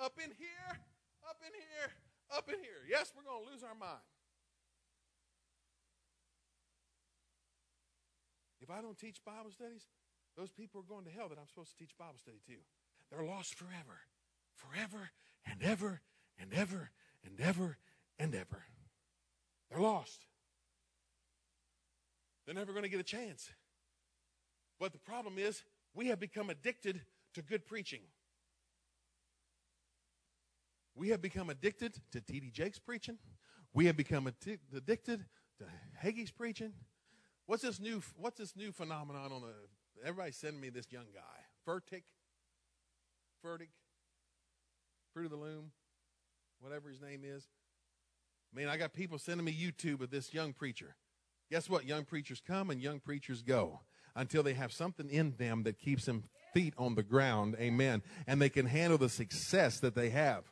Up 0.00 0.14
in 0.22 0.30
here, 0.38 0.70
up 1.28 1.42
in 1.42 1.52
here, 1.52 1.90
up 2.30 2.48
in 2.48 2.60
here. 2.60 2.86
Yes, 2.88 3.12
we're 3.16 3.24
going 3.24 3.44
to 3.44 3.50
lose 3.50 3.62
our 3.62 3.74
mind. 3.74 4.06
If 8.60 8.70
I 8.70 8.80
don't 8.80 8.98
teach 8.98 9.24
Bible 9.24 9.50
studies, 9.50 9.86
those 10.36 10.50
people 10.50 10.80
are 10.80 10.94
going 10.94 11.04
to 11.04 11.10
hell 11.10 11.28
that 11.28 11.38
I'm 11.38 11.48
supposed 11.48 11.70
to 11.70 11.76
teach 11.76 11.96
Bible 11.98 12.18
study 12.20 12.38
to. 12.46 12.54
They're 13.10 13.26
lost 13.26 13.54
forever, 13.54 13.98
forever 14.54 15.10
and 15.46 15.62
ever 15.62 16.02
and 16.38 16.52
ever 16.52 16.90
and 17.24 17.40
ever 17.40 17.78
and 18.18 18.34
ever. 18.34 18.64
They're 19.70 19.80
lost. 19.80 20.26
They're 22.46 22.54
never 22.54 22.72
going 22.72 22.84
to 22.84 22.88
get 22.88 23.00
a 23.00 23.04
chance. 23.04 23.50
But 24.78 24.92
the 24.92 24.98
problem 24.98 25.38
is, 25.38 25.64
we 25.94 26.06
have 26.08 26.20
become 26.20 26.50
addicted 26.50 27.00
to 27.34 27.42
good 27.42 27.66
preaching. 27.66 28.00
We 30.98 31.10
have 31.10 31.22
become 31.22 31.48
addicted 31.48 31.94
to 32.10 32.20
T.D. 32.20 32.50
Jakes 32.50 32.80
preaching. 32.80 33.18
We 33.72 33.86
have 33.86 33.96
become 33.96 34.26
addicted 34.26 35.24
to 35.58 35.64
Hagee's 36.04 36.32
preaching. 36.32 36.72
What's 37.46 37.62
this 37.62 37.78
new? 37.78 38.02
What's 38.16 38.38
this 38.38 38.56
new 38.56 38.72
phenomenon 38.72 39.30
on 39.30 39.42
the? 39.42 39.54
Everybody 40.04 40.32
sending 40.32 40.60
me 40.60 40.70
this 40.70 40.86
young 40.90 41.06
guy, 41.14 41.20
Furtick, 41.66 42.02
Furtick, 43.44 43.68
Fruit 45.14 45.26
of 45.26 45.30
the 45.30 45.36
Loom, 45.36 45.70
whatever 46.60 46.88
his 46.88 47.00
name 47.00 47.22
is. 47.24 47.46
I 48.52 48.58
mean, 48.58 48.68
I 48.68 48.76
got 48.76 48.92
people 48.92 49.18
sending 49.18 49.44
me 49.44 49.52
YouTube 49.52 50.00
of 50.00 50.10
this 50.10 50.34
young 50.34 50.52
preacher. 50.52 50.96
Guess 51.48 51.70
what? 51.70 51.86
Young 51.86 52.04
preachers 52.06 52.42
come 52.44 52.70
and 52.70 52.82
young 52.82 52.98
preachers 52.98 53.42
go 53.42 53.80
until 54.16 54.42
they 54.42 54.54
have 54.54 54.72
something 54.72 55.08
in 55.10 55.34
them 55.38 55.62
that 55.62 55.78
keeps 55.78 56.06
them 56.06 56.24
feet 56.52 56.74
on 56.76 56.96
the 56.96 57.04
ground. 57.04 57.54
Amen. 57.60 58.02
And 58.26 58.42
they 58.42 58.48
can 58.48 58.66
handle 58.66 58.98
the 58.98 59.08
success 59.08 59.78
that 59.80 59.94
they 59.94 60.10
have. 60.10 60.44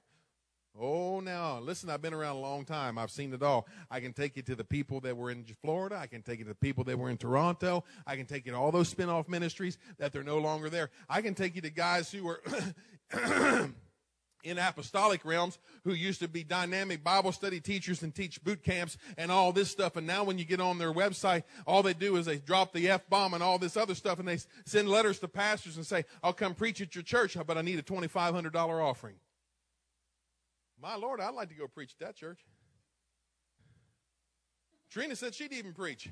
Oh, 0.78 1.20
now, 1.20 1.58
listen, 1.60 1.88
I've 1.88 2.02
been 2.02 2.12
around 2.12 2.36
a 2.36 2.40
long 2.40 2.66
time. 2.66 2.98
I've 2.98 3.10
seen 3.10 3.32
it 3.32 3.42
all. 3.42 3.66
I 3.90 4.00
can 4.00 4.12
take 4.12 4.36
you 4.36 4.42
to 4.42 4.54
the 4.54 4.64
people 4.64 5.00
that 5.00 5.16
were 5.16 5.30
in 5.30 5.44
Florida. 5.62 5.96
I 5.96 6.06
can 6.06 6.22
take 6.22 6.38
you 6.38 6.44
to 6.44 6.50
the 6.50 6.54
people 6.54 6.84
that 6.84 6.98
were 6.98 7.08
in 7.08 7.16
Toronto. 7.16 7.82
I 8.06 8.16
can 8.16 8.26
take 8.26 8.44
you 8.44 8.52
to 8.52 8.58
all 8.58 8.72
those 8.72 8.88
spin 8.88 9.08
off 9.08 9.26
ministries 9.26 9.78
that 9.98 10.12
they're 10.12 10.22
no 10.22 10.38
longer 10.38 10.68
there. 10.68 10.90
I 11.08 11.22
can 11.22 11.34
take 11.34 11.54
you 11.54 11.62
to 11.62 11.70
guys 11.70 12.10
who 12.10 12.24
were. 12.24 12.42
in 14.44 14.58
apostolic 14.58 15.24
realms 15.24 15.58
who 15.82 15.92
used 15.92 16.20
to 16.20 16.28
be 16.28 16.44
dynamic 16.44 17.02
Bible 17.02 17.32
study 17.32 17.58
teachers 17.58 18.04
and 18.04 18.14
teach 18.14 18.42
boot 18.44 18.62
camps 18.62 18.96
and 19.18 19.32
all 19.32 19.52
this 19.52 19.68
stuff. 19.68 19.96
And 19.96 20.06
now 20.06 20.22
when 20.22 20.38
you 20.38 20.44
get 20.44 20.60
on 20.60 20.78
their 20.78 20.92
website, 20.92 21.42
all 21.66 21.82
they 21.82 21.94
do 21.94 22.14
is 22.14 22.26
they 22.26 22.38
drop 22.38 22.72
the 22.72 22.88
F 22.88 23.08
bomb 23.08 23.34
and 23.34 23.42
all 23.42 23.58
this 23.58 23.76
other 23.76 23.96
stuff 23.96 24.20
and 24.20 24.28
they 24.28 24.38
send 24.64 24.88
letters 24.88 25.18
to 25.18 25.28
pastors 25.28 25.76
and 25.76 25.84
say, 25.84 26.04
I'll 26.22 26.32
come 26.32 26.54
preach 26.54 26.80
at 26.80 26.94
your 26.94 27.02
church, 27.02 27.36
but 27.44 27.58
I 27.58 27.62
need 27.62 27.80
a 27.80 27.82
$2,500 27.82 28.54
offering. 28.54 29.16
My 30.86 30.94
Lord, 30.94 31.20
I'd 31.20 31.34
like 31.34 31.48
to 31.48 31.54
go 31.56 31.66
preach 31.66 31.96
at 31.98 32.06
that 32.06 32.14
church. 32.14 32.38
Trina 34.88 35.16
said 35.16 35.34
she'd 35.34 35.52
even 35.52 35.72
preach. 35.72 36.08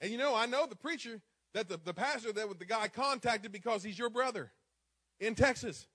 And 0.00 0.10
you 0.10 0.16
know, 0.16 0.34
I 0.34 0.46
know 0.46 0.66
the 0.66 0.74
preacher 0.74 1.20
that 1.52 1.68
the, 1.68 1.78
the 1.84 1.92
pastor 1.92 2.32
that 2.32 2.58
the 2.58 2.64
guy 2.64 2.88
contacted 2.88 3.52
because 3.52 3.82
he's 3.82 3.98
your 3.98 4.08
brother 4.08 4.50
in 5.20 5.34
Texas. 5.34 5.86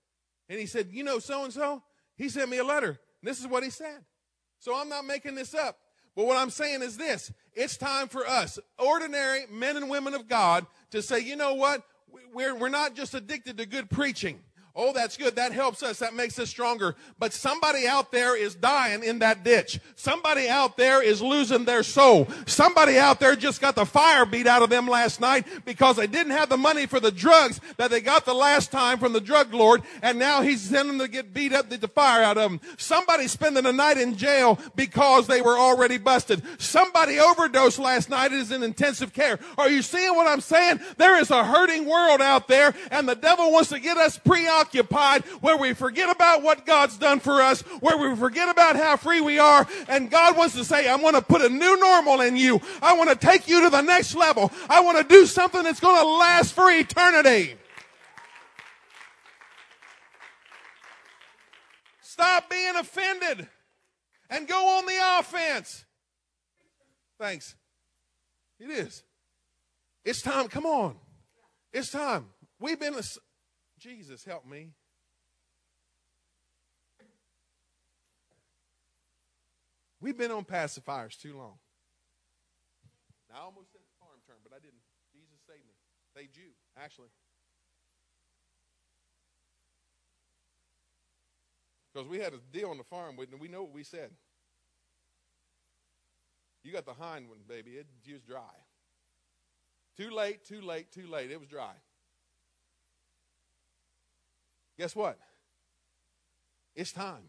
And 0.47 0.59
he 0.59 0.67
said, 0.67 0.89
You 0.91 1.03
know, 1.03 1.17
so 1.17 1.43
and 1.43 1.51
so? 1.51 1.81
He 2.15 2.29
sent 2.29 2.51
me 2.51 2.59
a 2.59 2.63
letter. 2.63 2.99
This 3.23 3.39
is 3.39 3.47
what 3.47 3.63
he 3.63 3.71
said. 3.71 4.05
So 4.59 4.79
I'm 4.79 4.89
not 4.89 5.05
making 5.05 5.33
this 5.33 5.55
up. 5.55 5.79
But 6.15 6.27
what 6.27 6.37
I'm 6.37 6.51
saying 6.51 6.83
is 6.83 6.97
this 6.97 7.31
it's 7.55 7.77
time 7.77 8.09
for 8.09 8.27
us, 8.27 8.59
ordinary 8.77 9.45
men 9.49 9.75
and 9.75 9.89
women 9.89 10.13
of 10.13 10.27
God, 10.27 10.67
to 10.91 11.01
say, 11.01 11.19
you 11.19 11.35
know 11.35 11.55
what? 11.55 11.81
We're, 12.31 12.53
we're 12.53 12.69
not 12.69 12.93
just 12.93 13.15
addicted 13.15 13.57
to 13.57 13.65
good 13.65 13.89
preaching. 13.89 14.41
Oh, 14.75 14.93
that's 14.93 15.17
good. 15.17 15.35
That 15.35 15.51
helps 15.51 15.81
us. 15.83 15.99
That 15.99 16.13
makes 16.13 16.37
us 16.37 16.49
stronger. 16.49 16.95
But 17.17 17.33
somebody 17.33 17.87
out 17.87 18.11
there 18.11 18.37
is 18.37 18.55
dying 18.55 19.03
in 19.03 19.19
that 19.19 19.43
ditch. 19.43 19.79
Somebody 19.95 20.47
out 20.47 20.77
there 20.77 21.03
is 21.03 21.21
losing 21.21 21.65
their 21.65 21.81
soul. 21.81 22.27
Somebody 22.45 22.97
out 22.97 23.19
there 23.19 23.35
just 23.35 23.61
got 23.61 23.75
the 23.75 23.85
fire 23.85 24.25
beat 24.25 24.47
out 24.47 24.61
of 24.61 24.69
them 24.69 24.87
last 24.87 25.19
night 25.19 25.47
because 25.65 25.97
they 25.97 26.07
didn't 26.07 26.33
have 26.33 26.49
the 26.49 26.57
money 26.57 26.85
for 26.85 26.99
the 26.99 27.11
drugs 27.11 27.59
that 27.77 27.89
they 27.89 27.99
got 27.99 28.25
the 28.25 28.33
last 28.33 28.71
time 28.71 28.99
from 28.99 29.11
the 29.11 29.19
drug 29.19 29.53
lord. 29.53 29.81
And 30.03 30.19
now 30.19 30.41
he's 30.41 30.61
sending 30.61 30.97
them 30.97 31.07
to 31.07 31.11
get 31.11 31.33
beat 31.33 31.51
up, 31.51 31.69
the 31.69 31.87
fire 31.87 32.23
out 32.23 32.37
of 32.37 32.51
them. 32.51 32.61
Somebody 32.77 33.27
spending 33.27 33.63
the 33.63 33.73
night 33.73 33.97
in 33.97 34.15
jail 34.15 34.59
because 34.75 35.27
they 35.27 35.41
were 35.41 35.57
already 35.57 35.97
busted. 35.97 36.43
Somebody 36.61 37.19
overdosed 37.19 37.79
last 37.79 38.09
night 38.09 38.31
is 38.31 38.51
in 38.51 38.63
intensive 38.63 39.13
care. 39.13 39.39
Are 39.57 39.69
you 39.69 39.81
seeing 39.81 40.15
what 40.15 40.27
I'm 40.27 40.41
saying? 40.41 40.79
There 40.97 41.19
is 41.19 41.31
a 41.31 41.43
hurting 41.43 41.85
world 41.85 42.21
out 42.21 42.47
there 42.47 42.73
and 42.91 43.09
the 43.09 43.15
devil 43.15 43.51
wants 43.51 43.69
to 43.69 43.79
get 43.79 43.97
us 43.97 44.17
preoccupied 44.17 44.68
preoccupied, 44.69 45.23
where 45.41 45.57
we 45.57 45.73
forget 45.73 46.09
about 46.09 46.43
what 46.43 46.65
God's 46.65 46.97
done 46.97 47.19
for 47.19 47.41
us, 47.41 47.61
where 47.81 47.97
we 47.97 48.15
forget 48.15 48.49
about 48.49 48.75
how 48.75 48.97
free 48.97 49.21
we 49.21 49.39
are. 49.39 49.67
And 49.87 50.09
God 50.09 50.37
wants 50.37 50.55
to 50.55 50.65
say, 50.65 50.87
I 50.87 50.95
want 50.95 51.15
to 51.15 51.21
put 51.21 51.41
a 51.41 51.49
new 51.49 51.79
normal 51.79 52.21
in 52.21 52.37
you. 52.37 52.61
I 52.81 52.93
want 52.93 53.09
to 53.09 53.15
take 53.15 53.47
you 53.47 53.63
to 53.63 53.69
the 53.69 53.81
next 53.81 54.15
level. 54.15 54.51
I 54.69 54.81
want 54.81 54.97
to 54.97 55.03
do 55.03 55.25
something 55.25 55.63
that's 55.63 55.79
going 55.79 56.01
to 56.01 56.07
last 56.07 56.53
for 56.53 56.69
eternity. 56.69 57.55
Stop 62.01 62.49
being 62.49 62.75
offended 62.75 63.47
and 64.29 64.47
go 64.47 64.77
on 64.77 64.85
the 64.85 65.19
offense. 65.19 65.85
Thanks. 67.19 67.55
It 68.59 68.69
is. 68.69 69.03
It's 70.03 70.21
time. 70.21 70.47
Come 70.47 70.65
on. 70.65 70.95
It's 71.71 71.91
time. 71.91 72.25
We've 72.59 72.79
been 72.79 72.95
Jesus, 73.79 74.25
help 74.25 74.45
me. 74.45 74.69
We've 80.01 80.17
been 80.17 80.31
on 80.31 80.45
pacifiers 80.45 81.17
too 81.19 81.37
long. 81.37 81.55
I 83.33 83.39
almost 83.39 83.71
said 83.71 83.81
farm 83.99 84.19
term, 84.27 84.37
but 84.43 84.53
I 84.53 84.59
didn't. 84.59 84.81
Jesus 85.13 85.39
saved 85.47 85.65
me. 85.65 85.73
Saved 86.15 86.37
you, 86.37 86.51
actually. 86.81 87.09
Because 91.93 92.07
we 92.07 92.19
had 92.19 92.33
a 92.33 92.37
deal 92.51 92.69
on 92.69 92.77
the 92.77 92.83
farm, 92.83 93.17
and 93.19 93.39
we 93.39 93.47
know 93.47 93.63
what 93.63 93.73
we 93.73 93.83
said. 93.83 94.11
You 96.63 96.71
got 96.71 96.85
the 96.85 96.93
hind 96.93 97.29
one, 97.29 97.39
baby. 97.47 97.71
It 97.71 97.87
was 98.11 98.21
dry. 98.21 98.41
Too 99.97 100.11
late, 100.11 100.45
too 100.45 100.61
late, 100.61 100.91
too 100.91 101.07
late. 101.07 101.31
It 101.31 101.39
was 101.39 101.49
dry. 101.49 101.73
Guess 104.79 104.95
what? 104.95 105.19
It's 106.73 106.93
time. 106.93 107.25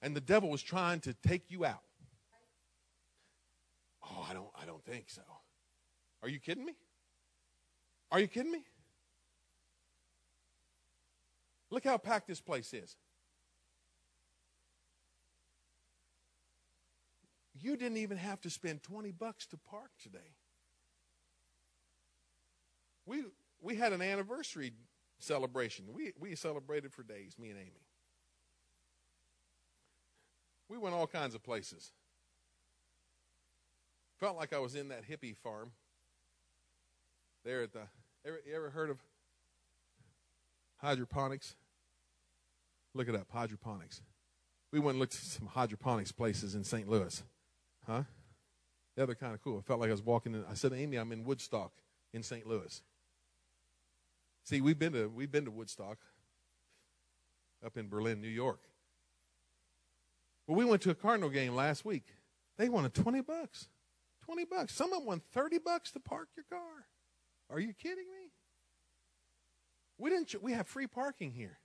And 0.00 0.14
the 0.14 0.20
devil 0.20 0.48
was 0.48 0.62
trying 0.62 1.00
to 1.00 1.12
take 1.12 1.50
you 1.50 1.64
out. 1.64 1.82
Oh, 4.04 4.24
I 4.30 4.34
don't 4.34 4.48
I 4.62 4.64
don't 4.64 4.84
think 4.84 5.10
so. 5.10 5.22
Are 6.22 6.28
you 6.28 6.38
kidding 6.38 6.64
me? 6.64 6.74
Are 8.12 8.20
you 8.20 8.28
kidding 8.28 8.52
me? 8.52 8.62
Look 11.70 11.84
how 11.84 11.98
packed 11.98 12.28
this 12.28 12.40
place 12.40 12.72
is. 12.72 12.96
You 17.60 17.76
didn't 17.76 17.98
even 17.98 18.16
have 18.16 18.40
to 18.42 18.50
spend 18.50 18.84
20 18.84 19.10
bucks 19.10 19.46
to 19.48 19.56
park 19.56 19.90
today. 20.00 20.36
We 23.04 23.24
we 23.60 23.74
had 23.74 23.92
an 23.92 24.00
anniversary 24.00 24.72
celebration. 25.18 25.86
We, 25.92 26.12
we 26.18 26.34
celebrated 26.34 26.92
for 26.92 27.02
days, 27.02 27.36
me 27.38 27.50
and 27.50 27.58
Amy. 27.58 27.84
We 30.68 30.78
went 30.78 30.94
all 30.94 31.06
kinds 31.06 31.34
of 31.34 31.42
places. 31.42 31.92
Felt 34.18 34.36
like 34.36 34.52
I 34.52 34.58
was 34.58 34.74
in 34.74 34.88
that 34.88 35.08
hippie 35.08 35.36
farm. 35.36 35.72
There 37.44 37.62
at 37.62 37.72
the. 37.72 37.82
Ever, 38.26 38.40
you 38.46 38.54
ever 38.54 38.70
heard 38.70 38.90
of 38.90 38.98
hydroponics? 40.78 41.54
Look 42.94 43.08
it 43.08 43.14
up, 43.14 43.28
hydroponics. 43.32 44.02
We 44.72 44.80
went 44.80 44.94
and 44.94 45.00
looked 45.00 45.14
at 45.14 45.20
some 45.20 45.46
hydroponics 45.46 46.12
places 46.12 46.54
in 46.54 46.64
St. 46.64 46.88
Louis. 46.88 47.22
Huh? 47.86 48.02
Yeah, 48.96 49.06
they're 49.06 49.14
kind 49.14 49.34
of 49.34 49.42
cool. 49.42 49.58
I 49.58 49.62
felt 49.62 49.80
like 49.80 49.88
I 49.88 49.92
was 49.92 50.02
walking 50.02 50.34
in. 50.34 50.44
I 50.50 50.54
said, 50.54 50.72
Amy, 50.72 50.96
I'm 50.96 51.12
in 51.12 51.24
Woodstock 51.24 51.72
in 52.12 52.22
St. 52.22 52.46
Louis. 52.46 52.82
See, 54.48 54.62
we've 54.62 54.78
been 54.78 54.94
to 54.94 55.08
we've 55.08 55.30
been 55.30 55.44
to 55.44 55.50
Woodstock 55.50 55.98
up 57.62 57.76
in 57.76 57.90
Berlin, 57.90 58.22
New 58.22 58.28
York. 58.28 58.60
Well, 60.46 60.56
we 60.56 60.64
went 60.64 60.80
to 60.82 60.90
a 60.90 60.94
Cardinal 60.94 61.28
game 61.28 61.54
last 61.54 61.84
week. 61.84 62.06
They 62.56 62.70
wanted 62.70 62.94
20 62.94 63.20
bucks. 63.20 63.68
20 64.24 64.46
bucks. 64.46 64.72
Someone 64.72 65.04
won 65.04 65.20
30 65.34 65.58
bucks 65.58 65.90
to 65.90 66.00
park 66.00 66.30
your 66.34 66.46
car. 66.48 66.86
Are 67.50 67.60
you 67.60 67.74
kidding 67.74 68.06
me? 68.06 68.30
We 69.98 70.08
didn't 70.08 70.34
we 70.42 70.52
have 70.52 70.66
free 70.66 70.86
parking 70.86 71.32
here. 71.32 71.58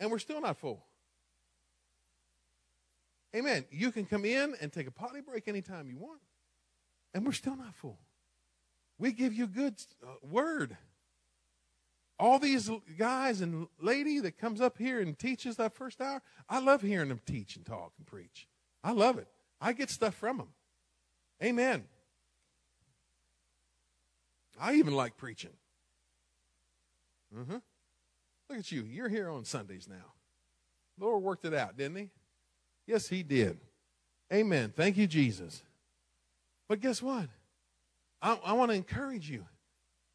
And 0.00 0.10
we're 0.10 0.18
still 0.18 0.40
not 0.40 0.56
full. 0.56 0.86
Amen. 3.36 3.66
You 3.70 3.92
can 3.92 4.06
come 4.06 4.24
in 4.24 4.54
and 4.58 4.72
take 4.72 4.86
a 4.86 4.90
potty 4.90 5.20
break 5.20 5.48
anytime 5.48 5.86
you 5.86 5.98
want. 5.98 6.22
And 7.12 7.26
we're 7.26 7.32
still 7.32 7.56
not 7.56 7.74
full. 7.74 7.98
We 8.96 9.12
give 9.12 9.34
you 9.34 9.46
good 9.46 9.74
uh, 10.02 10.06
word 10.22 10.78
all 12.18 12.38
these 12.38 12.70
guys 12.96 13.40
and 13.40 13.66
lady 13.80 14.20
that 14.20 14.38
comes 14.38 14.60
up 14.60 14.78
here 14.78 15.00
and 15.00 15.18
teaches 15.18 15.56
that 15.56 15.74
first 15.74 16.00
hour, 16.00 16.22
I 16.48 16.60
love 16.60 16.82
hearing 16.82 17.08
them 17.08 17.20
teach 17.26 17.56
and 17.56 17.66
talk 17.66 17.92
and 17.98 18.06
preach. 18.06 18.46
I 18.82 18.92
love 18.92 19.18
it. 19.18 19.28
I 19.60 19.72
get 19.72 19.90
stuff 19.90 20.14
from 20.14 20.38
them. 20.38 20.48
Amen. 21.42 21.84
I 24.60 24.74
even 24.74 24.94
like 24.94 25.16
preaching. 25.16 25.50
Mm-hmm. 27.36 27.56
Look 28.50 28.58
at 28.58 28.70
you. 28.70 28.82
You're 28.82 29.08
here 29.08 29.28
on 29.28 29.44
Sundays 29.44 29.88
now. 29.88 30.12
The 30.98 31.06
Lord 31.06 31.22
worked 31.22 31.44
it 31.44 31.54
out, 31.54 31.76
didn't 31.76 31.96
he? 31.96 32.10
Yes, 32.86 33.08
he 33.08 33.22
did. 33.22 33.58
Amen. 34.32 34.72
Thank 34.74 34.96
you, 34.96 35.06
Jesus. 35.06 35.62
But 36.68 36.80
guess 36.80 37.02
what? 37.02 37.28
I, 38.22 38.38
I 38.44 38.52
want 38.52 38.70
to 38.70 38.76
encourage 38.76 39.28
you. 39.28 39.44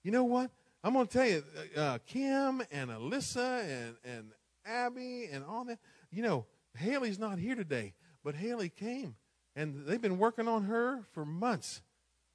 You 0.03 0.11
know 0.11 0.23
what? 0.23 0.51
I'm 0.83 0.93
going 0.93 1.07
to 1.07 1.13
tell 1.13 1.27
you, 1.27 1.43
uh, 1.75 1.79
uh, 1.79 1.97
Kim 2.05 2.61
and 2.71 2.89
Alyssa 2.89 3.63
and, 3.63 3.95
and 4.05 4.31
Abby 4.65 5.27
and 5.31 5.43
all 5.43 5.65
that, 5.65 5.79
you 6.11 6.23
know, 6.23 6.45
Haley's 6.77 7.19
not 7.19 7.37
here 7.39 7.55
today, 7.55 7.93
but 8.23 8.35
Haley 8.35 8.69
came 8.69 9.15
and 9.55 9.85
they've 9.85 10.01
been 10.01 10.17
working 10.17 10.47
on 10.47 10.63
her 10.65 11.01
for 11.11 11.25
months 11.25 11.81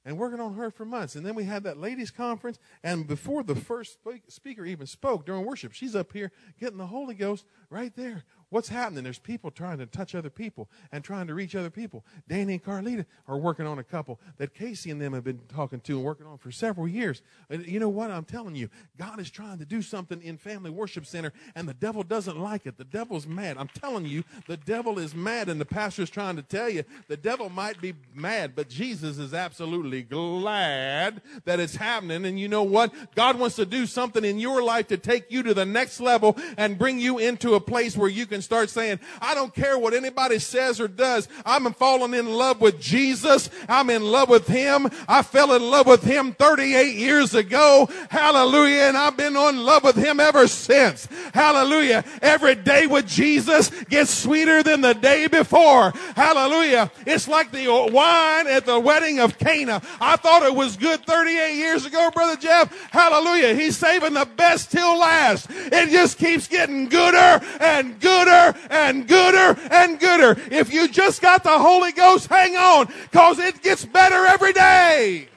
and 0.04 0.18
working 0.18 0.40
on 0.40 0.54
her 0.54 0.70
for 0.70 0.84
months. 0.84 1.14
And 1.14 1.24
then 1.24 1.34
we 1.34 1.44
had 1.44 1.62
that 1.64 1.78
ladies' 1.78 2.10
conference. 2.10 2.58
And 2.82 3.06
before 3.06 3.42
the 3.42 3.54
first 3.54 3.98
speaker 4.28 4.66
even 4.66 4.86
spoke 4.86 5.24
during 5.24 5.46
worship, 5.46 5.72
she's 5.72 5.96
up 5.96 6.12
here 6.12 6.30
getting 6.60 6.76
the 6.76 6.86
Holy 6.86 7.14
Ghost 7.14 7.46
right 7.70 7.94
there 7.96 8.24
What's 8.50 8.68
happening? 8.68 9.04
There's 9.04 9.18
people 9.18 9.50
trying 9.50 9.78
to 9.78 9.86
touch 9.86 10.14
other 10.14 10.30
people 10.30 10.68
and 10.92 11.02
trying 11.02 11.26
to 11.26 11.34
reach 11.34 11.54
other 11.54 11.70
people. 11.70 12.04
Danny 12.28 12.54
and 12.54 12.64
Carlita 12.64 13.04
are 13.26 13.36
working 13.36 13.66
on 13.66 13.78
a 13.78 13.84
couple 13.84 14.20
that 14.38 14.54
Casey 14.54 14.90
and 14.90 15.00
them 15.00 15.12
have 15.12 15.24
been 15.24 15.40
talking 15.48 15.80
to 15.80 15.96
and 15.96 16.04
working 16.04 16.26
on 16.26 16.38
for 16.38 16.50
several 16.50 16.86
years. 16.86 17.22
And 17.50 17.66
you 17.66 17.80
know 17.80 17.88
what? 17.88 18.10
I'm 18.10 18.24
telling 18.24 18.54
you, 18.54 18.68
God 18.96 19.20
is 19.20 19.30
trying 19.30 19.58
to 19.58 19.64
do 19.64 19.82
something 19.82 20.22
in 20.22 20.36
Family 20.36 20.70
Worship 20.70 21.06
Center, 21.06 21.32
and 21.54 21.68
the 21.68 21.74
devil 21.74 22.02
doesn't 22.02 22.38
like 22.38 22.66
it. 22.66 22.76
The 22.76 22.84
devil's 22.84 23.26
mad. 23.26 23.56
I'm 23.58 23.68
telling 23.68 24.06
you, 24.06 24.24
the 24.46 24.56
devil 24.56 24.98
is 24.98 25.14
mad, 25.14 25.48
and 25.48 25.60
the 25.60 25.64
pastor's 25.64 26.10
trying 26.10 26.36
to 26.36 26.42
tell 26.42 26.68
you 26.68 26.84
the 27.08 27.16
devil 27.16 27.48
might 27.48 27.80
be 27.80 27.94
mad, 28.14 28.54
but 28.54 28.68
Jesus 28.68 29.18
is 29.18 29.34
absolutely 29.34 30.02
glad 30.02 31.22
that 31.44 31.60
it's 31.60 31.76
happening. 31.76 32.24
And 32.24 32.38
you 32.38 32.48
know 32.48 32.62
what? 32.62 32.92
God 33.14 33.38
wants 33.38 33.56
to 33.56 33.66
do 33.66 33.86
something 33.86 34.24
in 34.24 34.38
your 34.38 34.62
life 34.62 34.88
to 34.88 34.96
take 34.96 35.30
you 35.30 35.42
to 35.42 35.54
the 35.54 35.66
next 35.66 36.00
level 36.00 36.36
and 36.56 36.78
bring 36.78 36.98
you 36.98 37.18
into 37.18 37.54
a 37.54 37.60
place 37.60 37.96
where 37.96 38.08
you 38.08 38.26
can 38.26 38.33
start 38.42 38.70
saying, 38.70 39.00
I 39.20 39.34
don't 39.34 39.54
care 39.54 39.78
what 39.78 39.94
anybody 39.94 40.38
says 40.38 40.80
or 40.80 40.88
does. 40.88 41.28
I'm 41.44 41.72
falling 41.74 42.14
in 42.14 42.32
love 42.32 42.60
with 42.60 42.80
Jesus. 42.80 43.50
I'm 43.68 43.90
in 43.90 44.02
love 44.02 44.28
with 44.28 44.46
Him. 44.46 44.88
I 45.08 45.22
fell 45.22 45.52
in 45.54 45.62
love 45.62 45.86
with 45.86 46.02
Him 46.02 46.32
38 46.32 46.94
years 46.96 47.34
ago. 47.34 47.88
Hallelujah. 48.10 48.82
And 48.82 48.96
I've 48.96 49.16
been 49.16 49.36
in 49.36 49.64
love 49.64 49.84
with 49.84 49.96
Him 49.96 50.20
ever 50.20 50.46
since. 50.48 51.06
Hallelujah. 51.32 52.04
Every 52.22 52.54
day 52.54 52.86
with 52.86 53.06
Jesus 53.06 53.70
gets 53.84 54.10
sweeter 54.12 54.62
than 54.62 54.80
the 54.80 54.94
day 54.94 55.26
before. 55.26 55.90
Hallelujah. 56.16 56.90
It's 57.06 57.28
like 57.28 57.50
the 57.50 57.68
wine 57.92 58.46
at 58.46 58.66
the 58.66 58.78
wedding 58.78 59.20
of 59.20 59.38
Cana. 59.38 59.82
I 60.00 60.16
thought 60.16 60.42
it 60.42 60.54
was 60.54 60.76
good 60.76 61.04
38 61.04 61.56
years 61.56 61.86
ago, 61.86 62.10
Brother 62.12 62.36
Jeff. 62.36 62.72
Hallelujah. 62.90 63.54
He's 63.54 63.76
saving 63.76 64.14
the 64.14 64.26
best 64.36 64.70
till 64.70 64.98
last. 64.98 65.46
It 65.50 65.90
just 65.90 66.18
keeps 66.18 66.48
getting 66.48 66.88
gooder 66.88 67.40
and 67.60 68.00
gooder 68.00 68.23
gooder 68.24 68.58
and 68.70 69.08
gooder 69.08 69.60
and 69.70 70.00
gooder. 70.00 70.40
If 70.50 70.72
you 70.72 70.88
just 70.88 71.20
got 71.20 71.44
the 71.44 71.58
Holy 71.58 71.92
Ghost, 71.92 72.28
hang 72.28 72.56
on, 72.56 72.92
cause 73.12 73.38
it 73.38 73.62
gets 73.62 73.84
better 73.84 74.26
every 74.26 74.52
day. 74.52 75.28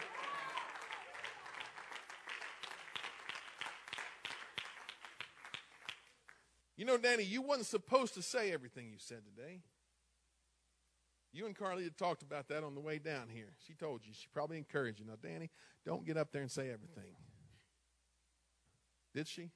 You 6.76 6.86
know, 6.86 6.98
Danny, 6.98 7.24
you 7.24 7.42
wasn't 7.42 7.66
supposed 7.66 8.14
to 8.14 8.22
say 8.22 8.52
everything 8.52 8.88
you 8.88 8.98
said 9.00 9.22
today. 9.26 9.62
You 11.34 11.46
and 11.46 11.56
Carly 11.56 11.84
had 11.84 11.98
talked 11.98 12.22
about 12.22 12.48
that 12.48 12.64
on 12.64 12.76
the 12.76 12.80
way 12.80 13.00
down 13.00 13.28
here. 13.34 13.50
She 13.66 13.74
told 13.74 14.02
you. 14.06 14.14
She 14.14 14.28
probably 14.34 14.58
encouraged 14.58 15.00
you. 15.00 15.06
Now, 15.06 15.18
Danny, 15.22 15.50
don't 15.86 16.06
get 16.06 16.18
up 16.18 16.32
there 16.32 16.42
and 16.42 16.50
say 16.50 16.72
everything. 16.72 17.16
Did 19.14 19.28
she? 19.28 19.50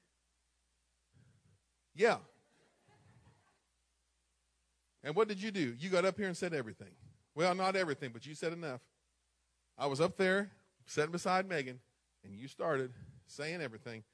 Yeah. 1.94 2.18
And 5.04 5.14
what 5.14 5.28
did 5.28 5.42
you 5.42 5.50
do? 5.50 5.74
You 5.78 5.90
got 5.90 6.04
up 6.04 6.16
here 6.16 6.26
and 6.26 6.36
said 6.36 6.54
everything. 6.54 6.92
Well, 7.34 7.54
not 7.54 7.76
everything, 7.76 8.10
but 8.12 8.26
you 8.26 8.34
said 8.34 8.52
enough. 8.52 8.80
I 9.78 9.86
was 9.86 10.00
up 10.00 10.16
there 10.16 10.50
sitting 10.86 11.10
beside 11.10 11.48
Megan, 11.48 11.80
and 12.24 12.34
you 12.34 12.46
started 12.46 12.92
saying 13.26 13.60
everything. 13.60 14.04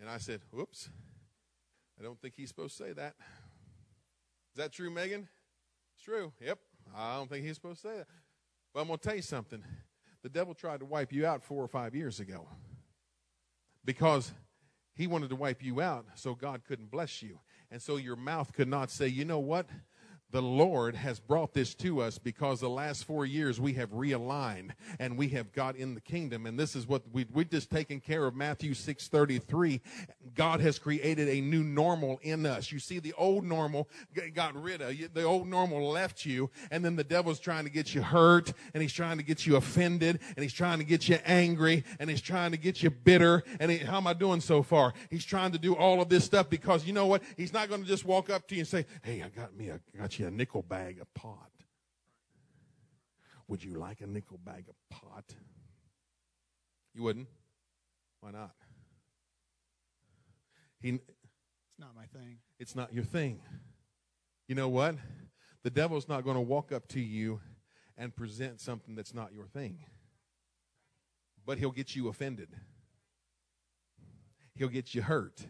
And 0.00 0.08
I 0.08 0.18
said, 0.18 0.40
Whoops, 0.50 0.90
I 1.98 2.02
don't 2.02 2.20
think 2.20 2.34
he's 2.36 2.48
supposed 2.48 2.76
to 2.78 2.84
say 2.84 2.92
that. 2.92 3.14
Is 4.52 4.58
that 4.58 4.72
true, 4.72 4.90
Megan? 4.90 5.28
It's 5.94 6.04
true. 6.04 6.32
Yep. 6.40 6.58
I 6.96 7.16
don't 7.16 7.28
think 7.28 7.44
he's 7.44 7.56
supposed 7.56 7.82
to 7.82 7.88
say 7.88 7.96
that. 7.98 8.06
But 8.72 8.80
I'm 8.80 8.86
going 8.86 8.98
to 8.98 9.06
tell 9.06 9.16
you 9.16 9.22
something. 9.22 9.62
The 10.22 10.28
devil 10.28 10.54
tried 10.54 10.80
to 10.80 10.86
wipe 10.86 11.12
you 11.12 11.26
out 11.26 11.42
four 11.42 11.62
or 11.62 11.68
five 11.68 11.94
years 11.94 12.20
ago 12.20 12.48
because 13.84 14.32
he 14.94 15.06
wanted 15.06 15.30
to 15.30 15.36
wipe 15.36 15.62
you 15.62 15.80
out 15.80 16.06
so 16.14 16.34
God 16.34 16.62
couldn't 16.66 16.90
bless 16.90 17.22
you. 17.22 17.38
And 17.70 17.80
so 17.82 17.96
your 17.96 18.16
mouth 18.16 18.52
could 18.52 18.68
not 18.68 18.90
say, 18.90 19.08
you 19.08 19.24
know 19.24 19.38
what? 19.38 19.66
The 20.32 20.42
Lord 20.42 20.96
has 20.96 21.20
brought 21.20 21.54
this 21.54 21.74
to 21.76 22.02
us 22.02 22.18
because 22.18 22.60
the 22.60 22.68
last 22.68 23.04
four 23.04 23.24
years 23.24 23.60
we 23.60 23.74
have 23.74 23.90
realigned 23.90 24.72
and 24.98 25.16
we 25.16 25.28
have 25.28 25.52
got 25.52 25.76
in 25.76 25.94
the 25.94 26.00
kingdom. 26.00 26.46
And 26.46 26.58
this 26.58 26.74
is 26.74 26.86
what 26.86 27.02
we, 27.12 27.26
we've 27.32 27.48
just 27.48 27.70
taken 27.70 28.00
care 28.00 28.26
of 28.26 28.34
Matthew 28.34 28.72
6.33. 28.72 29.80
God 30.34 30.60
has 30.60 30.78
created 30.78 31.28
a 31.28 31.40
new 31.40 31.62
normal 31.62 32.18
in 32.22 32.44
us. 32.44 32.72
You 32.72 32.80
see, 32.80 32.98
the 32.98 33.12
old 33.14 33.44
normal 33.44 33.88
got 34.34 34.60
rid 34.60 34.82
of 34.82 34.94
you. 34.94 35.08
The 35.12 35.22
old 35.22 35.46
normal 35.46 35.88
left 35.88 36.26
you. 36.26 36.50
And 36.72 36.84
then 36.84 36.96
the 36.96 37.04
devil's 37.04 37.38
trying 37.38 37.64
to 37.64 37.70
get 37.70 37.94
you 37.94 38.02
hurt 38.02 38.52
and 38.74 38.82
he's 38.82 38.92
trying 38.92 39.18
to 39.18 39.24
get 39.24 39.46
you 39.46 39.56
offended 39.56 40.18
and 40.36 40.42
he's 40.42 40.52
trying 40.52 40.78
to 40.78 40.84
get 40.84 41.08
you 41.08 41.18
angry 41.24 41.84
and 42.00 42.10
he's 42.10 42.20
trying 42.20 42.50
to 42.50 42.58
get 42.58 42.82
you 42.82 42.90
bitter. 42.90 43.44
And 43.60 43.70
he, 43.70 43.78
how 43.78 43.98
am 43.98 44.08
I 44.08 44.12
doing 44.12 44.40
so 44.40 44.62
far? 44.64 44.92
He's 45.08 45.24
trying 45.24 45.52
to 45.52 45.58
do 45.58 45.76
all 45.76 46.02
of 46.02 46.08
this 46.08 46.24
stuff 46.24 46.50
because 46.50 46.84
you 46.84 46.92
know 46.92 47.06
what? 47.06 47.22
He's 47.36 47.52
not 47.52 47.68
going 47.68 47.82
to 47.82 47.88
just 47.88 48.04
walk 48.04 48.28
up 48.28 48.48
to 48.48 48.56
you 48.56 48.62
and 48.62 48.68
say, 48.68 48.86
Hey, 49.02 49.22
I 49.22 49.28
got 49.28 49.56
me, 49.56 49.70
I 49.70 49.78
got 49.96 50.15
you 50.15 50.15
a 50.24 50.30
nickel 50.30 50.62
bag 50.62 51.00
of 51.00 51.12
pot. 51.14 51.50
Would 53.48 53.62
you 53.62 53.74
like 53.74 54.00
a 54.00 54.06
nickel 54.06 54.38
bag 54.38 54.66
of 54.68 54.74
pot? 54.90 55.34
You 56.94 57.02
wouldn't? 57.02 57.28
Why 58.20 58.30
not? 58.32 58.54
He, 60.80 60.90
it's 60.90 61.78
not 61.78 61.94
my 61.94 62.06
thing. 62.06 62.38
It's 62.58 62.74
not 62.74 62.92
your 62.92 63.04
thing. 63.04 63.40
You 64.48 64.54
know 64.54 64.68
what? 64.68 64.96
The 65.62 65.70
devil's 65.70 66.08
not 66.08 66.24
going 66.24 66.36
to 66.36 66.40
walk 66.40 66.72
up 66.72 66.88
to 66.88 67.00
you 67.00 67.40
and 67.96 68.14
present 68.14 68.60
something 68.60 68.94
that's 68.94 69.14
not 69.14 69.32
your 69.32 69.46
thing. 69.46 69.78
But 71.44 71.58
he'll 71.58 71.70
get 71.70 71.94
you 71.94 72.08
offended. 72.08 72.48
He'll 74.54 74.68
get 74.68 74.94
you 74.94 75.02
hurt. 75.02 75.46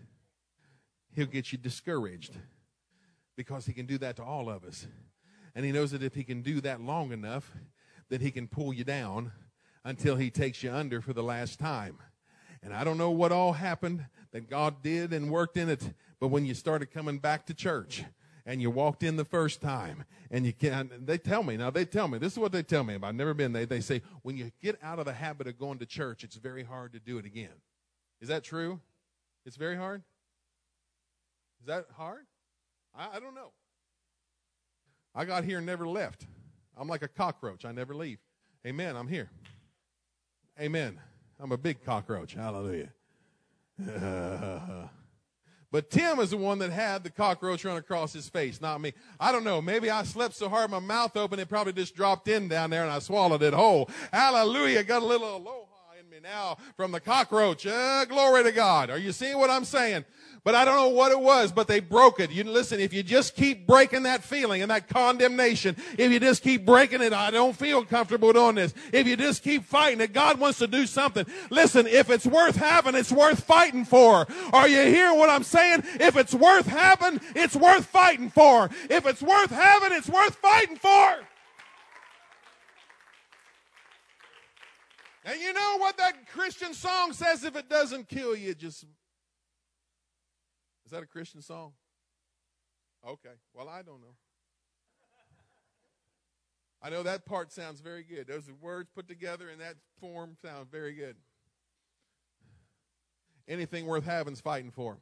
He'll 1.12 1.26
get 1.26 1.52
you 1.52 1.58
discouraged 1.58 2.36
because 3.36 3.66
he 3.66 3.72
can 3.72 3.86
do 3.86 3.98
that 3.98 4.16
to 4.16 4.24
all 4.24 4.48
of 4.48 4.64
us. 4.64 4.86
And 5.54 5.64
he 5.64 5.72
knows 5.72 5.90
that 5.92 6.02
if 6.02 6.14
he 6.14 6.24
can 6.24 6.42
do 6.42 6.60
that 6.62 6.80
long 6.80 7.12
enough, 7.12 7.50
that 8.08 8.20
he 8.20 8.30
can 8.30 8.48
pull 8.48 8.72
you 8.72 8.84
down 8.84 9.32
until 9.84 10.16
he 10.16 10.30
takes 10.30 10.62
you 10.62 10.72
under 10.72 11.00
for 11.00 11.12
the 11.12 11.22
last 11.22 11.58
time. 11.58 11.98
And 12.62 12.74
I 12.74 12.84
don't 12.84 12.98
know 12.98 13.10
what 13.10 13.32
all 13.32 13.52
happened 13.52 14.06
that 14.32 14.50
God 14.50 14.82
did 14.82 15.12
and 15.12 15.30
worked 15.30 15.56
in 15.56 15.68
it, 15.68 15.94
but 16.20 16.28
when 16.28 16.44
you 16.44 16.54
started 16.54 16.90
coming 16.90 17.18
back 17.18 17.46
to 17.46 17.54
church, 17.54 18.04
and 18.46 18.62
you 18.62 18.70
walked 18.70 19.02
in 19.02 19.16
the 19.16 19.24
first 19.24 19.60
time 19.60 20.04
and 20.30 20.46
you 20.46 20.52
can 20.52 20.88
they 21.04 21.18
tell 21.18 21.42
me 21.42 21.56
now 21.56 21.68
they 21.68 21.84
tell 21.84 22.06
me 22.06 22.16
this 22.16 22.32
is 22.32 22.38
what 22.38 22.52
they 22.52 22.62
tell 22.62 22.84
me 22.84 22.96
i've 23.02 23.14
never 23.14 23.34
been 23.34 23.52
they, 23.52 23.64
they 23.64 23.80
say 23.80 24.00
when 24.22 24.36
you 24.36 24.52
get 24.62 24.78
out 24.82 25.00
of 25.00 25.04
the 25.04 25.12
habit 25.12 25.48
of 25.48 25.58
going 25.58 25.78
to 25.78 25.84
church 25.84 26.22
it's 26.22 26.36
very 26.36 26.62
hard 26.62 26.92
to 26.92 27.00
do 27.00 27.18
it 27.18 27.26
again 27.26 27.50
is 28.20 28.28
that 28.28 28.44
true 28.44 28.80
it's 29.44 29.56
very 29.56 29.76
hard 29.76 30.02
is 31.60 31.66
that 31.66 31.86
hard 31.96 32.24
i, 32.96 33.16
I 33.16 33.20
don't 33.20 33.34
know. 33.34 33.52
I 35.14 35.24
got 35.24 35.44
here 35.44 35.58
and 35.58 35.66
never 35.66 35.86
left. 35.86 36.26
I'm 36.76 36.88
like 36.88 37.02
a 37.02 37.08
cockroach. 37.08 37.64
I 37.64 37.72
never 37.72 37.94
leave. 37.94 38.18
Amen. 38.66 38.96
I'm 38.96 39.08
here. 39.08 39.30
Amen. 40.60 40.98
I'm 41.40 41.52
a 41.52 41.58
big 41.58 41.84
cockroach. 41.84 42.34
Hallelujah. 42.34 42.92
But 45.72 45.90
Tim 45.90 46.20
is 46.20 46.30
the 46.30 46.36
one 46.36 46.58
that 46.60 46.70
had 46.70 47.02
the 47.02 47.10
cockroach 47.10 47.64
run 47.64 47.76
across 47.76 48.12
his 48.12 48.28
face, 48.28 48.60
not 48.60 48.80
me. 48.80 48.94
I 49.18 49.32
don't 49.32 49.44
know. 49.44 49.60
Maybe 49.60 49.90
I 49.90 50.04
slept 50.04 50.34
so 50.34 50.48
hard, 50.48 50.70
my 50.70 50.78
mouth 50.78 51.16
open, 51.16 51.38
it 51.38 51.48
probably 51.48 51.72
just 51.72 51.94
dropped 51.94 52.28
in 52.28 52.48
down 52.48 52.70
there 52.70 52.82
and 52.82 52.90
I 52.90 53.00
swallowed 53.00 53.42
it 53.42 53.52
whole. 53.52 53.90
Hallelujah. 54.12 54.84
Got 54.84 55.02
a 55.02 55.06
little 55.06 55.65
now 56.22 56.56
from 56.76 56.92
the 56.92 57.00
cockroach. 57.00 57.66
Uh, 57.66 58.04
glory 58.06 58.42
to 58.44 58.52
God. 58.52 58.90
Are 58.90 58.98
you 58.98 59.12
seeing 59.12 59.38
what 59.38 59.50
I'm 59.50 59.64
saying? 59.64 60.04
But 60.44 60.54
I 60.54 60.64
don't 60.64 60.76
know 60.76 60.88
what 60.88 61.10
it 61.10 61.20
was, 61.20 61.50
but 61.52 61.66
they 61.66 61.80
broke 61.80 62.20
it. 62.20 62.30
You 62.30 62.44
listen, 62.44 62.78
if 62.78 62.94
you 62.94 63.02
just 63.02 63.34
keep 63.34 63.66
breaking 63.66 64.04
that 64.04 64.22
feeling 64.22 64.62
and 64.62 64.70
that 64.70 64.88
condemnation, 64.88 65.76
if 65.98 66.12
you 66.12 66.20
just 66.20 66.42
keep 66.42 66.64
breaking 66.64 67.02
it, 67.02 67.12
I 67.12 67.30
don't 67.32 67.56
feel 67.56 67.84
comfortable 67.84 68.32
doing 68.32 68.54
this. 68.54 68.72
If 68.92 69.06
you 69.06 69.16
just 69.16 69.42
keep 69.42 69.64
fighting 69.64 70.00
it, 70.00 70.12
God 70.12 70.38
wants 70.38 70.60
to 70.60 70.68
do 70.68 70.86
something. 70.86 71.26
Listen, 71.50 71.86
if 71.86 72.08
it's 72.08 72.26
worth 72.26 72.56
having, 72.56 72.94
it's 72.94 73.12
worth 73.12 73.42
fighting 73.42 73.84
for. 73.84 74.26
Are 74.52 74.68
you 74.68 74.82
hearing 74.82 75.18
what 75.18 75.28
I'm 75.28 75.42
saying? 75.42 75.82
If 76.00 76.16
it's 76.16 76.34
worth 76.34 76.66
having, 76.66 77.20
it's 77.34 77.56
worth 77.56 77.84
fighting 77.84 78.30
for. 78.30 78.70
If 78.88 79.04
it's 79.04 79.22
worth 79.22 79.50
having, 79.50 79.92
it's 79.92 80.08
worth 80.08 80.36
fighting 80.36 80.76
for. 80.76 81.16
And 85.26 85.40
you 85.40 85.52
know 85.52 85.78
what 85.78 85.96
that 85.96 86.28
Christian 86.28 86.72
song 86.72 87.12
says? 87.12 87.42
If 87.42 87.56
it 87.56 87.68
doesn't 87.68 88.08
kill 88.08 88.36
you, 88.36 88.54
just 88.54 88.84
is 90.84 90.92
that 90.92 91.02
a 91.02 91.06
Christian 91.06 91.42
song? 91.42 91.72
Okay. 93.04 93.34
Well, 93.52 93.68
I 93.68 93.82
don't 93.82 94.00
know. 94.00 94.14
I 96.80 96.90
know 96.90 97.02
that 97.02 97.26
part 97.26 97.50
sounds 97.50 97.80
very 97.80 98.04
good. 98.04 98.28
Those 98.28 98.48
words 98.60 98.88
put 98.94 99.08
together 99.08 99.50
in 99.50 99.58
that 99.58 99.74
form 100.00 100.36
sound 100.40 100.70
very 100.70 100.94
good. 100.94 101.16
Anything 103.48 103.86
worth 103.86 104.04
having's 104.04 104.40
fighting 104.40 104.70
for. 104.70 104.96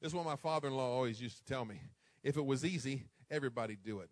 This 0.00 0.12
is 0.12 0.14
what 0.14 0.24
my 0.24 0.36
father 0.36 0.68
in 0.68 0.74
law 0.74 0.94
always 0.94 1.20
used 1.20 1.36
to 1.38 1.44
tell 1.44 1.66
me. 1.66 1.78
If 2.22 2.38
it 2.38 2.46
was 2.46 2.64
easy, 2.64 3.04
everybody'd 3.30 3.82
do 3.84 4.00
it. 4.00 4.08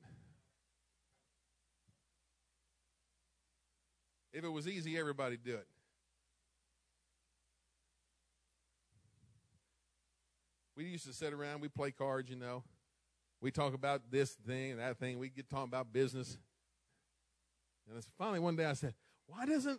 If 4.33 4.45
it 4.45 4.49
was 4.49 4.69
easy, 4.69 4.97
everybody'd 4.99 5.45
do 5.45 5.55
it. 5.55 5.67
we 10.81 10.87
used 10.87 11.07
to 11.07 11.13
sit 11.13 11.35
around, 11.35 11.61
we 11.61 11.69
play 11.69 11.91
cards, 11.91 12.31
you 12.31 12.37
know. 12.37 12.65
We 13.43 13.51
talk 13.51 13.75
about 13.75 14.11
this 14.11 14.31
thing 14.47 14.73
and 14.73 14.81
that 14.81 14.99
thing. 14.99 15.19
We 15.19 15.29
get 15.29 15.51
talking 15.51 15.69
about 15.69 15.93
business. 15.93 16.39
And 17.91 18.03
finally 18.17 18.39
one 18.39 18.57
day 18.57 18.65
I 18.65 18.73
said, 18.73 18.95
Why 19.27 19.45
doesn't 19.45 19.79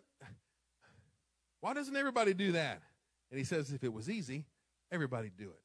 why 1.60 1.74
doesn't 1.74 1.96
everybody 1.96 2.34
do 2.34 2.52
that? 2.52 2.82
And 3.30 3.38
he 3.38 3.44
says, 3.44 3.72
if 3.72 3.84
it 3.84 3.92
was 3.92 4.10
easy, 4.10 4.44
everybody'd 4.90 5.36
do 5.36 5.44
it. 5.50 5.62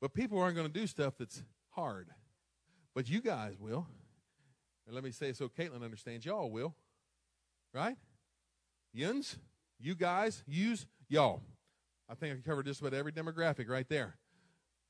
But 0.00 0.14
people 0.14 0.40
aren't 0.40 0.56
going 0.56 0.66
to 0.66 0.80
do 0.80 0.86
stuff 0.88 1.14
that's 1.18 1.42
hard. 1.70 2.08
But 2.92 3.08
you 3.08 3.20
guys 3.20 3.54
will. 3.58 3.86
And 4.86 4.94
let 4.94 5.04
me 5.04 5.12
say 5.12 5.32
so 5.32 5.48
Caitlin 5.48 5.82
understands, 5.82 6.26
y'all 6.26 6.50
will. 6.50 6.74
Right? 7.74 7.96
Yuns, 8.92 9.36
you 9.80 9.96
guys, 9.96 10.44
use 10.46 10.86
y'all. 11.08 11.42
I 12.08 12.14
think 12.14 12.38
I 12.38 12.48
covered 12.48 12.66
just 12.66 12.80
about 12.80 12.94
every 12.94 13.10
demographic 13.10 13.68
right 13.68 13.88
there. 13.88 14.14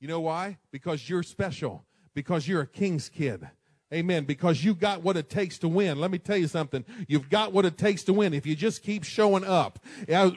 You 0.01 0.09
know 0.09 0.21
why? 0.21 0.59
Because 0.71 1.09
you're 1.09 1.23
special. 1.23 1.87
Because 2.15 2.47
you're 2.47 2.61
a 2.61 2.67
king's 2.67 3.09
kid. 3.09 3.49
Amen. 3.93 4.25
Because 4.25 4.65
you've 4.65 4.81
got 4.81 5.03
what 5.03 5.17
it 5.17 5.29
takes 5.29 5.59
to 5.59 5.69
win. 5.69 6.01
Let 6.01 6.11
me 6.11 6.19
tell 6.19 6.37
you 6.37 6.49
something. 6.49 6.85
You've 7.07 7.29
got 7.29 7.53
what 7.53 7.65
it 7.65 7.79
takes 7.79 8.03
to 8.05 8.13
win. 8.13 8.35
If 8.35 8.47
you 8.47 8.57
just 8.57 8.83
keep 8.83 9.05
showing 9.05 9.45
up. 9.45 9.79
I 10.09 10.33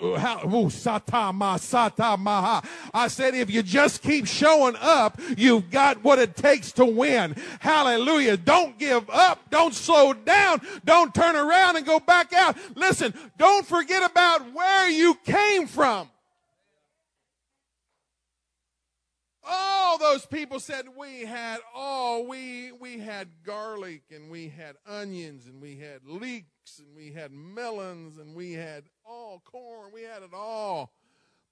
said, 3.07 3.33
if 3.35 3.49
you 3.49 3.63
just 3.63 4.03
keep 4.03 4.27
showing 4.27 4.75
up, 4.79 5.19
you've 5.37 5.71
got 5.71 6.03
what 6.03 6.19
it 6.19 6.35
takes 6.35 6.71
to 6.73 6.85
win. 6.85 7.35
Hallelujah. 7.59 8.37
Don't 8.37 8.77
give 8.77 9.09
up. 9.09 9.49
Don't 9.49 9.73
slow 9.73 10.13
down. 10.13 10.61
Don't 10.85 11.15
turn 11.15 11.35
around 11.35 11.77
and 11.77 11.85
go 11.85 11.99
back 11.99 12.33
out. 12.33 12.57
Listen, 12.75 13.13
don't 13.37 13.65
forget 13.65 14.03
about 14.09 14.53
where 14.53 14.89
you 14.89 15.15
came 15.25 15.67
from. 15.67 16.09
all 19.47 19.96
those 20.11 20.25
people 20.25 20.59
said 20.59 20.85
we 20.97 21.25
had 21.25 21.59
all 21.75 22.19
oh, 22.19 22.27
we 22.27 22.71
we 22.71 22.97
had 22.97 23.27
garlic 23.43 24.03
and 24.09 24.31
we 24.31 24.47
had 24.47 24.77
onions 24.85 25.47
and 25.47 25.61
we 25.61 25.77
had 25.77 26.05
leeks 26.05 26.79
and 26.79 26.95
we 26.95 27.11
had 27.11 27.31
melons 27.31 28.17
and 28.17 28.33
we 28.33 28.53
had 28.53 28.85
all 29.05 29.41
corn 29.43 29.91
we 29.93 30.03
had 30.03 30.23
it 30.23 30.33
all. 30.33 30.93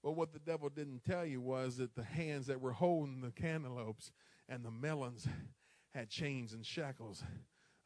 But 0.02 0.12
what 0.12 0.32
the 0.32 0.38
devil 0.38 0.70
didn't 0.70 1.04
tell 1.04 1.26
you 1.26 1.40
was 1.40 1.76
that 1.76 1.94
the 1.94 2.04
hands 2.04 2.46
that 2.46 2.60
were 2.60 2.72
holding 2.72 3.20
the 3.20 3.30
cantaloupes 3.30 4.10
and 4.48 4.64
the 4.64 4.70
melons 4.70 5.26
had 5.94 6.08
chains 6.08 6.54
and 6.54 6.64
shackles 6.64 7.22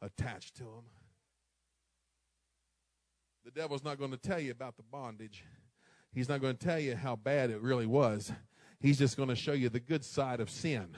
attached 0.01 0.55
to 0.57 0.63
them 0.63 0.85
the 3.43 3.51
devil's 3.51 3.83
not 3.83 3.97
going 3.97 4.11
to 4.11 4.17
tell 4.17 4.39
you 4.39 4.51
about 4.51 4.77
the 4.77 4.83
bondage. 4.83 5.43
He's 6.13 6.29
not 6.29 6.41
going 6.41 6.55
to 6.55 6.65
tell 6.65 6.79
you 6.79 6.95
how 6.95 7.15
bad 7.15 7.49
it 7.49 7.61
really 7.61 7.87
was 7.87 8.31
He's 8.81 8.97
just 8.97 9.17
going 9.17 9.29
to 9.29 9.35
show 9.35 9.53
you 9.53 9.69
the 9.69 9.79
good 9.79 10.03
side 10.03 10.39
of 10.39 10.49
sin. 10.49 10.95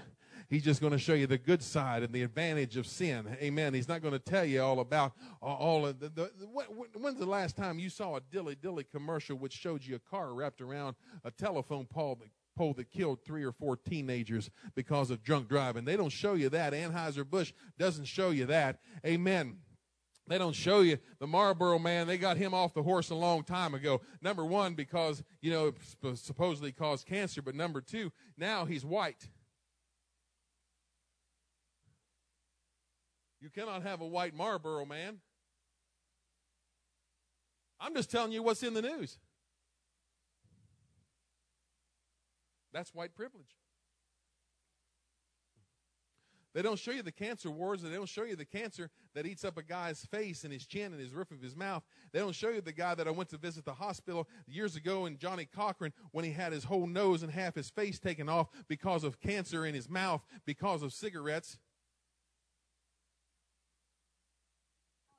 He's 0.49 0.63
just 0.63 0.81
going 0.81 0.93
to 0.93 0.99
show 0.99 1.13
you 1.13 1.25
the 1.25 1.37
good 1.37 1.63
side 1.63 2.03
and 2.03 2.13
the 2.13 2.21
advantage 2.21 2.77
of 2.77 2.85
sin. 2.85 3.25
Amen. 3.41 3.73
He's 3.73 3.87
not 3.87 4.01
going 4.01 4.13
to 4.13 4.19
tell 4.19 4.45
you 4.45 4.61
all 4.61 4.81
about 4.81 5.13
uh, 5.41 5.45
all 5.45 5.85
of 5.85 5.99
the, 5.99 6.09
the, 6.09 6.31
the, 6.39 6.45
when's 6.99 7.17
the 7.17 7.25
last 7.25 7.57
time 7.57 7.79
you 7.79 7.89
saw 7.89 8.17
a 8.17 8.21
dilly 8.31 8.55
dilly 8.55 8.83
commercial 8.83 9.37
which 9.37 9.53
showed 9.53 9.83
you 9.83 9.95
a 9.95 9.99
car 9.99 10.33
wrapped 10.33 10.61
around 10.61 10.95
a 11.23 11.31
telephone 11.31 11.85
pole 11.85 12.15
that 12.19 12.29
pole 12.55 12.73
that 12.73 12.91
killed 12.91 13.19
three 13.25 13.43
or 13.43 13.51
four 13.51 13.75
teenagers 13.75 14.49
because 14.75 15.09
of 15.09 15.23
drunk 15.23 15.49
driving. 15.49 15.85
They 15.85 15.97
don't 15.97 16.11
show 16.11 16.35
you 16.35 16.49
that. 16.49 16.73
Anheuser-Busch 16.73 17.51
doesn't 17.79 18.05
show 18.05 18.29
you 18.29 18.45
that. 18.45 18.79
Amen. 19.05 19.57
They 20.27 20.37
don't 20.37 20.55
show 20.55 20.81
you 20.81 20.99
the 21.19 21.27
Marlboro 21.27 21.77
man. 21.79 22.07
They 22.07 22.17
got 22.17 22.37
him 22.37 22.53
off 22.53 22.73
the 22.73 22.83
horse 22.83 23.09
a 23.09 23.15
long 23.15 23.43
time 23.43 23.73
ago. 23.73 24.01
Number 24.21 24.45
one, 24.45 24.73
because, 24.73 25.21
you 25.41 25.51
know, 25.51 25.67
it 25.67 26.17
supposedly 26.17 26.71
caused 26.71 27.05
cancer. 27.05 27.41
But 27.41 27.55
number 27.55 27.81
two, 27.81 28.11
now 28.37 28.63
he's 28.63 28.85
white. 28.85 29.27
You 33.41 33.49
cannot 33.49 33.83
have 33.83 33.99
a 33.99 34.07
white 34.07 34.33
Marlboro 34.33 34.85
man. 34.85 35.19
I'm 37.77 37.93
just 37.93 38.09
telling 38.09 38.31
you 38.31 38.41
what's 38.41 38.63
in 38.63 38.73
the 38.73 38.81
news. 38.81 39.17
That's 42.71 42.93
white 42.95 43.13
privilege. 43.13 43.57
They 46.53 46.61
don't 46.61 46.77
show 46.77 46.91
you 46.91 47.01
the 47.01 47.11
cancer 47.11 47.49
wars. 47.49 47.81
They 47.81 47.89
don't 47.89 48.07
show 48.07 48.23
you 48.23 48.35
the 48.35 48.45
cancer 48.45 48.89
that 49.15 49.25
eats 49.25 49.43
up 49.43 49.57
a 49.57 49.63
guy's 49.63 50.05
face 50.05 50.43
and 50.43 50.53
his 50.53 50.65
chin 50.65 50.91
and 50.91 51.01
his 51.01 51.13
roof 51.13 51.31
of 51.31 51.41
his 51.41 51.55
mouth. 51.55 51.83
They 52.11 52.19
don't 52.19 52.35
show 52.35 52.49
you 52.49 52.61
the 52.61 52.71
guy 52.71 52.93
that 52.95 53.07
I 53.07 53.11
went 53.11 53.29
to 53.29 53.37
visit 53.37 53.65
the 53.65 53.73
hospital 53.73 54.27
years 54.47 54.75
ago 54.75 55.05
in 55.05 55.17
Johnny 55.17 55.45
Cochran 55.45 55.93
when 56.11 56.25
he 56.25 56.31
had 56.31 56.53
his 56.53 56.63
whole 56.63 56.85
nose 56.85 57.23
and 57.23 57.31
half 57.31 57.55
his 57.55 57.69
face 57.69 57.99
taken 57.99 58.29
off 58.29 58.49
because 58.67 59.03
of 59.03 59.19
cancer 59.19 59.65
in 59.65 59.73
his 59.73 59.89
mouth 59.89 60.21
because 60.45 60.83
of 60.83 60.93
cigarettes. 60.93 61.57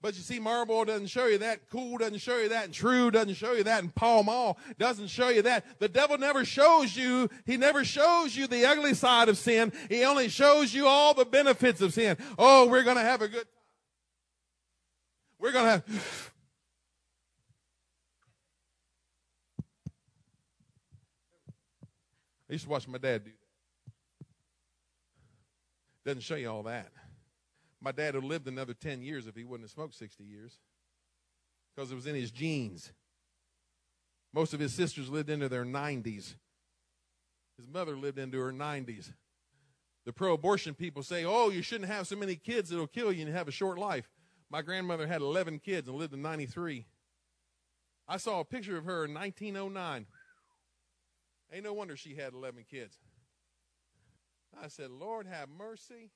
But 0.05 0.17
you 0.17 0.23
see, 0.23 0.39
Marlboro 0.39 0.85
doesn't 0.85 1.07
show 1.07 1.29
you 1.29 1.39
that. 1.39 1.71
Kool 1.71 1.97
doesn't 1.97 2.19
show 2.19 2.37
you 2.37 2.51
that. 2.51 2.67
And 2.67 2.75
True 2.75 3.11
doesn't 3.11 3.37
show 3.37 3.55
you 3.55 3.63
that. 3.65 3.83
And 3.83 3.95
Pall 3.95 4.23
Mall 4.23 4.59
doesn't 4.79 5.07
show 5.07 5.31
you 5.31 5.41
that. 5.41 5.65
The 5.79 5.89
devil 5.89 6.19
never 6.19 6.45
shows 6.45 6.95
you, 6.95 7.31
he 7.47 7.57
never 7.57 7.87
shows 7.87 8.37
you 8.37 8.47
the 8.47 8.67
ugly 8.67 8.93
side 8.93 9.31
of 9.31 9.39
sin. 9.39 9.73
He 9.89 10.05
only 10.05 10.29
shows 10.29 10.75
you 10.75 10.87
all 10.87 11.15
the 11.15 11.25
benefits 11.25 11.81
of 11.81 11.95
sin. 11.95 12.19
Oh, 12.39 12.69
we're 12.69 12.83
going 12.83 12.99
to 12.99 13.03
have 13.03 13.23
a 13.23 13.29
good 13.29 13.45
time. 13.45 13.63
We're 15.39 15.53
going 15.53 15.65
to 15.65 15.71
have. 15.71 16.33
I 22.51 22.53
used 22.53 22.65
to 22.65 22.71
watch 22.71 22.87
my 22.87 22.99
dad 22.99 23.25
do 23.25 23.31
that. 23.31 23.37
Doesn't 26.05 26.21
show 26.21 26.35
you 26.35 26.51
all 26.51 26.65
that. 26.65 26.93
My 27.85 27.93
dad 27.93 28.15
would 28.15 28.23
have 28.23 28.31
lived 28.31 28.49
another 28.49 28.73
10 28.73 29.03
years 29.03 29.27
if 29.27 29.37
he 29.37 29.45
wouldn't 29.45 29.65
have 29.65 29.71
smoked 29.71 29.95
60 29.95 30.25
years 30.25 30.57
because 31.77 31.93
it 31.93 31.95
was 31.95 32.07
in 32.07 32.15
his 32.15 32.31
genes. 32.31 32.95
Most 34.33 34.55
of 34.55 34.61
his 34.61 34.73
sisters 34.73 35.11
lived 35.11 35.29
into 35.29 35.51
their 35.51 35.67
90s. 35.67 36.35
His 37.59 37.69
mother 37.71 37.95
lived 37.95 38.19
into 38.19 38.41
her 38.41 38.53
90s. 38.53 39.13
The 40.07 40.15
pro 40.15 40.33
abortion 40.33 40.73
people 40.73 41.03
say, 41.03 41.27
oh, 41.27 41.51
you 41.51 41.61
shouldn't 41.61 41.91
have 41.91 42.07
so 42.07 42.17
many 42.17 42.37
kids, 42.37 42.73
it'll 42.73 42.87
kill 42.87 43.13
you 43.13 43.27
and 43.27 43.35
have 43.35 43.49
a 43.49 43.53
short 43.53 43.79
life. 43.79 44.09
My 44.49 44.63
grandmother 44.63 45.07
had 45.07 45.21
11 45.21 45.59
kids 45.59 45.87
and 45.87 45.99
lived 45.99 46.13
to 46.15 46.19
93. 46.19 46.87
I 48.09 48.17
saw 48.17 48.41
a 48.41 48.45
picture 48.47 48.79
of 48.79 48.87
her 48.87 49.05
in 49.05 49.13
1909. 49.13 50.07
Ain't 51.53 51.65
no 51.65 51.75
wonder 51.75 51.99
she 51.99 52.15
had 52.15 52.33
11 52.33 52.65
kids. 52.71 52.97
I 54.59 54.69
said, 54.69 54.91
Lord, 54.91 55.27
have 55.27 55.51
mercy. 55.51 56.13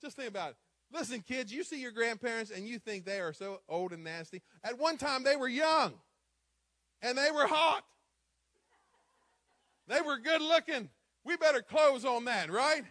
Just 0.00 0.16
think 0.16 0.28
about 0.28 0.50
it. 0.50 0.56
Listen, 0.92 1.20
kids, 1.20 1.52
you 1.52 1.64
see 1.64 1.80
your 1.80 1.92
grandparents 1.92 2.50
and 2.50 2.66
you 2.66 2.78
think 2.78 3.04
they 3.04 3.20
are 3.20 3.32
so 3.32 3.60
old 3.68 3.92
and 3.92 4.04
nasty. 4.04 4.42
At 4.64 4.78
one 4.78 4.96
time, 4.96 5.22
they 5.22 5.36
were 5.36 5.48
young 5.48 5.92
and 7.02 7.16
they 7.16 7.30
were 7.30 7.46
hot. 7.46 7.84
They 9.86 10.00
were 10.00 10.18
good 10.18 10.40
looking. 10.40 10.88
We 11.24 11.36
better 11.36 11.62
close 11.62 12.04
on 12.04 12.24
that, 12.24 12.50
right? 12.50 12.84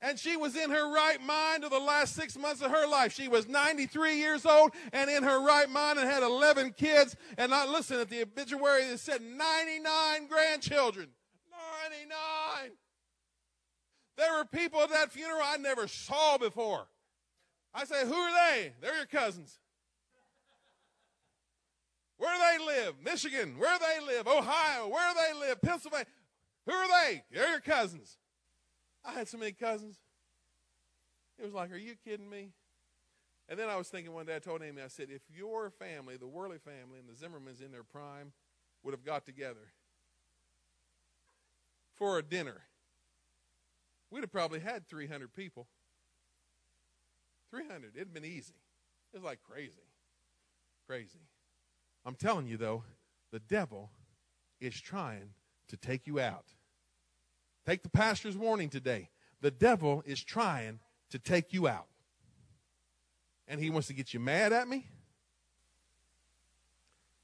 And 0.00 0.18
she 0.18 0.36
was 0.36 0.54
in 0.54 0.70
her 0.70 0.92
right 0.92 1.20
mind 1.20 1.64
of 1.64 1.70
the 1.70 1.78
last 1.78 2.14
six 2.14 2.38
months 2.38 2.62
of 2.62 2.70
her 2.70 2.86
life. 2.86 3.12
She 3.12 3.28
was 3.28 3.48
93 3.48 4.16
years 4.16 4.46
old 4.46 4.72
and 4.92 5.10
in 5.10 5.22
her 5.22 5.44
right 5.44 5.68
mind 5.68 5.98
and 5.98 6.08
had 6.08 6.22
11 6.22 6.74
kids. 6.76 7.16
And 7.36 7.52
I 7.52 7.66
listen 7.66 7.98
at 7.98 8.08
the 8.08 8.22
obituary, 8.22 8.82
it 8.82 9.00
said 9.00 9.22
99 9.22 10.26
grandchildren. 10.28 11.08
99. 11.90 12.76
There 14.16 14.34
were 14.34 14.44
people 14.44 14.80
at 14.80 14.90
that 14.90 15.12
funeral 15.12 15.42
I 15.44 15.56
never 15.58 15.86
saw 15.86 16.38
before. 16.38 16.86
I 17.74 17.84
say, 17.84 18.06
who 18.06 18.14
are 18.14 18.32
they? 18.32 18.72
They're 18.80 18.96
your 18.96 19.06
cousins. 19.06 19.58
Where 22.16 22.34
do 22.34 22.40
they 22.58 22.64
live? 22.64 22.94
Michigan. 23.04 23.58
Where 23.58 23.78
do 23.78 23.84
they 23.84 24.14
live? 24.14 24.26
Ohio. 24.26 24.88
Where 24.88 25.12
do 25.12 25.20
they 25.20 25.46
live? 25.46 25.60
Pennsylvania. 25.60 26.06
Who 26.64 26.72
are 26.72 26.88
they? 26.88 27.22
They're 27.30 27.50
your 27.50 27.60
cousins. 27.60 28.16
I 29.04 29.12
had 29.12 29.28
so 29.28 29.36
many 29.36 29.52
cousins. 29.52 29.98
It 31.38 31.44
was 31.44 31.52
like, 31.52 31.70
are 31.70 31.76
you 31.76 31.94
kidding 32.02 32.28
me? 32.28 32.52
And 33.48 33.58
then 33.58 33.68
I 33.68 33.76
was 33.76 33.88
thinking 33.88 34.12
one 34.12 34.26
day, 34.26 34.34
I 34.34 34.38
told 34.38 34.62
Amy, 34.62 34.82
I 34.82 34.88
said, 34.88 35.08
if 35.10 35.22
your 35.28 35.70
family, 35.70 36.16
the 36.16 36.26
Worley 36.26 36.58
family, 36.58 36.98
and 36.98 37.08
the 37.08 37.12
Zimmermans 37.12 37.64
in 37.64 37.70
their 37.70 37.84
prime 37.84 38.32
would 38.82 38.92
have 38.92 39.04
got 39.04 39.26
together 39.26 39.72
for 41.94 42.18
a 42.18 42.22
dinner, 42.22 42.62
we'd 44.10 44.20
have 44.20 44.32
probably 44.32 44.60
had 44.60 44.86
300 44.86 45.32
people. 45.34 45.66
300. 47.50 47.92
It'd 47.96 48.12
been 48.12 48.24
easy. 48.24 48.54
It 49.12 49.18
was 49.18 49.24
like 49.24 49.40
crazy. 49.48 49.82
Crazy. 50.86 51.20
I'm 52.04 52.14
telling 52.14 52.46
you, 52.46 52.56
though, 52.56 52.84
the 53.32 53.40
devil 53.40 53.90
is 54.60 54.80
trying 54.80 55.30
to 55.68 55.76
take 55.76 56.06
you 56.06 56.20
out. 56.20 56.46
Take 57.66 57.82
the 57.82 57.88
pastor's 57.88 58.36
warning 58.36 58.68
today. 58.68 59.10
The 59.40 59.50
devil 59.50 60.02
is 60.06 60.22
trying 60.22 60.78
to 61.10 61.18
take 61.18 61.52
you 61.52 61.66
out. 61.66 61.86
And 63.48 63.60
he 63.60 63.70
wants 63.70 63.88
to 63.88 63.94
get 63.94 64.14
you 64.14 64.20
mad 64.20 64.52
at 64.52 64.68
me. 64.68 64.86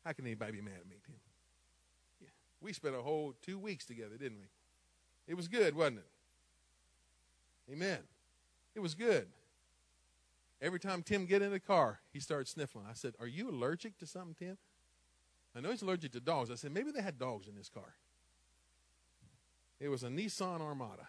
How 0.04 0.12
can 0.12 0.26
anybody 0.26 0.52
be 0.52 0.60
mad 0.62 0.74
at 0.80 0.88
me, 0.88 0.96
Tim? 1.06 1.14
Yeah. 2.20 2.28
We 2.60 2.72
spent 2.72 2.96
a 2.96 3.02
whole 3.02 3.34
two 3.42 3.58
weeks 3.58 3.86
together, 3.86 4.16
didn't 4.16 4.38
we? 4.38 4.46
It 5.28 5.34
was 5.34 5.46
good, 5.46 5.76
wasn't 5.76 5.98
it? 5.98 6.06
Amen. 7.70 7.98
It 8.74 8.80
was 8.80 8.94
good. 8.94 9.28
Every 10.60 10.78
time 10.78 11.02
Tim 11.02 11.26
get 11.26 11.42
in 11.42 11.50
the 11.50 11.60
car, 11.60 12.00
he 12.12 12.20
started 12.20 12.48
sniffling. 12.48 12.86
I 12.88 12.94
said, 12.94 13.14
Are 13.20 13.26
you 13.26 13.50
allergic 13.50 13.98
to 13.98 14.06
something, 14.06 14.34
Tim? 14.38 14.58
I 15.54 15.60
know 15.60 15.70
he's 15.70 15.82
allergic 15.82 16.12
to 16.12 16.20
dogs. 16.20 16.50
I 16.50 16.54
said, 16.54 16.72
Maybe 16.72 16.90
they 16.92 17.02
had 17.02 17.18
dogs 17.18 17.48
in 17.48 17.56
this 17.56 17.68
car. 17.68 17.94
It 19.80 19.88
was 19.88 20.04
a 20.04 20.08
Nissan 20.08 20.60
Armada. 20.60 21.08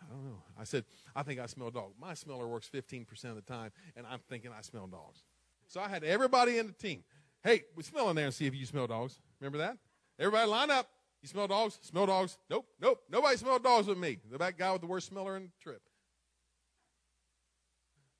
I 0.00 0.14
don't 0.14 0.24
know. 0.24 0.42
I 0.58 0.64
said, 0.64 0.84
I 1.14 1.22
think 1.22 1.38
I 1.38 1.46
smell 1.46 1.70
dog. 1.70 1.92
My 2.00 2.14
smeller 2.14 2.48
works 2.48 2.68
15% 2.72 3.06
of 3.24 3.36
the 3.36 3.42
time, 3.42 3.70
and 3.96 4.06
I'm 4.10 4.20
thinking 4.28 4.50
I 4.56 4.62
smell 4.62 4.86
dogs. 4.86 5.20
So 5.68 5.80
I 5.80 5.88
had 5.88 6.02
everybody 6.02 6.58
in 6.58 6.66
the 6.66 6.72
team. 6.72 7.04
Hey, 7.42 7.64
we 7.76 7.82
smell 7.82 8.08
in 8.10 8.16
there 8.16 8.26
and 8.26 8.34
see 8.34 8.46
if 8.46 8.54
you 8.54 8.64
smell 8.66 8.86
dogs. 8.86 9.18
Remember 9.40 9.58
that? 9.58 9.76
Everybody 10.18 10.48
line 10.48 10.70
up. 10.70 10.88
You 11.22 11.28
smell 11.28 11.46
dogs? 11.46 11.78
Smell 11.82 12.06
dogs? 12.06 12.36
Nope, 12.50 12.66
nope. 12.80 13.00
Nobody 13.08 13.36
smelled 13.36 13.62
dogs 13.62 13.86
with 13.86 13.98
me. 13.98 14.18
The 14.30 14.38
back 14.38 14.58
guy 14.58 14.72
with 14.72 14.80
the 14.80 14.88
worst 14.88 15.08
smeller 15.08 15.36
in 15.36 15.44
the 15.44 15.50
trip. 15.62 15.82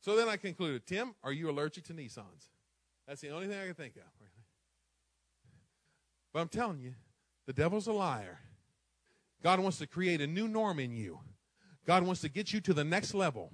So 0.01 0.17
then 0.17 0.29
I 0.29 0.37
concluded, 0.37 0.87
Tim, 0.87 1.15
are 1.23 1.33
you 1.33 1.51
allergic 1.51 1.85
to 1.85 1.95
Nissans? 1.95 2.49
That's 3.07 3.21
the 3.21 3.31
only 3.31 3.49
thing 3.49 3.61
I 3.61 3.67
can 3.67 3.75
think 3.75 3.97
of. 3.97 4.03
But 6.33 6.41
I'm 6.41 6.49
telling 6.49 6.81
you, 6.81 6.95
the 7.47 7.53
devil's 7.53 7.87
a 7.87 7.93
liar. 7.93 8.39
God 9.43 9.61
wants 9.61 9.79
to 9.79 9.87
create 9.87 10.21
a 10.21 10.27
new 10.27 10.49
norm 10.49 10.79
in 10.79 10.93
you. 10.93 11.21
God 11.87 12.05
wants 12.05 12.21
to 12.23 12.29
get 12.29 12.53
you 12.53 12.61
to 12.61 12.73
the 12.73 12.85
next 12.85 13.13
level. 13.13 13.53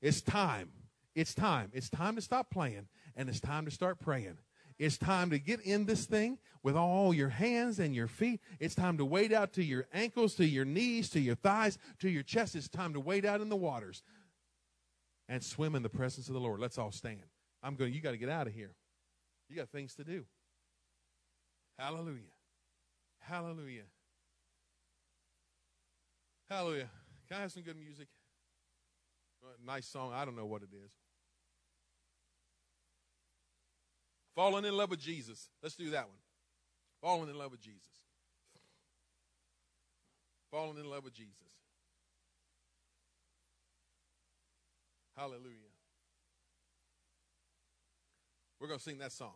It's 0.00 0.20
time. 0.20 0.70
It's 1.14 1.34
time. 1.34 1.70
It's 1.72 1.90
time 1.90 2.14
to 2.16 2.22
stop 2.22 2.50
playing 2.50 2.86
and 3.16 3.28
it's 3.28 3.40
time 3.40 3.64
to 3.64 3.70
start 3.70 3.98
praying. 4.00 4.38
It's 4.78 4.98
time 4.98 5.30
to 5.30 5.38
get 5.38 5.60
in 5.60 5.86
this 5.86 6.04
thing 6.04 6.38
with 6.62 6.76
all 6.76 7.14
your 7.14 7.30
hands 7.30 7.78
and 7.78 7.94
your 7.94 8.08
feet. 8.08 8.40
It's 8.60 8.74
time 8.74 8.98
to 8.98 9.04
wade 9.04 9.32
out 9.32 9.52
to 9.54 9.64
your 9.64 9.86
ankles, 9.92 10.34
to 10.34 10.46
your 10.46 10.64
knees, 10.64 11.08
to 11.10 11.20
your 11.20 11.34
thighs, 11.34 11.78
to 12.00 12.10
your 12.10 12.22
chest. 12.22 12.54
It's 12.54 12.68
time 12.68 12.92
to 12.92 13.00
wade 13.00 13.24
out 13.24 13.40
in 13.40 13.48
the 13.48 13.56
waters 13.56 14.02
and 15.28 15.42
swim 15.42 15.74
in 15.74 15.82
the 15.82 15.88
presence 15.88 16.28
of 16.28 16.34
the 16.34 16.40
Lord. 16.40 16.60
Let's 16.60 16.76
all 16.76 16.92
stand. 16.92 17.22
I'm 17.62 17.74
going, 17.74 17.92
you 17.94 18.00
got 18.00 18.10
to 18.10 18.18
get 18.18 18.28
out 18.28 18.46
of 18.46 18.52
here. 18.52 18.74
You 19.48 19.56
got 19.56 19.70
things 19.70 19.94
to 19.94 20.04
do. 20.04 20.24
Hallelujah. 21.78 22.34
Hallelujah. 23.20 23.82
Hallelujah. 26.50 26.90
Can 27.28 27.38
I 27.38 27.40
have 27.40 27.52
some 27.52 27.62
good 27.62 27.78
music? 27.78 28.08
Nice 29.64 29.86
song. 29.86 30.12
I 30.12 30.24
don't 30.24 30.36
know 30.36 30.46
what 30.46 30.62
it 30.62 30.68
is. 30.72 30.92
Falling 34.36 34.66
in 34.66 34.76
love 34.76 34.90
with 34.90 35.00
Jesus. 35.00 35.48
Let's 35.62 35.74
do 35.74 35.90
that 35.90 36.04
one. 36.04 36.18
Falling 37.00 37.30
in 37.30 37.38
love 37.38 37.50
with 37.50 37.60
Jesus. 37.60 37.80
Falling 40.50 40.76
in 40.76 40.88
love 40.88 41.04
with 41.04 41.14
Jesus. 41.14 41.32
Hallelujah. 45.16 45.40
We're 48.60 48.68
going 48.68 48.78
to 48.78 48.84
sing 48.84 48.98
that 48.98 49.12
song. 49.12 49.32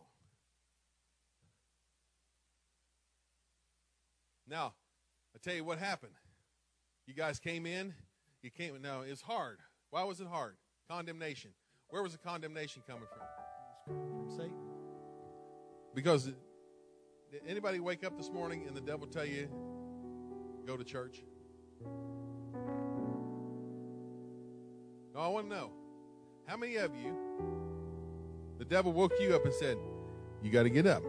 Now, 4.47 4.73
I 5.35 5.39
tell 5.43 5.55
you 5.55 5.63
what 5.63 5.79
happened. 5.79 6.13
You 7.07 7.15
guys 7.15 7.39
came 7.39 7.65
in. 7.65 7.93
You 8.43 8.51
came. 8.51 8.79
No, 8.81 9.01
it's 9.01 9.21
hard. 9.21 9.57
Why 9.89 10.03
was 10.03 10.19
it 10.19 10.27
hard? 10.27 10.55
Condemnation. 10.89 11.51
Where 11.89 12.03
was 12.03 12.11
the 12.11 12.19
condemnation 12.19 12.83
coming 12.87 13.07
from? 13.07 13.95
From 14.27 14.37
Satan. 14.37 14.70
Because 15.93 16.25
did 17.31 17.41
anybody 17.47 17.79
wake 17.79 18.03
up 18.03 18.17
this 18.17 18.29
morning 18.29 18.65
and 18.67 18.75
the 18.75 18.81
devil 18.81 19.07
tell 19.07 19.25
you 19.25 19.49
go 20.65 20.77
to 20.77 20.83
church? 20.83 21.23
No, 25.13 25.19
I 25.19 25.27
want 25.27 25.49
to 25.49 25.55
know 25.55 25.71
how 26.45 26.55
many 26.55 26.77
of 26.77 26.95
you 26.95 27.15
the 28.57 28.65
devil 28.65 28.93
woke 28.93 29.13
you 29.19 29.35
up 29.35 29.43
and 29.43 29.53
said, 29.53 29.77
"You 30.41 30.51
got 30.51 30.63
to 30.63 30.69
get 30.69 30.85
up 30.85 31.03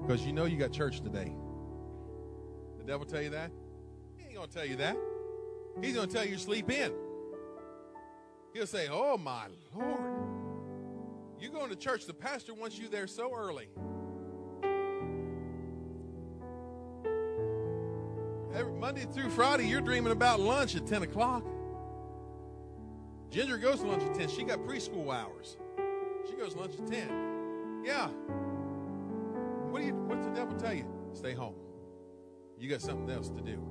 because 0.00 0.24
you 0.24 0.32
know 0.32 0.44
you 0.44 0.56
got 0.56 0.70
church 0.70 1.00
today." 1.00 1.34
The 2.78 2.84
devil 2.84 3.04
tell 3.04 3.22
you 3.22 3.30
that? 3.30 3.50
He 4.16 4.26
ain't 4.26 4.34
gonna 4.34 4.46
tell 4.46 4.66
you 4.66 4.76
that. 4.76 4.96
He's 5.82 5.94
gonna 5.94 6.06
tell 6.06 6.24
you 6.24 6.38
sleep 6.38 6.70
in. 6.70 6.92
He'll 8.52 8.66
say, 8.66 8.88
"Oh 8.88 9.18
my 9.18 9.48
Lord, 9.74 10.15
you 11.40 11.50
going 11.50 11.70
to 11.70 11.76
church? 11.76 12.06
The 12.06 12.14
pastor 12.14 12.54
wants 12.54 12.78
you 12.78 12.88
there 12.88 13.06
so 13.06 13.34
early." 13.34 13.68
Every 18.54 18.72
Monday 18.72 19.04
through 19.12 19.28
Friday, 19.30 19.66
you're 19.66 19.82
dreaming 19.82 20.12
about 20.12 20.40
lunch 20.40 20.76
at 20.76 20.86
10 20.86 21.02
o'clock. 21.02 21.44
Ginger 23.28 23.58
goes 23.58 23.80
to 23.80 23.86
lunch 23.86 24.02
at 24.02 24.14
10. 24.14 24.28
She 24.30 24.44
got 24.44 24.60
preschool 24.60 25.14
hours. 25.14 25.58
She 26.26 26.36
goes 26.36 26.54
to 26.54 26.60
lunch 26.60 26.72
at 26.78 26.86
10. 26.86 27.82
Yeah. 27.84 28.08
What 29.70 29.80
do 29.80 29.86
you 29.86 29.94
what's 29.94 30.24
the 30.24 30.32
devil 30.32 30.56
tell 30.56 30.72
you? 30.72 30.86
Stay 31.12 31.34
home. 31.34 31.54
You 32.58 32.70
got 32.70 32.80
something 32.80 33.10
else 33.10 33.28
to 33.28 33.42
do. 33.42 33.62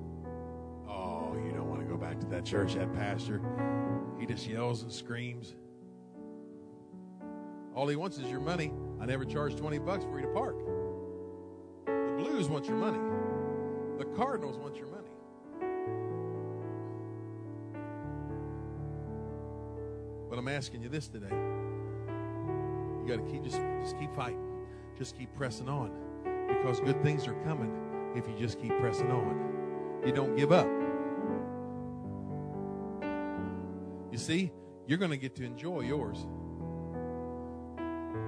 Oh, 0.88 1.36
you 1.44 1.52
don't 1.52 1.68
want 1.68 1.82
to 1.82 1.88
go 1.88 1.98
back 1.98 2.20
to 2.20 2.28
that 2.28 2.46
church, 2.46 2.76
that 2.76 2.94
pastor. 2.94 3.42
He 4.20 4.28
just 4.28 4.48
yells 4.48 4.84
and 4.84 4.92
screams. 4.92 5.56
All 7.76 7.88
he 7.90 7.98
wants 7.98 8.18
is 8.18 8.32
your 8.32 8.40
money. 8.40 8.72
I 9.02 9.06
never 9.06 9.26
charge 9.26 9.58
20 9.58 9.80
bucks 9.80 10.06
for 10.06 10.18
you 10.18 10.26
to 10.26 10.32
park. 10.34 10.58
The 11.86 12.16
Blues 12.18 12.48
want 12.48 12.66
your 12.68 12.78
money. 12.78 13.00
The 13.98 14.06
Cardinals 14.16 14.58
want 14.58 14.78
your 14.78 14.88
money. 14.88 15.10
But 20.30 20.40
I'm 20.40 20.48
asking 20.48 20.84
you 20.84 20.90
this 20.90 21.10
today. 21.10 21.28
You 21.30 23.06
got 23.06 23.26
to 23.26 23.32
keep 23.32 23.44
just 23.44 23.60
just 23.82 24.00
keep 24.00 24.16
fighting. 24.16 24.42
Just 24.98 25.18
keep 25.18 25.36
pressing 25.36 25.68
on 25.68 25.92
because 26.48 26.80
good 26.80 27.04
things 27.04 27.28
are 27.28 27.36
coming 27.44 27.72
if 28.16 28.26
you 28.26 28.36
just 28.40 28.62
keep 28.62 28.72
pressing 28.80 29.12
on. 29.12 30.02
You 30.06 30.14
don't 30.14 30.36
give 30.38 30.54
up. 30.54 30.68
You 34.12 34.18
see, 34.18 34.54
you're 34.88 34.98
going 34.98 35.12
to 35.12 35.18
get 35.18 35.36
to 35.36 35.44
enjoy 35.44 35.82
yours. 35.82 36.26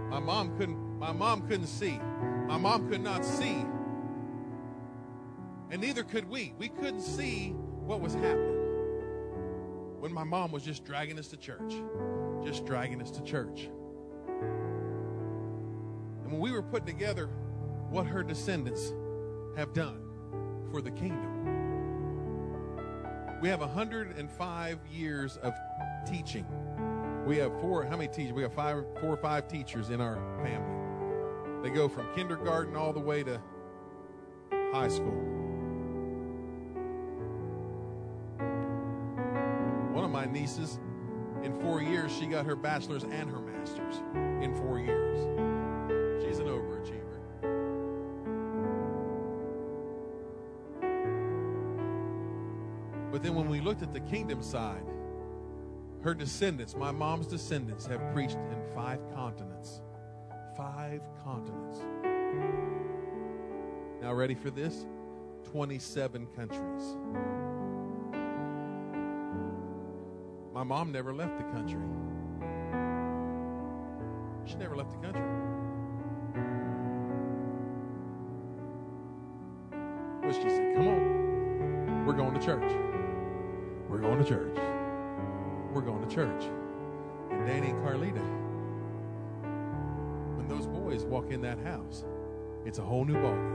My 0.09 0.19
mom 0.19 0.57
couldn't 0.57 0.87
my 0.99 1.11
mom 1.11 1.47
couldn't 1.47 1.67
see. 1.67 1.99
My 2.47 2.57
mom 2.57 2.89
could 2.89 3.01
not 3.01 3.23
see. 3.23 3.65
And 5.69 5.81
neither 5.81 6.03
could 6.03 6.27
we. 6.29 6.53
We 6.57 6.69
couldn't 6.69 7.01
see 7.01 7.49
what 7.51 8.01
was 8.01 8.13
happening. 8.13 8.55
When 9.99 10.13
my 10.13 10.23
mom 10.23 10.51
was 10.51 10.63
just 10.63 10.85
dragging 10.85 11.19
us 11.19 11.27
to 11.29 11.37
church. 11.37 11.75
Just 12.43 12.65
dragging 12.65 13.01
us 13.01 13.11
to 13.11 13.21
church. 13.21 13.69
And 16.23 16.31
when 16.31 16.39
we 16.39 16.51
were 16.51 16.63
putting 16.63 16.87
together 16.87 17.27
what 17.89 18.07
her 18.07 18.23
descendants 18.23 18.93
have 19.55 19.73
done 19.73 20.01
for 20.71 20.81
the 20.81 20.91
kingdom, 20.91 21.33
we 23.41 23.49
have 23.49 23.59
105 23.59 24.79
years 24.91 25.37
of 25.37 25.53
teaching. 26.07 26.45
We 27.27 27.35
have 27.39 27.59
four, 27.59 27.83
how 27.83 27.97
many 27.97 28.07
teachers? 28.07 28.31
We 28.31 28.41
have 28.43 28.53
five, 28.53 28.85
four 29.01 29.09
or 29.09 29.17
five 29.17 29.49
teachers 29.49 29.89
in 29.89 29.99
our 29.99 30.15
family. 30.41 31.61
They 31.61 31.75
go 31.75 31.89
from 31.89 32.07
kindergarten 32.15 32.77
all 32.77 32.93
the 32.93 33.01
way 33.01 33.21
to 33.23 33.41
high 34.71 34.87
school. 34.87 35.11
One 39.91 40.05
of 40.05 40.09
my 40.09 40.23
nieces, 40.25 40.79
in 41.43 41.53
four 41.59 41.81
years, 41.81 42.15
she 42.17 42.27
got 42.27 42.45
her 42.45 42.55
bachelor's 42.55 43.03
and 43.03 43.29
her 43.29 43.41
master's 43.41 43.97
in 44.41 44.55
four 44.55 44.79
years. 44.79 45.17
She's 46.23 46.39
an 46.39 46.45
overachiever. 46.45 47.19
But 53.11 53.21
then 53.21 53.35
when 53.35 53.49
we 53.49 53.59
looked 53.59 53.81
at 53.81 53.91
the 53.91 53.99
kingdom 53.99 54.41
side, 54.41 54.85
her 56.01 56.13
descendants, 56.13 56.75
my 56.75 56.91
mom's 56.91 57.27
descendants, 57.27 57.85
have 57.85 58.01
preached 58.13 58.35
in 58.35 58.61
five 58.73 58.99
continents. 59.13 59.81
Five 60.55 61.01
continents. 61.23 61.79
Now, 64.01 64.13
ready 64.13 64.35
for 64.35 64.49
this? 64.49 64.85
27 65.51 66.27
countries. 66.35 66.97
My 70.53 70.63
mom 70.63 70.91
never 70.91 71.13
left 71.13 71.37
the 71.37 71.43
country. 71.45 71.81
She 74.45 74.55
never 74.55 74.75
left 74.75 74.91
the 74.91 74.97
country. 74.97 75.21
But 80.21 80.35
she 80.35 80.49
said, 80.49 80.75
Come 80.75 80.87
on, 80.87 82.05
we're 82.05 82.13
going 82.13 82.33
to 82.33 82.45
church. 82.45 82.71
We're 83.89 83.99
going 83.99 84.17
to 84.17 84.25
church. 84.27 84.56
Church. 86.17 86.49
And 87.29 87.45
Danny 87.45 87.69
and 87.69 87.85
Carlita, 87.85 88.25
when 90.35 90.47
those 90.47 90.65
boys 90.65 91.05
walk 91.05 91.29
in 91.29 91.41
that 91.41 91.59
house, 91.59 92.05
it's 92.65 92.79
a 92.79 92.81
whole 92.81 93.05
new 93.05 93.13
ballgame. 93.13 93.53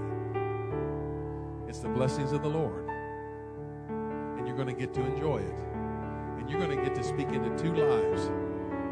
It's 1.69 1.81
the 1.81 1.89
blessings 1.89 2.31
of 2.31 2.45
the 2.45 2.49
Lord. 2.49 2.89
And 3.89 4.47
you're 4.47 4.55
going 4.55 4.69
to 4.69 4.81
get 4.81 4.95
to 4.95 5.01
enjoy 5.01 5.39
it. 5.39 5.59
And 6.39 6.49
you're 6.49 6.61
going 6.65 6.79
to 6.79 6.85
get 6.85 6.95
to 6.95 7.03
speak 7.03 7.27
into 7.31 7.51
two 7.59 7.75
lives 7.75 8.31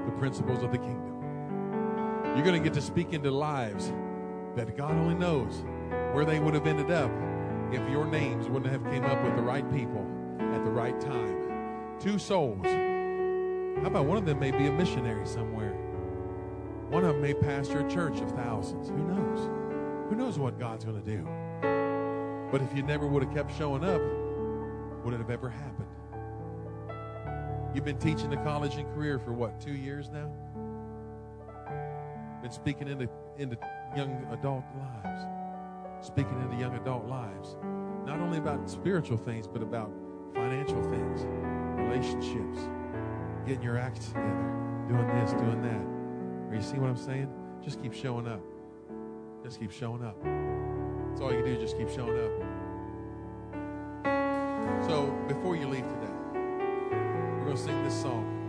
the 0.04 0.18
principles 0.18 0.64
of 0.64 0.72
the 0.72 0.78
kingdom. 0.78 1.22
You're 2.34 2.42
going 2.42 2.60
to 2.60 2.64
get 2.64 2.74
to 2.74 2.82
speak 2.82 3.12
into 3.12 3.30
lives 3.30 3.92
that 4.56 4.76
God 4.76 4.96
only 4.96 5.14
knows 5.14 5.62
where 6.12 6.24
they 6.24 6.40
would 6.40 6.54
have 6.54 6.66
ended 6.66 6.90
up 6.90 7.12
if 7.72 7.88
your 7.88 8.04
names 8.04 8.48
wouldn't 8.48 8.72
have 8.72 8.82
came 8.90 9.04
up 9.04 9.22
with 9.22 9.36
the 9.36 9.42
right 9.42 9.72
people 9.72 10.04
at 10.40 10.64
the 10.64 10.72
right 10.72 11.00
time. 11.00 12.00
Two 12.00 12.18
souls. 12.18 12.66
How 13.80 13.86
about 13.86 14.04
one 14.04 14.18
of 14.18 14.26
them 14.26 14.38
may 14.38 14.50
be 14.50 14.66
a 14.66 14.72
missionary 14.72 15.26
somewhere? 15.26 15.72
One 16.90 17.02
of 17.02 17.14
them 17.14 17.22
may 17.22 17.32
pastor 17.32 17.86
a 17.86 17.90
church 17.90 18.20
of 18.20 18.30
thousands. 18.32 18.90
Who 18.90 18.98
knows? 18.98 19.48
Who 20.10 20.16
knows 20.16 20.38
what 20.38 20.58
God's 20.58 20.84
going 20.84 21.02
to 21.02 21.10
do? 21.10 21.26
But 22.52 22.60
if 22.60 22.76
you 22.76 22.82
never 22.82 23.06
would 23.06 23.22
have 23.22 23.32
kept 23.32 23.56
showing 23.56 23.82
up, 23.82 24.02
would 25.02 25.14
it 25.14 25.18
have 25.18 25.30
ever 25.30 25.48
happened? 25.48 25.88
You've 27.74 27.86
been 27.86 27.98
teaching 27.98 28.28
the 28.28 28.36
college 28.36 28.74
and 28.74 28.86
career 28.92 29.18
for 29.18 29.32
what, 29.32 29.58
two 29.58 29.72
years 29.72 30.10
now? 30.10 30.30
Been 32.42 32.50
speaking 32.50 32.86
into, 32.86 33.08
into 33.38 33.56
young 33.96 34.26
adult 34.30 34.64
lives. 34.76 35.22
Speaking 36.06 36.38
into 36.42 36.56
young 36.56 36.74
adult 36.74 37.06
lives. 37.06 37.56
Not 38.04 38.20
only 38.20 38.36
about 38.36 38.68
spiritual 38.68 39.16
things, 39.16 39.46
but 39.46 39.62
about 39.62 39.90
financial 40.34 40.82
things, 40.82 41.24
relationships, 41.78 42.68
getting 43.46 43.62
your 43.62 43.78
acts 43.78 44.08
together, 44.08 44.84
doing 44.88 45.06
this, 45.08 45.32
doing 45.32 45.62
that. 45.62 46.50
Are 46.50 46.54
you 46.54 46.62
see 46.62 46.78
what 46.78 46.90
I'm 46.90 46.96
saying? 46.96 47.28
Just 47.62 47.80
keep 47.82 47.92
showing 47.92 48.26
up. 48.26 48.40
Just 49.42 49.60
keep 49.60 49.72
showing 49.72 50.04
up. 50.04 50.16
That's 50.22 51.20
all 51.20 51.32
you 51.32 51.42
can 51.42 51.54
do, 51.54 51.60
just 51.60 51.76
keep 51.76 51.88
showing 51.88 52.18
up. 52.18 52.30
So 54.86 55.10
before 55.28 55.56
you 55.56 55.68
leave 55.68 55.86
today, 55.86 56.12
we're 56.32 57.44
going 57.44 57.56
to 57.56 57.62
sing 57.62 57.82
this 57.84 58.00
song. 58.00 58.39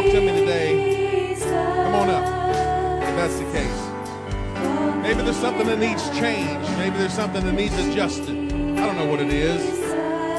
Talked 0.00 0.12
to 0.12 0.20
me 0.22 0.32
today. 0.32 1.36
Come 1.44 1.94
on 1.94 2.08
up. 2.08 2.24
If 3.02 3.16
that's 3.16 3.38
the 3.38 3.44
case. 3.52 5.02
Maybe 5.02 5.20
there's 5.20 5.36
something 5.36 5.66
that 5.66 5.78
needs 5.78 6.08
change. 6.18 6.66
Maybe 6.78 6.96
there's 6.96 7.12
something 7.12 7.44
that 7.44 7.52
needs 7.52 7.74
adjusted. 7.74 8.30
I 8.30 8.86
don't 8.86 8.96
know 8.96 9.04
what 9.04 9.20
it 9.20 9.28
is. 9.28 9.60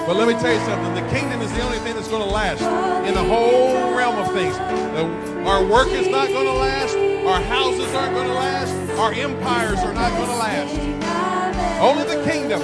But 0.08 0.16
let 0.16 0.28
me 0.28 0.34
tell 0.34 0.52
you 0.52 0.60
something. 0.62 0.96
The 0.96 1.08
kingdom 1.12 1.42
is 1.42 1.54
the 1.54 1.62
only 1.62 1.78
thing 1.78 1.94
that's 1.94 2.08
going 2.08 2.24
to 2.24 2.34
last 2.34 2.64
in 3.08 3.14
the 3.14 3.24
whole 3.24 3.96
realm 3.96 4.18
of 4.18 4.34
things. 4.34 4.58
Our 5.46 5.64
work 5.64 5.90
is 5.90 6.08
not 6.08 6.30
going 6.30 6.48
to 6.48 6.54
last. 6.54 6.96
Our 7.28 7.42
houses 7.44 7.94
aren't 7.94 8.16
going 8.16 8.30
to 8.30 8.34
last. 8.34 8.74
Our 8.98 9.14
empires 9.14 9.78
are 9.78 9.94
not 9.94 10.10
going 10.18 10.30
to 10.30 10.38
last. 10.38 10.74
Only 11.80 12.04
the 12.16 12.24
kingdom. 12.28 12.62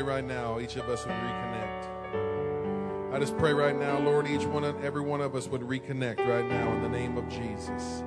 Pray 0.00 0.14
right 0.14 0.24
now 0.24 0.58
each 0.58 0.76
of 0.76 0.88
us 0.88 1.04
would 1.04 1.14
reconnect. 1.14 3.12
I 3.12 3.18
just 3.18 3.36
pray 3.36 3.52
right 3.52 3.76
now, 3.78 3.98
Lord, 3.98 4.26
each 4.26 4.46
one 4.46 4.64
every 4.82 5.02
one 5.02 5.20
of 5.20 5.34
us 5.34 5.46
would 5.48 5.60
reconnect 5.60 6.26
right 6.26 6.48
now 6.48 6.72
in 6.72 6.82
the 6.82 6.88
name 6.88 7.18
of 7.18 7.28
Jesus. 7.28 8.02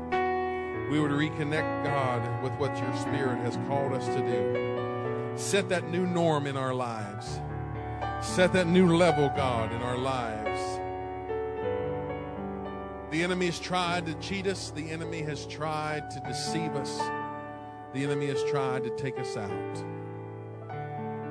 We 0.89 0.99
would 0.99 1.11
reconnect, 1.11 1.83
God, 1.83 2.43
with 2.43 2.51
what 2.53 2.75
your 2.77 2.95
Spirit 2.95 3.37
has 3.39 3.57
called 3.67 3.93
us 3.93 4.05
to 4.07 4.21
do. 4.21 5.37
Set 5.37 5.69
that 5.69 5.91
new 5.91 6.07
norm 6.07 6.47
in 6.47 6.57
our 6.57 6.73
lives. 6.73 7.39
Set 8.21 8.53
that 8.53 8.65
new 8.65 8.95
level, 8.95 9.29
God, 9.35 9.71
in 9.71 9.81
our 9.83 9.97
lives. 9.97 10.61
The 13.11 13.21
enemy 13.21 13.47
has 13.47 13.59
tried 13.59 14.07
to 14.07 14.15
cheat 14.15 14.47
us. 14.47 14.71
The 14.71 14.89
enemy 14.89 15.21
has 15.21 15.45
tried 15.45 16.09
to 16.11 16.19
deceive 16.21 16.75
us. 16.75 16.97
The 17.93 18.03
enemy 18.03 18.27
has 18.27 18.43
tried 18.45 18.83
to 18.83 18.89
take 18.95 19.19
us 19.19 19.37
out. 19.37 19.92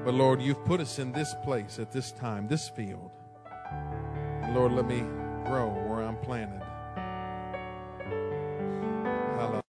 But 0.05 0.14
Lord, 0.14 0.42
you've 0.42 0.64
put 0.64 0.80
us 0.80 0.98
in 0.98 1.12
this 1.12 1.34
place 1.44 1.78
at 1.78 1.92
this 1.92 2.11
time, 2.11 2.48
this 2.48 2.68
field. 2.68 3.11
Lord, 4.50 4.72
let 4.72 4.86
me 4.86 5.00
grow 5.44 5.68
where 5.68 6.03
I'm 6.03 6.16
planted. 6.16 6.61